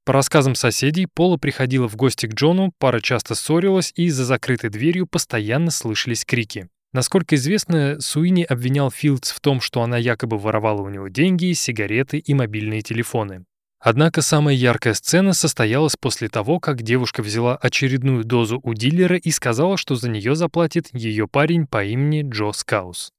По 0.06 0.14
рассказам 0.14 0.54
соседей, 0.54 1.06
Пола 1.06 1.36
приходила 1.36 1.86
в 1.86 1.94
гости 1.94 2.24
к 2.24 2.32
Джону, 2.32 2.72
пара 2.78 3.00
часто 3.00 3.34
ссорилась, 3.34 3.92
и 3.94 4.08
за 4.08 4.24
закрытой 4.24 4.70
дверью 4.70 5.06
постоянно 5.06 5.70
слышались 5.70 6.24
крики. 6.24 6.68
Насколько 6.94 7.34
известно, 7.34 8.00
Суини 8.00 8.42
обвинял 8.42 8.90
Филдс 8.90 9.32
в 9.32 9.40
том, 9.40 9.60
что 9.60 9.82
она 9.82 9.98
якобы 9.98 10.38
воровала 10.38 10.80
у 10.80 10.88
него 10.88 11.08
деньги, 11.08 11.52
сигареты 11.52 12.16
и 12.16 12.32
мобильные 12.32 12.80
телефоны. 12.80 13.44
Однако 13.80 14.22
самая 14.22 14.54
яркая 14.54 14.94
сцена 14.94 15.32
состоялась 15.32 15.96
после 15.96 16.28
того, 16.28 16.58
как 16.58 16.82
девушка 16.82 17.22
взяла 17.22 17.56
очередную 17.56 18.24
дозу 18.24 18.60
у 18.62 18.74
дилера 18.74 19.16
и 19.16 19.30
сказала, 19.30 19.76
что 19.76 19.94
за 19.94 20.08
нее 20.08 20.34
заплатит 20.34 20.88
ее 20.92 21.28
парень 21.28 21.66
по 21.66 21.84
имени 21.84 22.28
Джо 22.28 22.52
Скаус. 22.52 23.12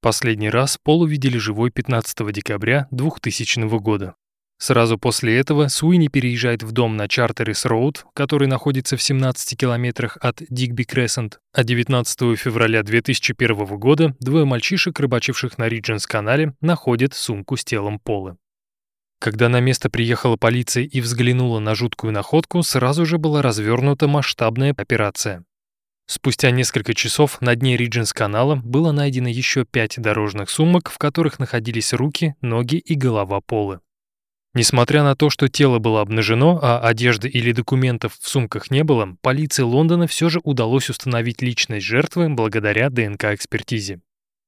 Последний 0.00 0.48
раз 0.48 0.78
Пол 0.80 1.02
увидели 1.02 1.38
живой 1.38 1.70
15 1.70 2.32
декабря 2.32 2.86
2000 2.92 3.78
года. 3.80 4.14
Сразу 4.60 4.98
после 4.98 5.38
этого 5.38 5.68
Суини 5.68 6.08
переезжает 6.08 6.62
в 6.62 6.72
дом 6.72 6.96
на 6.96 7.08
Чартерис 7.08 7.64
Роуд, 7.64 8.04
который 8.12 8.48
находится 8.48 8.96
в 8.96 9.02
17 9.02 9.58
километрах 9.58 10.18
от 10.20 10.42
Дигби 10.48 10.82
Крессент, 10.84 11.40
а 11.52 11.62
19 11.62 12.38
февраля 12.38 12.82
2001 12.82 13.66
года 13.78 14.16
двое 14.20 14.44
мальчишек, 14.44 14.98
рыбачивших 14.98 15.58
на 15.58 15.68
Ридженс-канале, 15.68 16.54
находят 16.60 17.14
сумку 17.14 17.56
с 17.56 17.64
телом 17.64 18.00
Полы. 18.00 18.36
Когда 19.20 19.48
на 19.48 19.60
место 19.60 19.90
приехала 19.90 20.36
полиция 20.36 20.84
и 20.84 21.00
взглянула 21.00 21.58
на 21.58 21.74
жуткую 21.74 22.12
находку, 22.12 22.62
сразу 22.62 23.04
же 23.04 23.18
была 23.18 23.42
развернута 23.42 24.06
масштабная 24.06 24.74
операция. 24.76 25.44
Спустя 26.06 26.50
несколько 26.50 26.94
часов 26.94 27.40
на 27.42 27.54
дне 27.54 27.76
Ридженс-канала 27.76 28.56
было 28.56 28.92
найдено 28.92 29.28
еще 29.28 29.64
пять 29.64 30.00
дорожных 30.00 30.48
сумок, 30.48 30.90
в 30.90 30.96
которых 30.96 31.38
находились 31.38 31.92
руки, 31.92 32.34
ноги 32.40 32.76
и 32.76 32.94
голова 32.94 33.40
Полы. 33.40 33.80
Несмотря 34.54 35.02
на 35.02 35.14
то, 35.14 35.28
что 35.28 35.48
тело 35.48 35.78
было 35.78 36.00
обнажено, 36.00 36.58
а 36.62 36.80
одежды 36.80 37.28
или 37.28 37.52
документов 37.52 38.16
в 38.18 38.28
сумках 38.28 38.70
не 38.70 38.84
было, 38.84 39.16
полиции 39.20 39.62
Лондона 39.62 40.06
все 40.06 40.30
же 40.30 40.40
удалось 40.42 40.88
установить 40.88 41.42
личность 41.42 41.84
жертвы 41.84 42.30
благодаря 42.30 42.88
ДНК-экспертизе. 42.88 44.00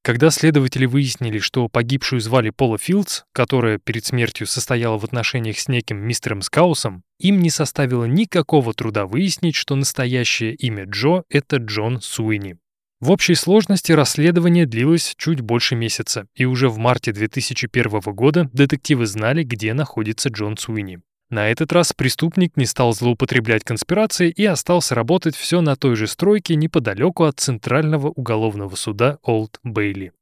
Когда 0.03 0.31
следователи 0.31 0.87
выяснили, 0.87 1.39
что 1.39 1.69
погибшую 1.69 2.21
звали 2.21 2.49
Пола 2.49 2.79
Филдс, 2.79 3.25
которая 3.33 3.79
перед 3.79 4.07
смертью 4.07 4.47
состояла 4.47 4.99
в 4.99 5.05
отношениях 5.05 5.59
с 5.59 5.69
неким 5.69 5.99
мистером 5.99 6.41
Скаусом, 6.41 7.03
им 7.19 7.41
не 7.41 7.51
составило 7.51 8.07
никакого 8.07 8.73
труда 8.73 9.05
выяснить, 9.05 9.57
что 9.57 9.77
настоящее 9.77 10.55
имя 10.55 10.85
Джо— 10.87 11.25
это 11.29 11.57
Джон 11.57 12.01
Суини. 12.01 12.57
В 13.01 13.11
общей 13.11 13.35
сложности 13.35 13.93
расследование 13.93 14.67
длилось 14.67 15.15
чуть 15.19 15.41
больше 15.41 15.75
месяца, 15.75 16.27
и 16.35 16.47
уже 16.47 16.69
в 16.71 16.79
марте 16.79 17.13
2001 17.13 18.01
года 18.15 18.51
детективы 18.53 19.07
знали, 19.07 19.43
где 19.43 19.75
находится 19.75 20.31
Джон 20.31 20.57
Суини. 20.57 21.01
На 21.31 21.49
этот 21.49 21.73
раз 21.73 21.93
преступник 21.93 22.57
не 22.57 22.67
стал 22.67 22.93
злоупотреблять 22.93 23.63
конспирацией 23.63 24.33
и 24.33 24.45
остался 24.45 24.97
работать 24.97 25.37
все 25.37 25.61
на 25.61 25.77
той 25.77 25.95
же 25.95 26.09
стройке 26.09 26.57
неподалеку 26.57 27.23
от 27.23 27.39
Центрального 27.39 28.09
уголовного 28.09 28.75
суда 28.75 29.19
Олд 29.23 29.61
Бейли. 29.63 30.13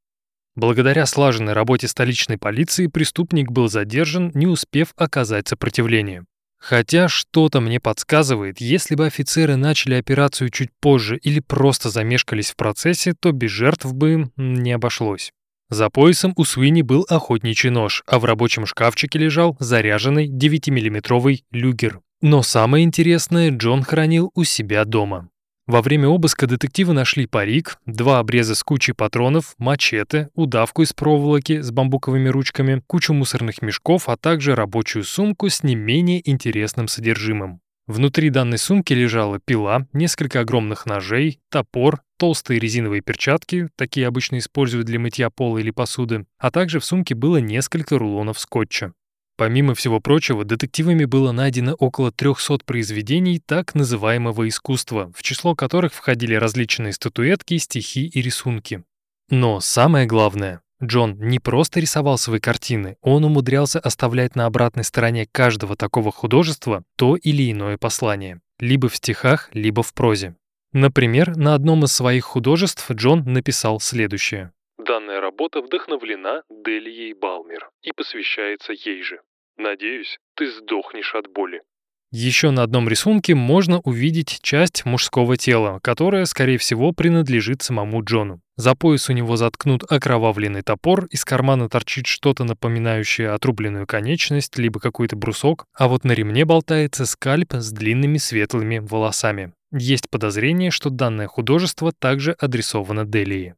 Благодаря 0.54 1.06
слаженной 1.06 1.54
работе 1.54 1.88
столичной 1.88 2.36
полиции 2.36 2.88
преступник 2.88 3.50
был 3.50 3.68
задержан, 3.68 4.32
не 4.34 4.46
успев 4.46 4.92
оказать 4.96 5.48
сопротивление. 5.48 6.26
Хотя 6.58 7.08
что-то 7.08 7.60
мне 7.60 7.80
подсказывает, 7.80 8.60
если 8.60 8.94
бы 8.94 9.06
офицеры 9.06 9.56
начали 9.56 9.94
операцию 9.94 10.50
чуть 10.50 10.70
позже 10.80 11.16
или 11.16 11.40
просто 11.40 11.88
замешкались 11.88 12.50
в 12.50 12.56
процессе, 12.56 13.14
то 13.18 13.32
без 13.32 13.50
жертв 13.50 13.92
бы 13.94 14.30
не 14.36 14.72
обошлось. 14.72 15.32
За 15.70 15.90
поясом 15.90 16.32
у 16.36 16.44
Суини 16.44 16.82
был 16.82 17.04
охотничий 17.08 17.70
нож, 17.70 18.02
а 18.06 18.18
в 18.18 18.24
рабочем 18.24 18.64
шкафчике 18.64 19.18
лежал 19.18 19.56
заряженный 19.60 20.28
9-миллиметровый 20.28 21.44
люгер. 21.50 22.00
Но 22.22 22.42
самое 22.42 22.84
интересное 22.84 23.50
Джон 23.50 23.82
хранил 23.82 24.30
у 24.34 24.44
себя 24.44 24.84
дома. 24.84 25.28
Во 25.66 25.82
время 25.82 26.08
обыска 26.08 26.46
детективы 26.46 26.94
нашли 26.94 27.26
парик, 27.26 27.76
два 27.84 28.20
обреза 28.20 28.54
с 28.54 28.62
кучей 28.62 28.94
патронов, 28.94 29.54
мачете, 29.58 30.30
удавку 30.34 30.80
из 30.80 30.94
проволоки 30.94 31.60
с 31.60 31.70
бамбуковыми 31.70 32.30
ручками, 32.30 32.82
кучу 32.86 33.12
мусорных 33.12 33.60
мешков, 33.60 34.08
а 34.08 34.16
также 34.16 34.54
рабочую 34.54 35.04
сумку 35.04 35.50
с 35.50 35.62
не 35.62 35.74
менее 35.74 36.26
интересным 36.28 36.88
содержимым. 36.88 37.60
Внутри 37.86 38.30
данной 38.30 38.56
сумки 38.56 38.94
лежала 38.94 39.40
пила, 39.40 39.86
несколько 39.92 40.40
огромных 40.40 40.86
ножей, 40.86 41.40
топор, 41.50 42.00
толстые 42.18 42.60
резиновые 42.60 43.00
перчатки, 43.00 43.70
такие 43.76 44.06
обычно 44.06 44.38
используют 44.38 44.86
для 44.86 44.98
мытья 44.98 45.30
пола 45.30 45.58
или 45.58 45.70
посуды, 45.70 46.26
а 46.38 46.50
также 46.50 46.80
в 46.80 46.84
сумке 46.84 47.14
было 47.14 47.38
несколько 47.38 47.96
рулонов 47.96 48.38
скотча. 48.38 48.92
Помимо 49.38 49.76
всего 49.76 50.00
прочего, 50.00 50.44
детективами 50.44 51.04
было 51.04 51.30
найдено 51.30 51.74
около 51.74 52.10
300 52.10 52.58
произведений 52.66 53.38
так 53.38 53.76
называемого 53.76 54.48
искусства, 54.48 55.12
в 55.16 55.22
число 55.22 55.54
которых 55.54 55.94
входили 55.94 56.34
различные 56.34 56.92
статуэтки, 56.92 57.56
стихи 57.58 58.06
и 58.06 58.20
рисунки. 58.20 58.82
Но 59.30 59.60
самое 59.60 60.06
главное, 60.06 60.60
Джон 60.82 61.18
не 61.20 61.38
просто 61.38 61.78
рисовал 61.78 62.18
свои 62.18 62.40
картины, 62.40 62.96
он 63.00 63.24
умудрялся 63.24 63.78
оставлять 63.78 64.34
на 64.34 64.46
обратной 64.46 64.82
стороне 64.84 65.26
каждого 65.30 65.76
такого 65.76 66.10
художества 66.10 66.82
то 66.96 67.14
или 67.14 67.50
иное 67.50 67.78
послание, 67.78 68.40
либо 68.58 68.88
в 68.88 68.96
стихах, 68.96 69.50
либо 69.52 69.84
в 69.84 69.94
прозе. 69.94 70.34
Например, 70.72 71.36
на 71.36 71.54
одном 71.54 71.84
из 71.84 71.92
своих 71.92 72.24
художеств 72.24 72.90
Джон 72.90 73.24
написал 73.24 73.80
следующее. 73.80 74.52
Данная 74.78 75.20
работа 75.20 75.60
вдохновлена 75.60 76.42
Делией 76.50 77.14
Балмер 77.14 77.70
и 77.82 77.92
посвящается 77.96 78.72
ей 78.72 79.02
же. 79.02 79.20
Надеюсь, 79.56 80.18
ты 80.36 80.50
сдохнешь 80.50 81.14
от 81.14 81.32
боли. 81.32 81.62
Еще 82.10 82.50
на 82.50 82.62
одном 82.62 82.88
рисунке 82.88 83.34
можно 83.34 83.80
увидеть 83.80 84.38
часть 84.40 84.86
мужского 84.86 85.36
тела, 85.36 85.78
которая, 85.82 86.24
скорее 86.24 86.56
всего, 86.56 86.92
принадлежит 86.92 87.62
самому 87.62 88.02
Джону. 88.02 88.40
За 88.56 88.74
пояс 88.74 89.10
у 89.10 89.12
него 89.12 89.36
заткнут 89.36 89.84
окровавленный 89.90 90.62
топор, 90.62 91.04
из 91.10 91.26
кармана 91.26 91.68
торчит 91.68 92.06
что-то 92.06 92.44
напоминающее 92.44 93.30
отрубленную 93.30 93.86
конечность, 93.86 94.56
либо 94.56 94.80
какой-то 94.80 95.16
брусок, 95.16 95.66
а 95.76 95.86
вот 95.86 96.04
на 96.04 96.12
ремне 96.12 96.46
болтается 96.46 97.04
скальп 97.04 97.52
с 97.52 97.72
длинными 97.72 98.16
светлыми 98.16 98.78
волосами. 98.78 99.52
Есть 99.72 100.08
подозрение, 100.08 100.70
что 100.70 100.90
данное 100.90 101.26
художество 101.26 101.92
также 101.92 102.32
адресовано 102.32 103.04
Делии. 103.04 103.54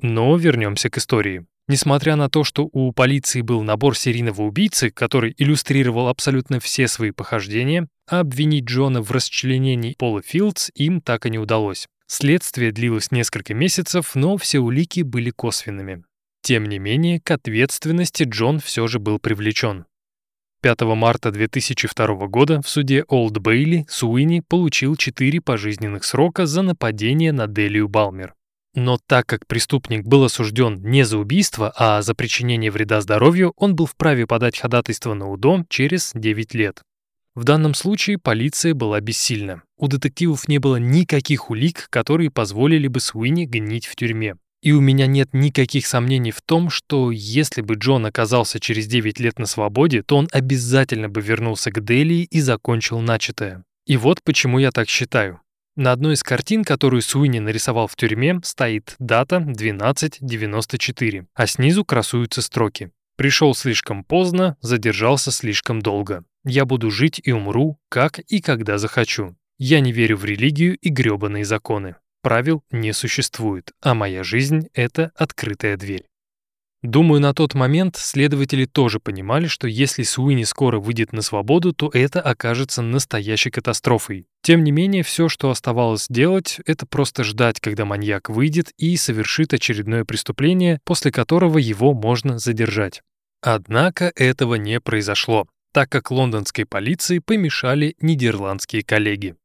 Но 0.00 0.36
вернемся 0.36 0.90
к 0.90 0.98
истории. 0.98 1.46
Несмотря 1.68 2.16
на 2.16 2.28
то, 2.28 2.42
что 2.42 2.68
у 2.72 2.92
полиции 2.92 3.42
был 3.42 3.62
набор 3.62 3.96
серийного 3.96 4.42
убийцы, 4.42 4.90
который 4.90 5.34
иллюстрировал 5.38 6.08
абсолютно 6.08 6.58
все 6.58 6.88
свои 6.88 7.12
похождения, 7.12 7.86
обвинить 8.08 8.64
Джона 8.64 9.02
в 9.02 9.10
расчленении 9.12 9.94
Пола 9.96 10.22
Филдс 10.22 10.70
им 10.74 11.00
так 11.00 11.26
и 11.26 11.30
не 11.30 11.38
удалось. 11.38 11.86
Следствие 12.08 12.72
длилось 12.72 13.12
несколько 13.12 13.54
месяцев, 13.54 14.16
но 14.16 14.36
все 14.36 14.58
улики 14.58 15.02
были 15.02 15.30
косвенными. 15.30 16.02
Тем 16.42 16.64
не 16.64 16.80
менее, 16.80 17.20
к 17.20 17.30
ответственности 17.30 18.24
Джон 18.24 18.58
все 18.58 18.88
же 18.88 18.98
был 18.98 19.20
привлечен. 19.20 19.84
5 20.62 20.80
марта 20.94 21.30
2002 21.30 22.26
года 22.26 22.60
в 22.60 22.68
суде 22.68 23.04
Олд 23.08 23.38
Бейли 23.38 23.86
Суини 23.88 24.42
получил 24.46 24.94
4 24.94 25.40
пожизненных 25.40 26.04
срока 26.04 26.44
за 26.44 26.60
нападение 26.60 27.32
на 27.32 27.46
Делию 27.46 27.88
Балмер. 27.88 28.34
Но 28.74 28.98
так 29.06 29.26
как 29.26 29.46
преступник 29.46 30.06
был 30.06 30.24
осужден 30.24 30.80
не 30.82 31.04
за 31.04 31.18
убийство, 31.18 31.72
а 31.76 32.02
за 32.02 32.14
причинение 32.14 32.70
вреда 32.70 33.00
здоровью, 33.00 33.52
он 33.56 33.74
был 33.74 33.86
вправе 33.86 34.26
подать 34.26 34.58
ходатайство 34.58 35.14
на 35.14 35.30
УДО 35.30 35.64
через 35.68 36.12
9 36.14 36.54
лет. 36.54 36.82
В 37.34 37.44
данном 37.44 37.74
случае 37.74 38.18
полиция 38.18 38.74
была 38.74 39.00
бессильна. 39.00 39.62
У 39.78 39.88
детективов 39.88 40.46
не 40.46 40.58
было 40.58 40.76
никаких 40.76 41.48
улик, 41.48 41.86
которые 41.88 42.30
позволили 42.30 42.86
бы 42.86 43.00
Суини 43.00 43.46
гнить 43.46 43.86
в 43.86 43.96
тюрьме. 43.96 44.36
И 44.62 44.72
у 44.72 44.80
меня 44.80 45.06
нет 45.06 45.30
никаких 45.32 45.86
сомнений 45.86 46.32
в 46.32 46.42
том, 46.42 46.68
что 46.68 47.10
если 47.10 47.62
бы 47.62 47.74
Джон 47.74 48.04
оказался 48.04 48.60
через 48.60 48.86
9 48.86 49.18
лет 49.18 49.38
на 49.38 49.46
свободе, 49.46 50.02
то 50.02 50.18
он 50.18 50.28
обязательно 50.32 51.08
бы 51.08 51.22
вернулся 51.22 51.70
к 51.70 51.82
Делии 51.82 52.24
и 52.24 52.40
закончил 52.40 53.00
начатое. 53.00 53.64
И 53.86 53.96
вот 53.96 54.22
почему 54.22 54.58
я 54.58 54.70
так 54.70 54.88
считаю. 54.88 55.40
На 55.76 55.92
одной 55.92 56.14
из 56.14 56.22
картин, 56.22 56.62
которую 56.62 57.00
Суини 57.00 57.38
нарисовал 57.38 57.86
в 57.86 57.96
тюрьме, 57.96 58.38
стоит 58.42 58.96
дата 58.98 59.36
1294, 59.36 61.26
а 61.32 61.46
снизу 61.46 61.84
красуются 61.84 62.42
строки. 62.42 62.90
«Пришел 63.16 63.54
слишком 63.54 64.04
поздно, 64.04 64.56
задержался 64.60 65.30
слишком 65.30 65.80
долго. 65.80 66.24
Я 66.44 66.66
буду 66.66 66.90
жить 66.90 67.20
и 67.22 67.32
умру, 67.32 67.78
как 67.88 68.18
и 68.18 68.40
когда 68.40 68.78
захочу. 68.78 69.36
Я 69.58 69.80
не 69.80 69.92
верю 69.92 70.16
в 70.16 70.24
религию 70.24 70.76
и 70.78 70.88
грёбаные 70.88 71.44
законы. 71.44 71.96
Правил 72.22 72.62
не 72.70 72.92
существует, 72.92 73.72
а 73.80 73.94
моя 73.94 74.22
жизнь— 74.22 74.68
это 74.74 75.12
открытая 75.16 75.76
дверь». 75.76 76.10
Думаю, 76.82 77.20
на 77.20 77.34
тот 77.34 77.54
момент 77.54 77.96
следователи 77.96 78.64
тоже 78.64 79.00
понимали, 79.00 79.48
что 79.48 79.68
если 79.68 80.02
Суини 80.02 80.44
скоро 80.44 80.80
выйдет 80.80 81.12
на 81.12 81.20
свободу, 81.20 81.74
то 81.74 81.90
это 81.92 82.22
окажется 82.22 82.80
настоящей 82.80 83.50
катастрофой. 83.50 84.26
Тем 84.42 84.64
не 84.64 84.72
менее, 84.72 85.02
все, 85.02 85.28
что 85.28 85.50
оставалось 85.50 86.06
делать, 86.08 86.58
это 86.64 86.86
просто 86.86 87.22
ждать, 87.22 87.60
когда 87.60 87.84
маньяк 87.84 88.30
выйдет 88.30 88.72
и 88.78 88.96
совершит 88.96 89.52
очередное 89.52 90.06
преступление, 90.06 90.80
после 90.84 91.12
которого 91.12 91.58
его 91.58 91.92
можно 91.92 92.38
задержать. 92.38 93.02
Однако 93.42 94.10
этого 94.16 94.54
не 94.54 94.80
произошло, 94.80 95.46
так 95.72 95.90
как 95.90 96.10
лондонской 96.10 96.64
полиции 96.64 97.18
помешали 97.18 97.94
нидерландские 98.00 98.84
коллеги. 98.84 99.36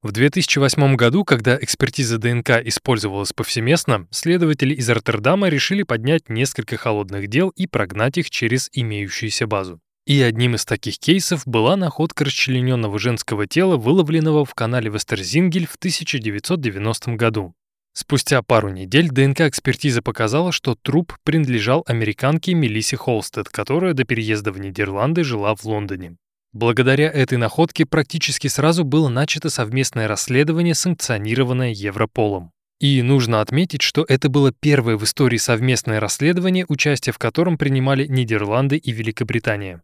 В 0.00 0.12
2008 0.12 0.94
году, 0.94 1.24
когда 1.24 1.58
экспертиза 1.60 2.18
ДНК 2.18 2.50
использовалась 2.64 3.32
повсеместно, 3.32 4.06
следователи 4.12 4.72
из 4.72 4.88
Роттердама 4.88 5.48
решили 5.48 5.82
поднять 5.82 6.28
несколько 6.28 6.76
холодных 6.76 7.26
дел 7.26 7.48
и 7.48 7.66
прогнать 7.66 8.16
их 8.16 8.30
через 8.30 8.70
имеющуюся 8.72 9.48
базу. 9.48 9.80
И 10.06 10.22
одним 10.22 10.54
из 10.54 10.64
таких 10.64 11.00
кейсов 11.00 11.42
была 11.46 11.74
находка 11.74 12.24
расчлененного 12.24 12.96
женского 13.00 13.48
тела, 13.48 13.76
выловленного 13.76 14.44
в 14.44 14.54
канале 14.54 14.88
Вестерзингель 14.88 15.66
в 15.66 15.74
1990 15.74 17.16
году. 17.16 17.54
Спустя 17.92 18.40
пару 18.42 18.68
недель 18.68 19.10
ДНК-экспертиза 19.10 20.00
показала, 20.00 20.52
что 20.52 20.76
труп 20.76 21.14
принадлежал 21.24 21.82
американке 21.88 22.54
Мелиссе 22.54 22.96
Холстед, 22.96 23.48
которая 23.48 23.94
до 23.94 24.04
переезда 24.04 24.52
в 24.52 24.60
Нидерланды 24.60 25.24
жила 25.24 25.56
в 25.56 25.64
Лондоне. 25.64 26.16
Благодаря 26.52 27.10
этой 27.10 27.36
находке 27.36 27.84
практически 27.84 28.48
сразу 28.48 28.84
было 28.84 29.08
начато 29.08 29.50
совместное 29.50 30.08
расследование, 30.08 30.74
санкционированное 30.74 31.72
Европолом. 31.72 32.52
И 32.80 33.02
нужно 33.02 33.40
отметить, 33.40 33.82
что 33.82 34.04
это 34.08 34.28
было 34.28 34.52
первое 34.52 34.96
в 34.96 35.04
истории 35.04 35.36
совместное 35.36 36.00
расследование, 36.00 36.64
участие 36.68 37.12
в 37.12 37.18
котором 37.18 37.58
принимали 37.58 38.06
Нидерланды 38.06 38.76
и 38.76 38.92
Великобритания. 38.92 39.82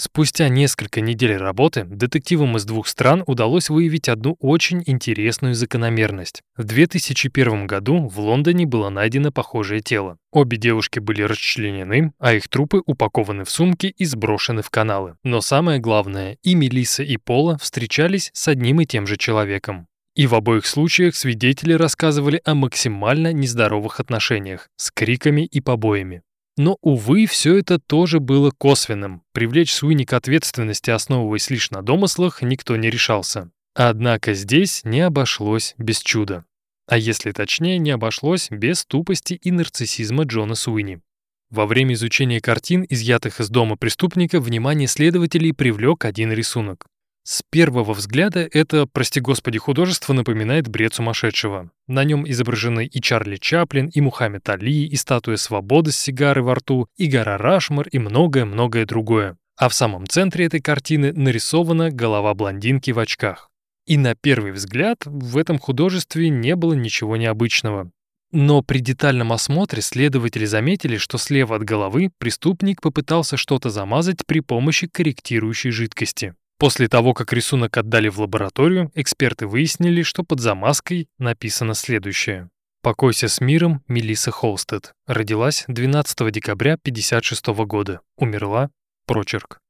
Спустя 0.00 0.48
несколько 0.48 1.00
недель 1.00 1.36
работы 1.36 1.82
детективам 1.82 2.56
из 2.56 2.64
двух 2.64 2.86
стран 2.86 3.24
удалось 3.26 3.68
выявить 3.68 4.08
одну 4.08 4.36
очень 4.38 4.80
интересную 4.86 5.56
закономерность. 5.56 6.40
В 6.56 6.62
2001 6.62 7.66
году 7.66 8.06
в 8.06 8.20
Лондоне 8.20 8.64
было 8.64 8.90
найдено 8.90 9.32
похожее 9.32 9.80
тело. 9.80 10.16
Обе 10.30 10.56
девушки 10.56 11.00
были 11.00 11.22
расчленены, 11.22 12.12
а 12.20 12.32
их 12.34 12.46
трупы 12.46 12.80
упакованы 12.86 13.44
в 13.44 13.50
сумки 13.50 13.88
и 13.88 14.04
сброшены 14.04 14.62
в 14.62 14.70
каналы. 14.70 15.16
Но 15.24 15.40
самое 15.40 15.80
главное, 15.80 16.38
и 16.44 16.54
Мелисса, 16.54 17.02
и 17.02 17.16
Пола 17.16 17.58
встречались 17.58 18.30
с 18.34 18.46
одним 18.46 18.80
и 18.80 18.86
тем 18.86 19.04
же 19.04 19.16
человеком. 19.16 19.88
И 20.14 20.28
в 20.28 20.34
обоих 20.36 20.66
случаях 20.66 21.16
свидетели 21.16 21.72
рассказывали 21.72 22.40
о 22.44 22.54
максимально 22.54 23.32
нездоровых 23.32 23.98
отношениях 23.98 24.68
с 24.76 24.92
криками 24.92 25.42
и 25.42 25.60
побоями. 25.60 26.22
Но, 26.58 26.76
увы, 26.82 27.26
все 27.26 27.56
это 27.56 27.78
тоже 27.78 28.18
было 28.18 28.50
косвенным. 28.50 29.22
Привлечь 29.32 29.72
Суини 29.72 30.04
к 30.04 30.12
ответственности, 30.12 30.90
основываясь 30.90 31.50
лишь 31.50 31.70
на 31.70 31.82
домыслах, 31.82 32.42
никто 32.42 32.76
не 32.76 32.90
решался. 32.90 33.50
Однако 33.74 34.34
здесь 34.34 34.82
не 34.82 35.00
обошлось 35.00 35.76
без 35.78 36.00
чуда. 36.00 36.44
А 36.88 36.98
если 36.98 37.30
точнее, 37.30 37.78
не 37.78 37.92
обошлось 37.92 38.48
без 38.50 38.84
тупости 38.84 39.34
и 39.34 39.52
нарциссизма 39.52 40.24
Джона 40.24 40.56
Суини. 40.56 41.00
Во 41.48 41.64
время 41.64 41.94
изучения 41.94 42.40
картин, 42.40 42.84
изъятых 42.88 43.38
из 43.38 43.48
дома 43.50 43.76
преступника, 43.76 44.40
внимание 44.40 44.88
следователей 44.88 45.52
привлек 45.52 46.04
один 46.04 46.32
рисунок. 46.32 46.86
С 47.30 47.42
первого 47.50 47.92
взгляда 47.92 48.48
это, 48.50 48.86
прости 48.86 49.20
господи, 49.20 49.58
художество 49.58 50.14
напоминает 50.14 50.66
бред 50.68 50.94
сумасшедшего. 50.94 51.70
На 51.86 52.02
нем 52.02 52.26
изображены 52.26 52.86
и 52.86 53.02
Чарли 53.02 53.36
Чаплин, 53.36 53.88
и 53.88 54.00
Мухаммед 54.00 54.48
Али, 54.48 54.86
и 54.86 54.96
статуя 54.96 55.36
свободы 55.36 55.92
с 55.92 55.98
сигарой 55.98 56.42
во 56.42 56.54
рту, 56.54 56.88
и 56.96 57.06
гора 57.06 57.36
Рашмар, 57.36 57.86
и 57.88 57.98
многое-многое 57.98 58.86
другое. 58.86 59.36
А 59.58 59.68
в 59.68 59.74
самом 59.74 60.06
центре 60.06 60.46
этой 60.46 60.62
картины 60.62 61.12
нарисована 61.12 61.90
голова 61.90 62.32
блондинки 62.32 62.92
в 62.92 62.98
очках. 62.98 63.50
И 63.84 63.98
на 63.98 64.14
первый 64.14 64.52
взгляд 64.52 65.02
в 65.04 65.36
этом 65.36 65.58
художестве 65.58 66.30
не 66.30 66.56
было 66.56 66.72
ничего 66.72 67.18
необычного. 67.18 67.90
Но 68.32 68.62
при 68.62 68.78
детальном 68.78 69.34
осмотре 69.34 69.82
следователи 69.82 70.46
заметили, 70.46 70.96
что 70.96 71.18
слева 71.18 71.56
от 71.56 71.62
головы 71.62 72.08
преступник 72.16 72.80
попытался 72.80 73.36
что-то 73.36 73.68
замазать 73.68 74.24
при 74.24 74.40
помощи 74.40 74.86
корректирующей 74.86 75.72
жидкости. 75.72 76.34
После 76.58 76.88
того, 76.88 77.14
как 77.14 77.32
рисунок 77.32 77.76
отдали 77.76 78.08
в 78.08 78.20
лабораторию, 78.20 78.90
эксперты 78.96 79.46
выяснили, 79.46 80.02
что 80.02 80.24
под 80.24 80.40
замазкой 80.40 81.08
написано 81.18 81.74
следующее. 81.74 82.50
«Покойся 82.82 83.28
с 83.28 83.40
миром, 83.40 83.82
Мелисса 83.86 84.32
Холстед. 84.32 84.92
Родилась 85.06 85.64
12 85.68 86.32
декабря 86.32 86.74
1956 86.74 87.46
года. 87.64 88.00
Умерла. 88.16 88.70
Прочерк». 89.06 89.60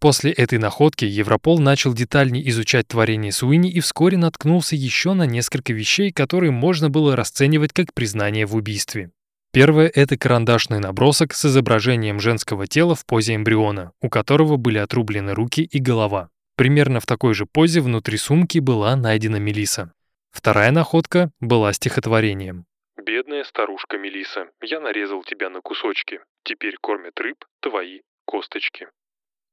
После 0.00 0.32
этой 0.32 0.58
находки 0.58 1.04
Европол 1.04 1.58
начал 1.58 1.92
детальнее 1.94 2.48
изучать 2.50 2.88
творение 2.88 3.32
Суини 3.32 3.70
и 3.70 3.80
вскоре 3.80 4.16
наткнулся 4.16 4.76
еще 4.76 5.12
на 5.14 5.24
несколько 5.24 5.72
вещей, 5.72 6.10
которые 6.10 6.52
можно 6.52 6.90
было 6.90 7.16
расценивать 7.16 7.72
как 7.72 7.92
признание 7.94 8.46
в 8.46 8.54
убийстве. 8.54 9.10
Первое— 9.54 9.88
это 9.94 10.18
карандашный 10.18 10.80
набросок 10.80 11.32
с 11.32 11.44
изображением 11.44 12.18
женского 12.18 12.66
тела 12.66 12.96
в 12.96 13.06
позе 13.06 13.36
эмбриона, 13.36 13.92
у 14.00 14.08
которого 14.08 14.56
были 14.56 14.78
отрублены 14.78 15.32
руки 15.32 15.62
и 15.62 15.78
голова. 15.78 16.28
Примерно 16.56 16.98
в 16.98 17.06
такой 17.06 17.34
же 17.34 17.46
позе 17.46 17.80
внутри 17.80 18.16
сумки 18.16 18.58
была 18.58 18.96
найдена 18.96 19.36
Мелиса. 19.36 19.92
Вторая 20.32 20.72
находка 20.72 21.30
была 21.38 21.72
стихотворением. 21.72 22.64
«Бедная 23.00 23.44
старушка 23.44 23.96
Мелиса, 23.96 24.48
я 24.60 24.80
нарезал 24.80 25.22
тебя 25.22 25.50
на 25.50 25.60
кусочки. 25.60 26.18
Теперь 26.42 26.74
кормят 26.80 27.20
рыб 27.20 27.36
твои 27.60 28.00
косточки». 28.26 28.88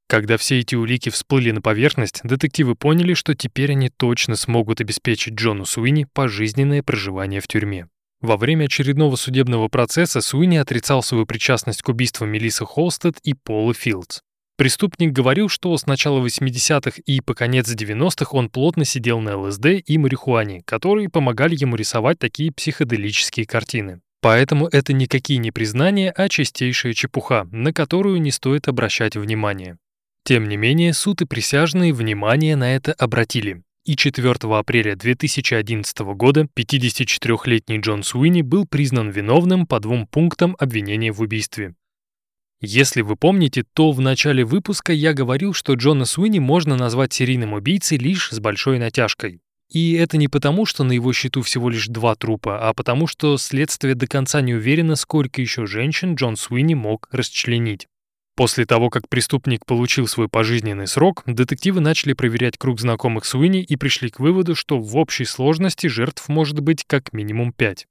Когда 0.08 0.38
все 0.38 0.62
эти 0.62 0.74
улики 0.74 1.10
всплыли 1.10 1.52
на 1.52 1.62
поверхность, 1.62 2.22
детективы 2.24 2.74
поняли, 2.74 3.14
что 3.14 3.36
теперь 3.36 3.74
они 3.74 3.90
точно 3.90 4.36
смогут 4.36 4.82
обеспечить 4.82 5.36
Джону 5.36 5.66
Суини 5.66 6.08
пожизненное 6.12 6.82
проживание 6.82 7.40
в 7.40 7.48
тюрьме. 7.48 7.88
Во 8.22 8.38
время 8.38 8.66
очередного 8.66 9.16
судебного 9.16 9.68
процесса 9.68 10.22
Суини 10.22 10.58
отрицал 10.58 11.02
свою 11.02 11.26
причастность 11.26 11.82
к 11.82 11.90
убийству 11.90 12.28
Мелиссы 12.28 12.66
Холстед 12.66 13.18
и 13.24 13.34
Пола 13.34 13.74
Филдс. 13.74 14.22
Преступник 14.58 15.12
говорил, 15.12 15.50
что 15.50 15.76
с 15.76 15.88
начала 15.88 16.24
80-х 16.24 17.02
и 17.04 17.20
по 17.20 17.34
конец 17.34 17.68
90-х 17.68 18.38
он 18.38 18.50
плотно 18.50 18.86
сидел 18.86 19.20
на 19.20 19.38
ЛСД 19.38 19.66
и 19.84 19.98
марихуане, 19.98 20.62
которые 20.66 21.10
помогали 21.10 21.56
ему 21.60 21.76
рисовать 21.76 22.20
такие 22.20 22.52
психоделические 22.52 23.48
картины. 23.48 24.02
Поэтому 24.22 24.68
это 24.68 24.94
никакие 24.94 25.40
не 25.40 25.50
признания, 25.50 26.12
а 26.12 26.30
чистейшая 26.30 26.94
чепуха, 26.94 27.48
на 27.52 27.74
которую 27.74 28.22
не 28.22 28.30
стоит 28.30 28.68
обращать 28.68 29.16
внимание. 29.16 29.80
Тем 30.24 30.48
не 30.48 30.58
менее, 30.58 30.94
суд 30.94 31.24
и 31.24 31.26
присяжные 31.26 31.92
внимание 31.92 32.56
на 32.56 32.76
это 32.76 32.94
обратили 32.94 33.64
и 33.86 33.96
4 33.96 34.34
апреля 34.58 34.96
2011 34.96 36.00
года 36.16 36.48
54-летний 36.56 37.80
Джон 37.80 38.04
Суини 38.04 38.42
был 38.42 38.66
признан 38.66 39.10
виновным 39.10 39.66
по 39.66 39.80
двум 39.80 40.08
пунктам 40.08 40.56
обвинения 40.60 41.12
в 41.12 41.22
убийстве. 41.22 41.74
Если 42.62 43.02
вы 43.02 43.16
помните, 43.16 43.64
то 43.74 43.92
в 43.92 44.00
начале 44.02 44.46
выпуска 44.46 44.94
я 44.94 45.14
говорил, 45.14 45.54
что 45.54 45.74
Джона 45.74 46.06
Суини 46.06 46.38
можно 46.38 46.76
назвать 46.76 47.12
серийным 47.12 47.54
убийцей 47.54 47.98
лишь 47.98 48.30
с 48.30 48.40
большой 48.40 48.78
натяжкой. 48.78 49.42
И 49.72 49.94
это 49.94 50.18
не 50.18 50.28
потому, 50.28 50.66
что 50.66 50.84
на 50.84 50.92
его 50.92 51.12
счету 51.14 51.42
всего 51.42 51.70
лишь 51.70 51.88
два 51.88 52.14
трупа, 52.16 52.60
а 52.60 52.74
потому 52.74 53.08
что 53.08 53.38
следствие 53.38 53.96
до 53.96 54.06
конца 54.06 54.42
не 54.42 54.54
уверено, 54.54 54.96
сколько 54.96 55.42
еще 55.42 55.66
женщин 55.66 56.16
Джон 56.16 56.36
Суини 56.36 56.76
мог 56.76 57.08
расчленить. 57.12 57.88
После 58.36 58.66
того, 58.66 58.90
как 58.90 59.10
преступник 59.10 59.66
получил 59.66 60.08
свой 60.08 60.30
пожизненный 60.30 60.88
срок, 60.88 61.24
детективы 61.26 61.82
начали 61.82 62.14
проверять 62.14 62.58
круг 62.58 62.80
знакомых 62.80 63.26
Суини 63.26 63.62
и 63.62 63.76
пришли 63.76 64.10
к 64.10 64.20
выводу, 64.20 64.56
что 64.56 64.80
в 64.80 64.98
общей 64.98 65.26
сложности 65.26 65.88
жертв 65.88 66.30
может 66.30 66.60
быть 66.60 66.84
как 66.88 67.14
минимум 67.14 67.52
пять. 67.54 67.88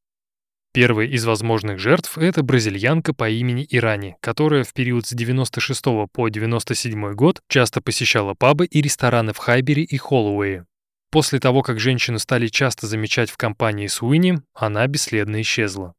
Первая 0.73 1.07
из 1.09 1.25
возможных 1.25 1.81
жертв– 1.81 2.17
это 2.19 2.45
бразильянка 2.45 3.13
по 3.13 3.29
имени 3.29 3.67
Ирани, 3.69 4.17
которая 4.21 4.63
в 4.63 4.73
период 4.73 5.05
с 5.05 5.11
96 5.11 5.85
по 6.13 6.29
97 6.29 7.13
год 7.15 7.41
часто 7.49 7.81
посещала 7.81 8.35
пабы 8.35 8.67
и 8.67 8.81
рестораны 8.81 9.33
в 9.33 9.39
Хайбере 9.39 9.83
и 9.83 9.97
Холлоуэе. 9.97 10.67
После 11.11 11.41
того, 11.41 11.63
как 11.63 11.81
женщину 11.81 12.21
стали 12.21 12.47
часто 12.47 12.87
замечать 12.87 13.31
в 13.31 13.37
компании 13.37 13.89
Суини, 13.89 14.43
она 14.55 14.87
бесследно 14.87 15.41
исчезла. 15.41 15.95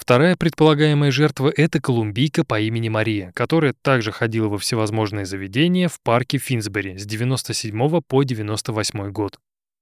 Вторая 0.00 0.34
предполагаемая 0.34 1.10
жертва– 1.10 1.52
это 1.56 1.78
колумбийка 1.78 2.42
по 2.42 2.58
имени 2.58 2.88
Мария, 2.88 3.32
которая 3.32 3.74
также 3.82 4.12
ходила 4.12 4.48
во 4.48 4.56
всевозможные 4.56 5.26
заведения 5.26 5.88
в 5.88 6.00
парке 6.02 6.38
Финсбери 6.38 6.96
с 6.96 7.04
97 7.04 8.00
по 8.00 8.22
98 8.22 9.10
год. 9.10 9.38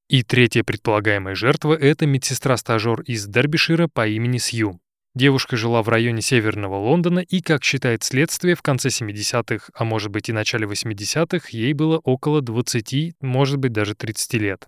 И 0.08 0.24
третья 0.24 0.64
предполагаемая 0.64 1.36
жертва– 1.36 1.72
это 1.80 2.06
медсестра-стажер 2.06 3.02
из 3.02 3.28
Дербишира 3.28 3.86
по 3.86 4.08
имени 4.08 4.38
Сью. 4.38 4.80
Девушка 5.14 5.56
жила 5.56 5.84
в 5.84 5.88
районе 5.88 6.20
северного 6.20 6.74
Лондона 6.74 7.20
и, 7.20 7.40
как 7.40 7.62
считает 7.62 8.02
следствие, 8.02 8.56
в 8.56 8.62
конце 8.62 8.88
70-х, 8.88 9.70
а 9.72 9.84
может 9.84 10.10
быть 10.10 10.28
и 10.28 10.32
начале 10.32 10.66
80-х, 10.66 11.46
ей 11.52 11.72
было 11.74 11.98
около 11.98 12.42
20, 12.42 13.14
может 13.20 13.58
быть 13.58 13.72
даже 13.72 13.94
30 13.94 14.34
лет. 14.34 14.66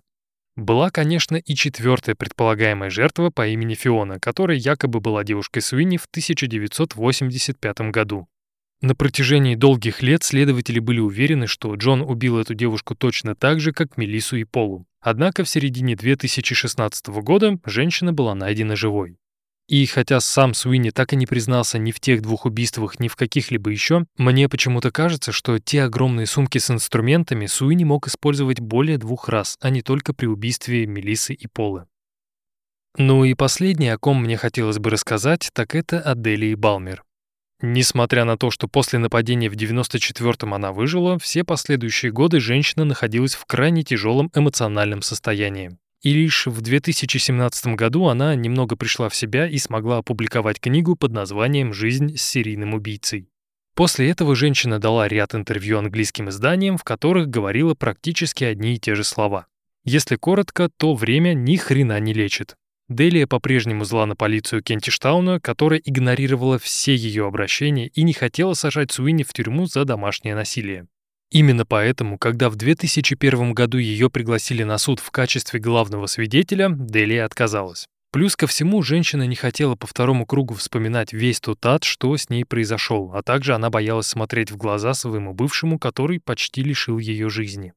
Была, 0.55 0.89
конечно, 0.89 1.37
и 1.37 1.55
четвертая 1.55 2.15
предполагаемая 2.15 2.89
жертва 2.89 3.29
по 3.29 3.47
имени 3.47 3.73
Фиона, 3.73 4.19
которая 4.19 4.57
якобы 4.57 4.99
была 4.99 5.23
девушкой 5.23 5.61
Суини 5.61 5.97
в 5.97 6.05
1985 6.05 7.91
году. 7.91 8.27
На 8.81 8.95
протяжении 8.95 9.55
долгих 9.55 10.01
лет 10.01 10.23
следователи 10.23 10.79
были 10.79 10.99
уверены, 10.99 11.45
что 11.47 11.75
Джон 11.75 12.01
убил 12.01 12.39
эту 12.39 12.55
девушку 12.55 12.95
точно 12.95 13.35
так 13.35 13.59
же, 13.59 13.73
как 13.73 13.95
Мелису 13.95 14.37
и 14.37 14.43
Полу. 14.43 14.87
Однако 14.99 15.43
в 15.43 15.49
середине 15.49 15.95
2016 15.95 17.07
года 17.07 17.59
женщина 17.65 18.11
была 18.11 18.33
найдена 18.35 18.75
живой. 18.75 19.17
И 19.71 19.85
хотя 19.85 20.19
сам 20.19 20.53
Суини 20.53 20.89
так 20.89 21.13
и 21.13 21.15
не 21.15 21.25
признался 21.25 21.79
ни 21.79 21.91
в 21.91 22.01
тех 22.01 22.21
двух 22.21 22.45
убийствах, 22.45 22.99
ни 22.99 23.07
в 23.07 23.15
каких-либо 23.15 23.69
еще, 23.69 24.05
мне 24.17 24.49
почему-то 24.49 24.91
кажется, 24.91 25.31
что 25.31 25.59
те 25.59 25.83
огромные 25.83 26.27
сумки 26.27 26.57
с 26.57 26.69
инструментами 26.69 27.45
Суини 27.45 27.85
мог 27.85 28.05
использовать 28.09 28.59
более 28.59 28.97
двух 28.97 29.29
раз, 29.29 29.57
а 29.61 29.69
не 29.69 29.81
только 29.81 30.13
при 30.13 30.25
убийстве 30.25 30.85
Мелисы 30.87 31.33
и 31.33 31.47
Полы. 31.47 31.85
Ну 32.97 33.23
и 33.23 33.33
последнее, 33.33 33.93
о 33.93 33.97
ком 33.97 34.21
мне 34.21 34.35
хотелось 34.35 34.77
бы 34.77 34.89
рассказать, 34.89 35.51
так 35.53 35.73
это 35.73 36.01
Аделии 36.01 36.53
Балмер. 36.55 37.05
Несмотря 37.61 38.25
на 38.25 38.37
то, 38.37 38.51
что 38.51 38.67
после 38.67 38.99
нападения 38.99 39.49
в 39.49 39.53
94-м 39.53 40.53
она 40.53 40.73
выжила, 40.73 41.17
все 41.17 41.45
последующие 41.45 42.11
годы 42.11 42.41
женщина 42.41 42.83
находилась 42.83 43.35
в 43.35 43.45
крайне 43.45 43.83
тяжелом 43.83 44.31
эмоциональном 44.35 45.01
состоянии. 45.01 45.77
И 46.01 46.13
лишь 46.13 46.47
в 46.47 46.61
2017 46.61 47.75
году 47.75 48.07
она 48.07 48.33
немного 48.35 48.75
пришла 48.75 49.07
в 49.09 49.15
себя 49.15 49.47
и 49.47 49.57
смогла 49.57 49.99
опубликовать 49.99 50.59
книгу 50.59 50.95
под 50.95 51.11
названием 51.11 51.73
«Жизнь 51.73 52.17
с 52.17 52.21
серийным 52.21 52.73
убийцей». 52.73 53.29
После 53.75 54.09
этого 54.09 54.35
женщина 54.35 54.79
дала 54.79 55.07
ряд 55.07 55.35
интервью 55.35 55.77
английским 55.77 56.29
изданиям, 56.29 56.77
в 56.77 56.83
которых 56.83 57.29
говорила 57.29 57.75
практически 57.75 58.43
одни 58.43 58.75
и 58.75 58.79
те 58.79 58.95
же 58.95 59.03
слова. 59.03 59.45
Если 59.83 60.15
коротко, 60.15 60.69
то 60.69 60.93
время 60.95 61.33
ни 61.33 61.55
хрена 61.55 61.99
не 61.99 62.13
лечит. 62.13 62.55
Делия 62.89 63.25
по-прежнему 63.25 63.85
зла 63.85 64.05
на 64.05 64.15
полицию 64.15 64.61
Кентиштауна, 64.61 65.39
которая 65.39 65.79
игнорировала 65.79 66.59
все 66.59 66.93
ее 66.93 67.25
обращения 67.25 67.87
и 67.87 68.03
не 68.03 68.13
хотела 68.13 68.53
сажать 68.53 68.91
Суини 68.91 69.23
в 69.23 69.31
тюрьму 69.33 69.65
за 69.65 69.85
домашнее 69.85 70.35
насилие. 70.35 70.87
Именно 71.31 71.65
поэтому, 71.65 72.17
когда 72.17 72.49
в 72.49 72.57
2001 72.57 73.53
году 73.53 73.77
ее 73.77 74.09
пригласили 74.09 74.63
на 74.63 74.77
суд 74.77 74.99
в 74.99 75.11
качестве 75.11 75.61
главного 75.61 76.05
свидетеля, 76.07 76.69
Делия 76.69 77.23
отказалась. 77.25 77.87
Плюс 78.11 78.35
ко 78.35 78.45
всему, 78.45 78.81
женщина 78.81 79.25
не 79.25 79.37
хотела 79.37 79.75
по 79.75 79.87
второму 79.87 80.25
кругу 80.25 80.55
вспоминать 80.55 81.13
весь 81.13 81.39
тот 81.39 81.65
ад, 81.65 81.85
что 81.85 82.17
с 82.17 82.29
ней 82.29 82.43
произошел, 82.43 83.13
а 83.15 83.23
также 83.23 83.55
она 83.55 83.69
боялась 83.69 84.07
смотреть 84.07 84.51
в 84.51 84.57
глаза 84.57 84.93
своему 84.93 85.33
бывшему, 85.33 85.79
который 85.79 86.19
почти 86.19 86.61
лишил 86.61 86.97
ее 86.97 87.29
жизни. 87.29 87.73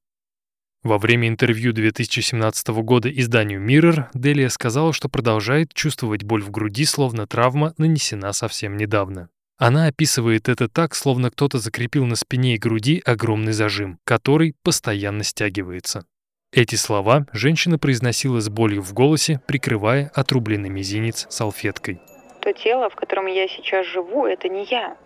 Во 0.83 0.99
время 0.99 1.29
интервью 1.29 1.73
2017 1.73 2.69
года 2.83 3.09
изданию 3.09 3.65
Mirror 3.65 4.09
Делия 4.13 4.49
сказала, 4.49 4.93
что 4.93 5.09
продолжает 5.09 5.73
чувствовать 5.73 6.25
боль 6.25 6.43
в 6.43 6.51
груди, 6.51 6.85
словно 6.85 7.29
травма 7.29 7.73
нанесена 7.79 8.33
совсем 8.33 8.77
недавно. 8.77 9.29
Она 9.57 9.87
описывает 9.87 10.49
это 10.49 10.69
так, 10.69 10.95
словно 10.95 11.31
кто-то 11.31 11.59
закрепил 11.59 12.07
на 12.07 12.17
спине 12.17 12.55
и 12.55 12.59
груди 12.59 13.01
огромный 13.05 13.53
зажим, 13.53 13.99
который 14.05 14.55
постоянно 14.65 15.23
стягивается. 15.23 16.05
Эти 16.53 16.75
слова 16.75 17.27
женщина 17.33 17.79
произносила 17.79 18.41
с 18.41 18.49
болью 18.49 18.83
в 18.83 18.93
голосе, 18.93 19.41
прикрывая 19.47 20.11
отрубленный 20.15 20.71
мизинец 20.71 21.27
салфеткой. 21.29 22.01
То 22.41 22.53
тело, 22.53 22.91
в 22.91 22.97
котором 22.97 23.27
я 23.27 23.49
сейчас 23.49 23.87
живу, 23.87 24.27
это 24.27 24.49
не 24.49 24.65
я. 24.65 24.97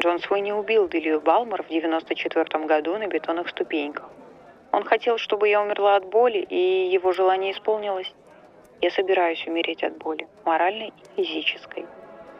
Джон 0.00 0.18
Свой 0.20 0.40
не 0.40 0.52
убил 0.52 0.88
Делию 0.88 1.20
Балмор 1.20 1.62
в 1.62 1.68
94 1.68 2.66
году 2.66 2.98
на 2.98 3.06
бетонных 3.06 3.48
ступеньках. 3.48 4.10
Он 4.72 4.84
хотел, 4.84 5.18
чтобы 5.18 5.48
я 5.48 5.62
умерла 5.62 5.96
от 5.96 6.06
боли, 6.06 6.38
и 6.38 6.90
его 6.92 7.12
желание 7.12 7.52
исполнилось. 7.52 8.12
Я 8.80 8.90
собираюсь 8.90 9.46
умереть 9.46 9.84
от 9.84 9.96
боли, 9.98 10.26
моральной 10.44 10.92
и 11.16 11.22
физической. 11.22 11.86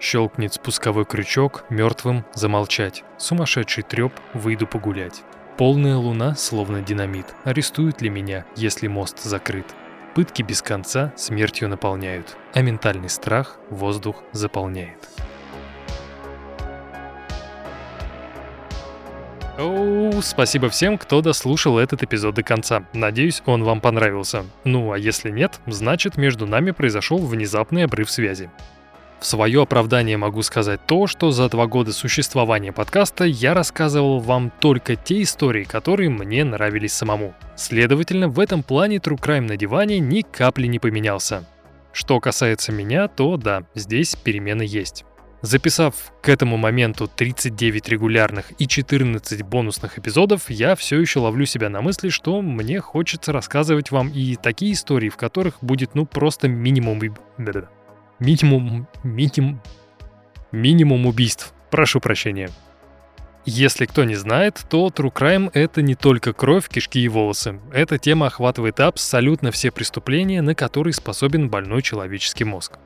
Щелкнет 0.02 0.52
спусковой 0.52 1.04
крючок, 1.04 1.64
мертвым 1.70 2.24
замолчать. 2.34 3.04
Сумасшедший 3.18 3.84
треп, 3.84 4.12
выйду 4.34 4.66
погулять. 4.66 5.22
Полная 5.56 5.96
луна, 5.96 6.34
словно 6.34 6.80
динамит, 6.82 7.26
арестует 7.44 8.02
ли 8.02 8.10
меня, 8.10 8.44
если 8.56 8.88
мост 8.88 9.22
закрыт? 9.22 9.66
Пытки 10.16 10.42
без 10.42 10.60
конца 10.60 11.12
смертью 11.16 11.68
наполняют, 11.68 12.36
а 12.52 12.62
ментальный 12.62 13.08
страх 13.08 13.58
воздух 13.70 14.24
заполняет. 14.32 15.08
Оу, 19.56 20.20
спасибо 20.20 20.68
всем, 20.68 20.98
кто 20.98 21.20
дослушал 21.20 21.78
этот 21.78 22.02
эпизод 22.02 22.34
до 22.34 22.42
конца. 22.42 22.82
Надеюсь, 22.92 23.40
он 23.46 23.62
вам 23.62 23.80
понравился. 23.80 24.46
Ну 24.64 24.90
а 24.90 24.98
если 24.98 25.30
нет, 25.30 25.60
значит 25.66 26.16
между 26.16 26.48
нами 26.48 26.72
произошел 26.72 27.18
внезапный 27.18 27.84
обрыв 27.84 28.10
связи. 28.10 28.50
В 29.22 29.26
свое 29.26 29.62
оправдание 29.62 30.16
могу 30.16 30.42
сказать 30.42 30.80
то, 30.84 31.06
что 31.06 31.30
за 31.30 31.48
два 31.48 31.68
года 31.68 31.92
существования 31.92 32.72
подкаста 32.72 33.22
я 33.22 33.54
рассказывал 33.54 34.18
вам 34.18 34.50
только 34.58 34.96
те 34.96 35.22
истории, 35.22 35.62
которые 35.62 36.10
мне 36.10 36.42
нравились 36.42 36.92
самому. 36.92 37.32
Следовательно, 37.54 38.28
в 38.28 38.40
этом 38.40 38.64
плане 38.64 38.96
True 38.96 39.16
Crime 39.16 39.42
на 39.42 39.56
диване 39.56 40.00
ни 40.00 40.22
капли 40.22 40.66
не 40.66 40.80
поменялся. 40.80 41.48
Что 41.92 42.18
касается 42.18 42.72
меня, 42.72 43.06
то 43.06 43.36
да, 43.36 43.62
здесь 43.76 44.16
перемены 44.16 44.62
есть. 44.62 45.04
Записав 45.40 45.94
к 46.20 46.28
этому 46.28 46.56
моменту 46.56 47.06
39 47.06 47.90
регулярных 47.90 48.50
и 48.58 48.66
14 48.66 49.42
бонусных 49.42 50.00
эпизодов, 50.00 50.50
я 50.50 50.74
все 50.74 51.00
еще 51.00 51.20
ловлю 51.20 51.46
себя 51.46 51.68
на 51.68 51.80
мысли, 51.80 52.08
что 52.08 52.42
мне 52.42 52.80
хочется 52.80 53.30
рассказывать 53.32 53.92
вам 53.92 54.08
и 54.08 54.34
такие 54.34 54.72
истории, 54.72 55.10
в 55.10 55.16
которых 55.16 55.58
будет 55.60 55.94
ну 55.94 56.06
просто 56.06 56.48
минимум... 56.48 57.00
Минимум... 58.22 58.86
Минимум... 59.02 59.60
Минимум 60.52 61.06
убийств. 61.06 61.52
Прошу 61.72 61.98
прощения. 61.98 62.50
Если 63.44 63.84
кто 63.84 64.04
не 64.04 64.14
знает, 64.14 64.64
то 64.70 64.86
True 64.86 65.12
Crime— 65.12 65.50
это 65.54 65.82
не 65.82 65.96
только 65.96 66.32
кровь, 66.32 66.68
кишки 66.68 67.00
и 67.00 67.08
волосы. 67.08 67.58
Эта 67.72 67.98
тема 67.98 68.26
охватывает 68.28 68.78
абсолютно 68.78 69.50
все 69.50 69.72
преступления, 69.72 70.40
на 70.40 70.54
которые 70.54 70.92
способен 70.92 71.50
больной 71.50 71.82
человеческий 71.82 72.44
мозг. 72.44 72.78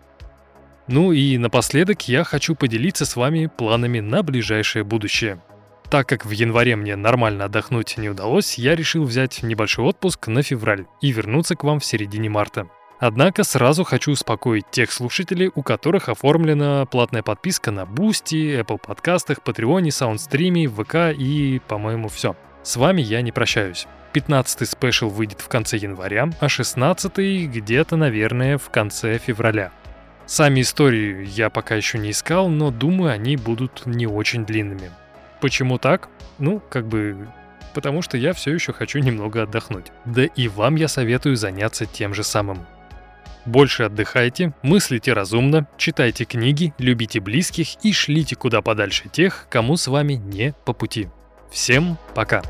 Ну 0.87 1.12
и 1.12 1.37
напоследок 1.37 2.09
я 2.09 2.24
хочу 2.24 2.55
поделиться 2.55 3.05
с 3.05 3.14
вами 3.14 3.51
планами 3.55 4.01
на 4.01 4.22
ближайшее 4.22 4.84
будущее. 4.84 5.43
Так 5.91 6.09
как 6.09 6.24
в 6.24 6.30
январе 6.30 6.76
мне 6.76 6.97
нормально 6.97 7.45
отдохнуть 7.45 7.99
не 7.99 8.09
удалось, 8.09 8.57
я 8.57 8.74
решил 8.74 9.05
взять 9.05 9.43
небольшой 9.43 9.84
отпуск 9.84 10.28
на 10.28 10.43
февраль 10.43 10.87
и 11.03 11.12
вернуться 11.12 11.57
к 11.57 11.64
вам 11.64 11.80
в 11.80 11.84
середине 11.84 12.30
марта. 12.30 12.70
Однако 12.99 13.44
сразу 13.44 13.84
хочу 13.84 14.12
успокоить 14.12 14.70
тех 14.70 14.90
слушателей, 14.90 15.51
у 15.55 15.62
которых 15.62 16.09
оформлена 16.09 16.86
платная 16.86 17.22
подписка 17.22 17.70
на 17.70 17.82
Boosty, 17.82 18.61
Apple 18.61 18.78
подкастах, 18.78 19.38
Patreon, 19.44 19.82
Soundstream, 19.88 20.66
ВК 20.68 21.18
и, 21.18 21.61
по-моему, 21.68 22.09
все. 22.09 22.36
С 22.62 22.76
вами 22.76 23.03
я 23.03 23.20
не 23.22 23.32
прощаюсь. 23.32 23.86
15-й 24.14 24.66
спешл 24.66 25.09
выйдет 25.09 25.42
в 25.42 25.49
конце 25.49 25.76
января, 25.76 26.30
а 26.40 26.47
16-й 26.47 27.47
где-то, 27.47 27.97
наверное, 27.97 28.57
в 28.57 28.70
конце 28.70 29.18
февраля. 29.18 29.72
Сами 30.24 30.62
истории 30.62 31.26
я 31.26 31.51
пока 31.51 31.74
еще 31.74 31.99
не 31.99 32.11
искал, 32.11 32.49
но 32.49 32.70
думаю, 32.70 33.12
они 33.12 33.36
будут 33.36 33.84
не 33.84 34.07
очень 34.07 34.47
длинными. 34.47 34.90
Почему 35.40 35.78
так? 35.78 36.09
Ну, 36.38 36.61
как 36.70 36.88
бы 36.88 37.28
потому 37.74 38.01
что 38.01 38.16
я 38.16 38.32
все 38.32 38.55
еще 38.55 38.72
хочу 38.72 39.01
немного 39.01 39.42
отдохнуть. 39.42 39.92
Да 40.07 40.24
и 40.24 40.49
вам 40.49 40.76
я 40.76 40.88
советую 40.88 41.36
заняться 41.36 41.84
тем 41.84 42.14
же 42.14 42.24
самым. 42.24 42.66
Больше 43.47 43.84
отдыхайте, 43.84 44.53
мыслите 44.62 45.12
разумно, 45.12 45.68
читайте 45.78 46.24
книги, 46.24 46.74
любите 46.78 47.20
близких 47.20 47.76
и 47.84 47.92
шлите 47.92 48.34
куда 48.34 48.61
подальше 48.61 49.09
тех, 49.09 49.47
кому 49.49 49.76
с 49.76 49.86
вами 49.86 50.14
не 50.14 50.53
по 50.64 50.72
пути. 50.72 51.09
Всем 51.51 51.97
пока! 52.14 52.42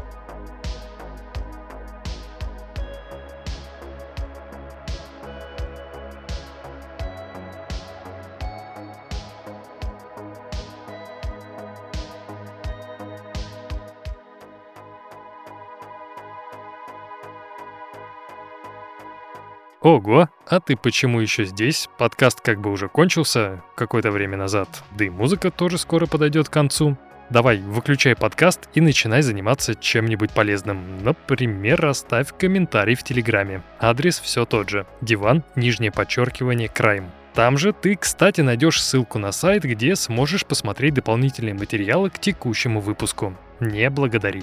Ого, 19.86 20.28
а 20.48 20.58
ты 20.58 20.76
почему 20.76 21.20
еще 21.20 21.44
здесь? 21.44 21.88
Подкаст 21.96 22.40
как 22.40 22.60
бы 22.60 22.72
уже 22.72 22.88
кончился 22.88 23.62
какое-то 23.76 24.10
время 24.10 24.36
назад, 24.36 24.68
да 24.98 25.04
и 25.04 25.10
музыка 25.10 25.52
тоже 25.52 25.78
скоро 25.78 26.06
подойдет 26.06 26.48
к 26.48 26.52
концу. 26.52 26.96
Давай, 27.30 27.60
выключай 27.60 28.16
подкаст 28.16 28.68
и 28.74 28.80
начинай 28.80 29.22
заниматься 29.22 29.76
чем-нибудь 29.76 30.32
полезным. 30.32 31.04
Например, 31.04 31.86
оставь 31.86 32.36
комментарий 32.36 32.96
в 32.96 33.04
Телеграме. 33.04 33.62
Адрес 33.78 34.18
все 34.18 34.44
тот 34.44 34.70
же. 34.70 34.88
Диван, 35.02 35.44
нижнее 35.54 35.92
подчеркивание, 35.92 36.68
крайм. 36.68 37.12
Там 37.32 37.56
же 37.56 37.72
ты, 37.72 37.94
кстати, 37.94 38.40
найдешь 38.40 38.82
ссылку 38.82 39.20
на 39.20 39.30
сайт, 39.30 39.62
где 39.62 39.94
сможешь 39.94 40.46
посмотреть 40.46 40.94
дополнительные 40.94 41.54
материалы 41.54 42.10
к 42.10 42.18
текущему 42.18 42.80
выпуску. 42.80 43.36
Не 43.60 43.88
благодари. 43.88 44.42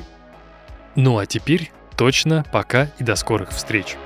Ну 0.95 1.17
а 1.17 1.25
теперь 1.25 1.73
точно 1.97 2.45
пока 2.53 2.87
и 2.97 3.03
до 3.03 3.15
скорых 3.15 3.49
встреч. 3.49 3.97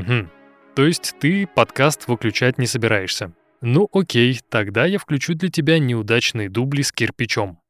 Угу. 0.00 0.28
То 0.74 0.86
есть 0.86 1.16
ты 1.20 1.46
подкаст 1.46 2.08
выключать 2.08 2.58
не 2.58 2.66
собираешься. 2.66 3.32
Ну 3.60 3.88
окей, 3.92 4.40
тогда 4.48 4.86
я 4.86 4.98
включу 4.98 5.34
для 5.34 5.50
тебя 5.50 5.78
неудачные 5.78 6.48
дубли 6.48 6.82
с 6.82 6.92
кирпичом. 6.92 7.60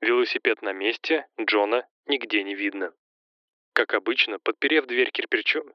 Велосипед 0.00 0.60
на 0.62 0.72
месте, 0.72 1.26
Джона 1.40 1.86
нигде 2.06 2.42
не 2.42 2.54
видно. 2.54 2.92
Как 3.72 3.94
обычно, 3.94 4.38
подперев 4.38 4.86
дверь 4.86 5.10
кирпичом... 5.10 5.72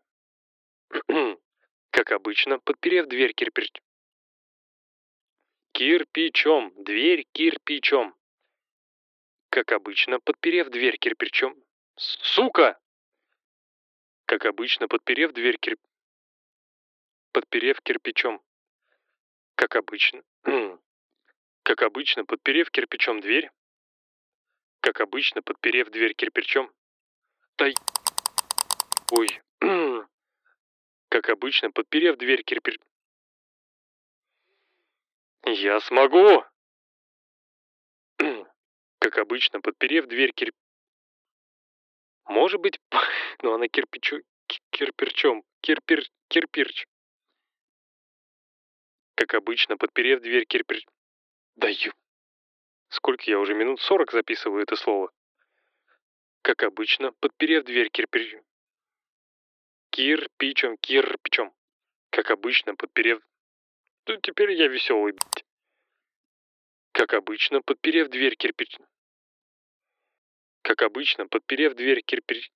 как 1.92 2.12
обычно, 2.12 2.60
подперев 2.60 3.08
дверь 3.08 3.34
кирпич... 3.34 3.72
Кирпичом, 5.74 6.74
дверь 6.84 7.26
кирпичом. 7.32 8.14
Как 9.50 9.72
обычно, 9.72 10.20
подперев 10.20 10.70
дверь 10.70 10.98
кирпичом... 10.98 11.56
Сука! 11.98 12.78
Как 14.32 14.46
обычно, 14.46 14.88
подперев 14.88 15.34
дверь 15.34 15.58
кирп... 15.58 15.82
Подперев 17.34 17.82
кирпичом. 17.82 18.42
Как 19.56 19.76
обычно. 19.76 20.24
Как 21.64 21.82
обычно, 21.82 22.24
подперев 22.24 22.72
кирпичом 22.72 23.20
дверь. 23.20 23.52
Как 24.80 25.02
обычно, 25.02 25.42
подперев 25.42 25.90
дверь 25.90 26.14
кирпичом. 26.14 26.72
Тай... 27.58 27.76
Ой. 29.12 29.42
Как 31.10 31.28
обычно, 31.28 31.72
подперев 31.72 32.16
дверь 32.16 32.44
кирпич... 32.44 32.80
Я 35.44 35.82
смогу! 35.82 36.46
Как 39.00 39.18
обычно, 39.18 39.60
подперев 39.60 40.08
дверь 40.08 40.32
кирп... 40.32 40.56
Может 42.32 42.62
быть, 42.62 42.80
но 43.44 43.56
она 43.56 43.68
кирпичу... 43.68 44.22
кирпичом, 44.72 45.44
кирпир... 45.60 46.02
кирпирч. 46.30 46.88
Как 49.16 49.34
обычно, 49.34 49.76
подперев 49.76 50.22
дверь 50.22 50.46
кирпич... 50.46 50.88
Даю. 51.58 51.92
Сколько 52.88 53.24
я 53.30 53.38
уже 53.38 53.54
минут 53.54 53.82
сорок 53.82 54.14
записываю 54.14 54.64
это 54.64 54.78
слово? 54.78 55.12
Как 56.42 56.64
обычно, 56.64 57.12
подперев 57.20 57.66
дверь 57.66 57.90
кирпич... 57.90 58.38
Кирпичом, 59.90 60.78
кирпичом. 60.78 61.54
Как 62.12 62.32
обычно, 62.32 62.76
подперев... 62.76 63.22
Ну, 64.08 64.16
теперь 64.22 64.54
я 64.54 64.68
веселый. 64.70 65.16
Как 66.94 67.14
обычно, 67.14 67.62
подперев 67.62 68.10
дверь 68.10 68.38
кирпич... 68.38 68.78
Как 70.62 70.82
обычно, 70.84 71.28
подперев 71.28 71.74
дверь 71.76 72.02
кирпич... 72.02 72.52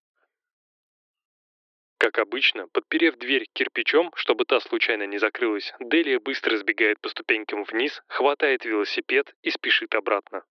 Как 1.98 2.20
обычно, 2.20 2.68
подперев 2.68 3.18
дверь 3.18 3.48
кирпичом, 3.54 4.12
чтобы 4.16 4.46
та 4.46 4.60
случайно 4.60 5.08
не 5.08 5.18
закрылась, 5.18 5.74
Делия 5.80 6.20
быстро 6.20 6.58
сбегает 6.58 7.00
по 7.00 7.10
ступенькам 7.10 7.64
вниз, 7.64 8.04
хватает 8.08 8.66
велосипед 8.66 9.34
и 9.42 9.50
спешит 9.50 9.96
обратно. 9.96 10.44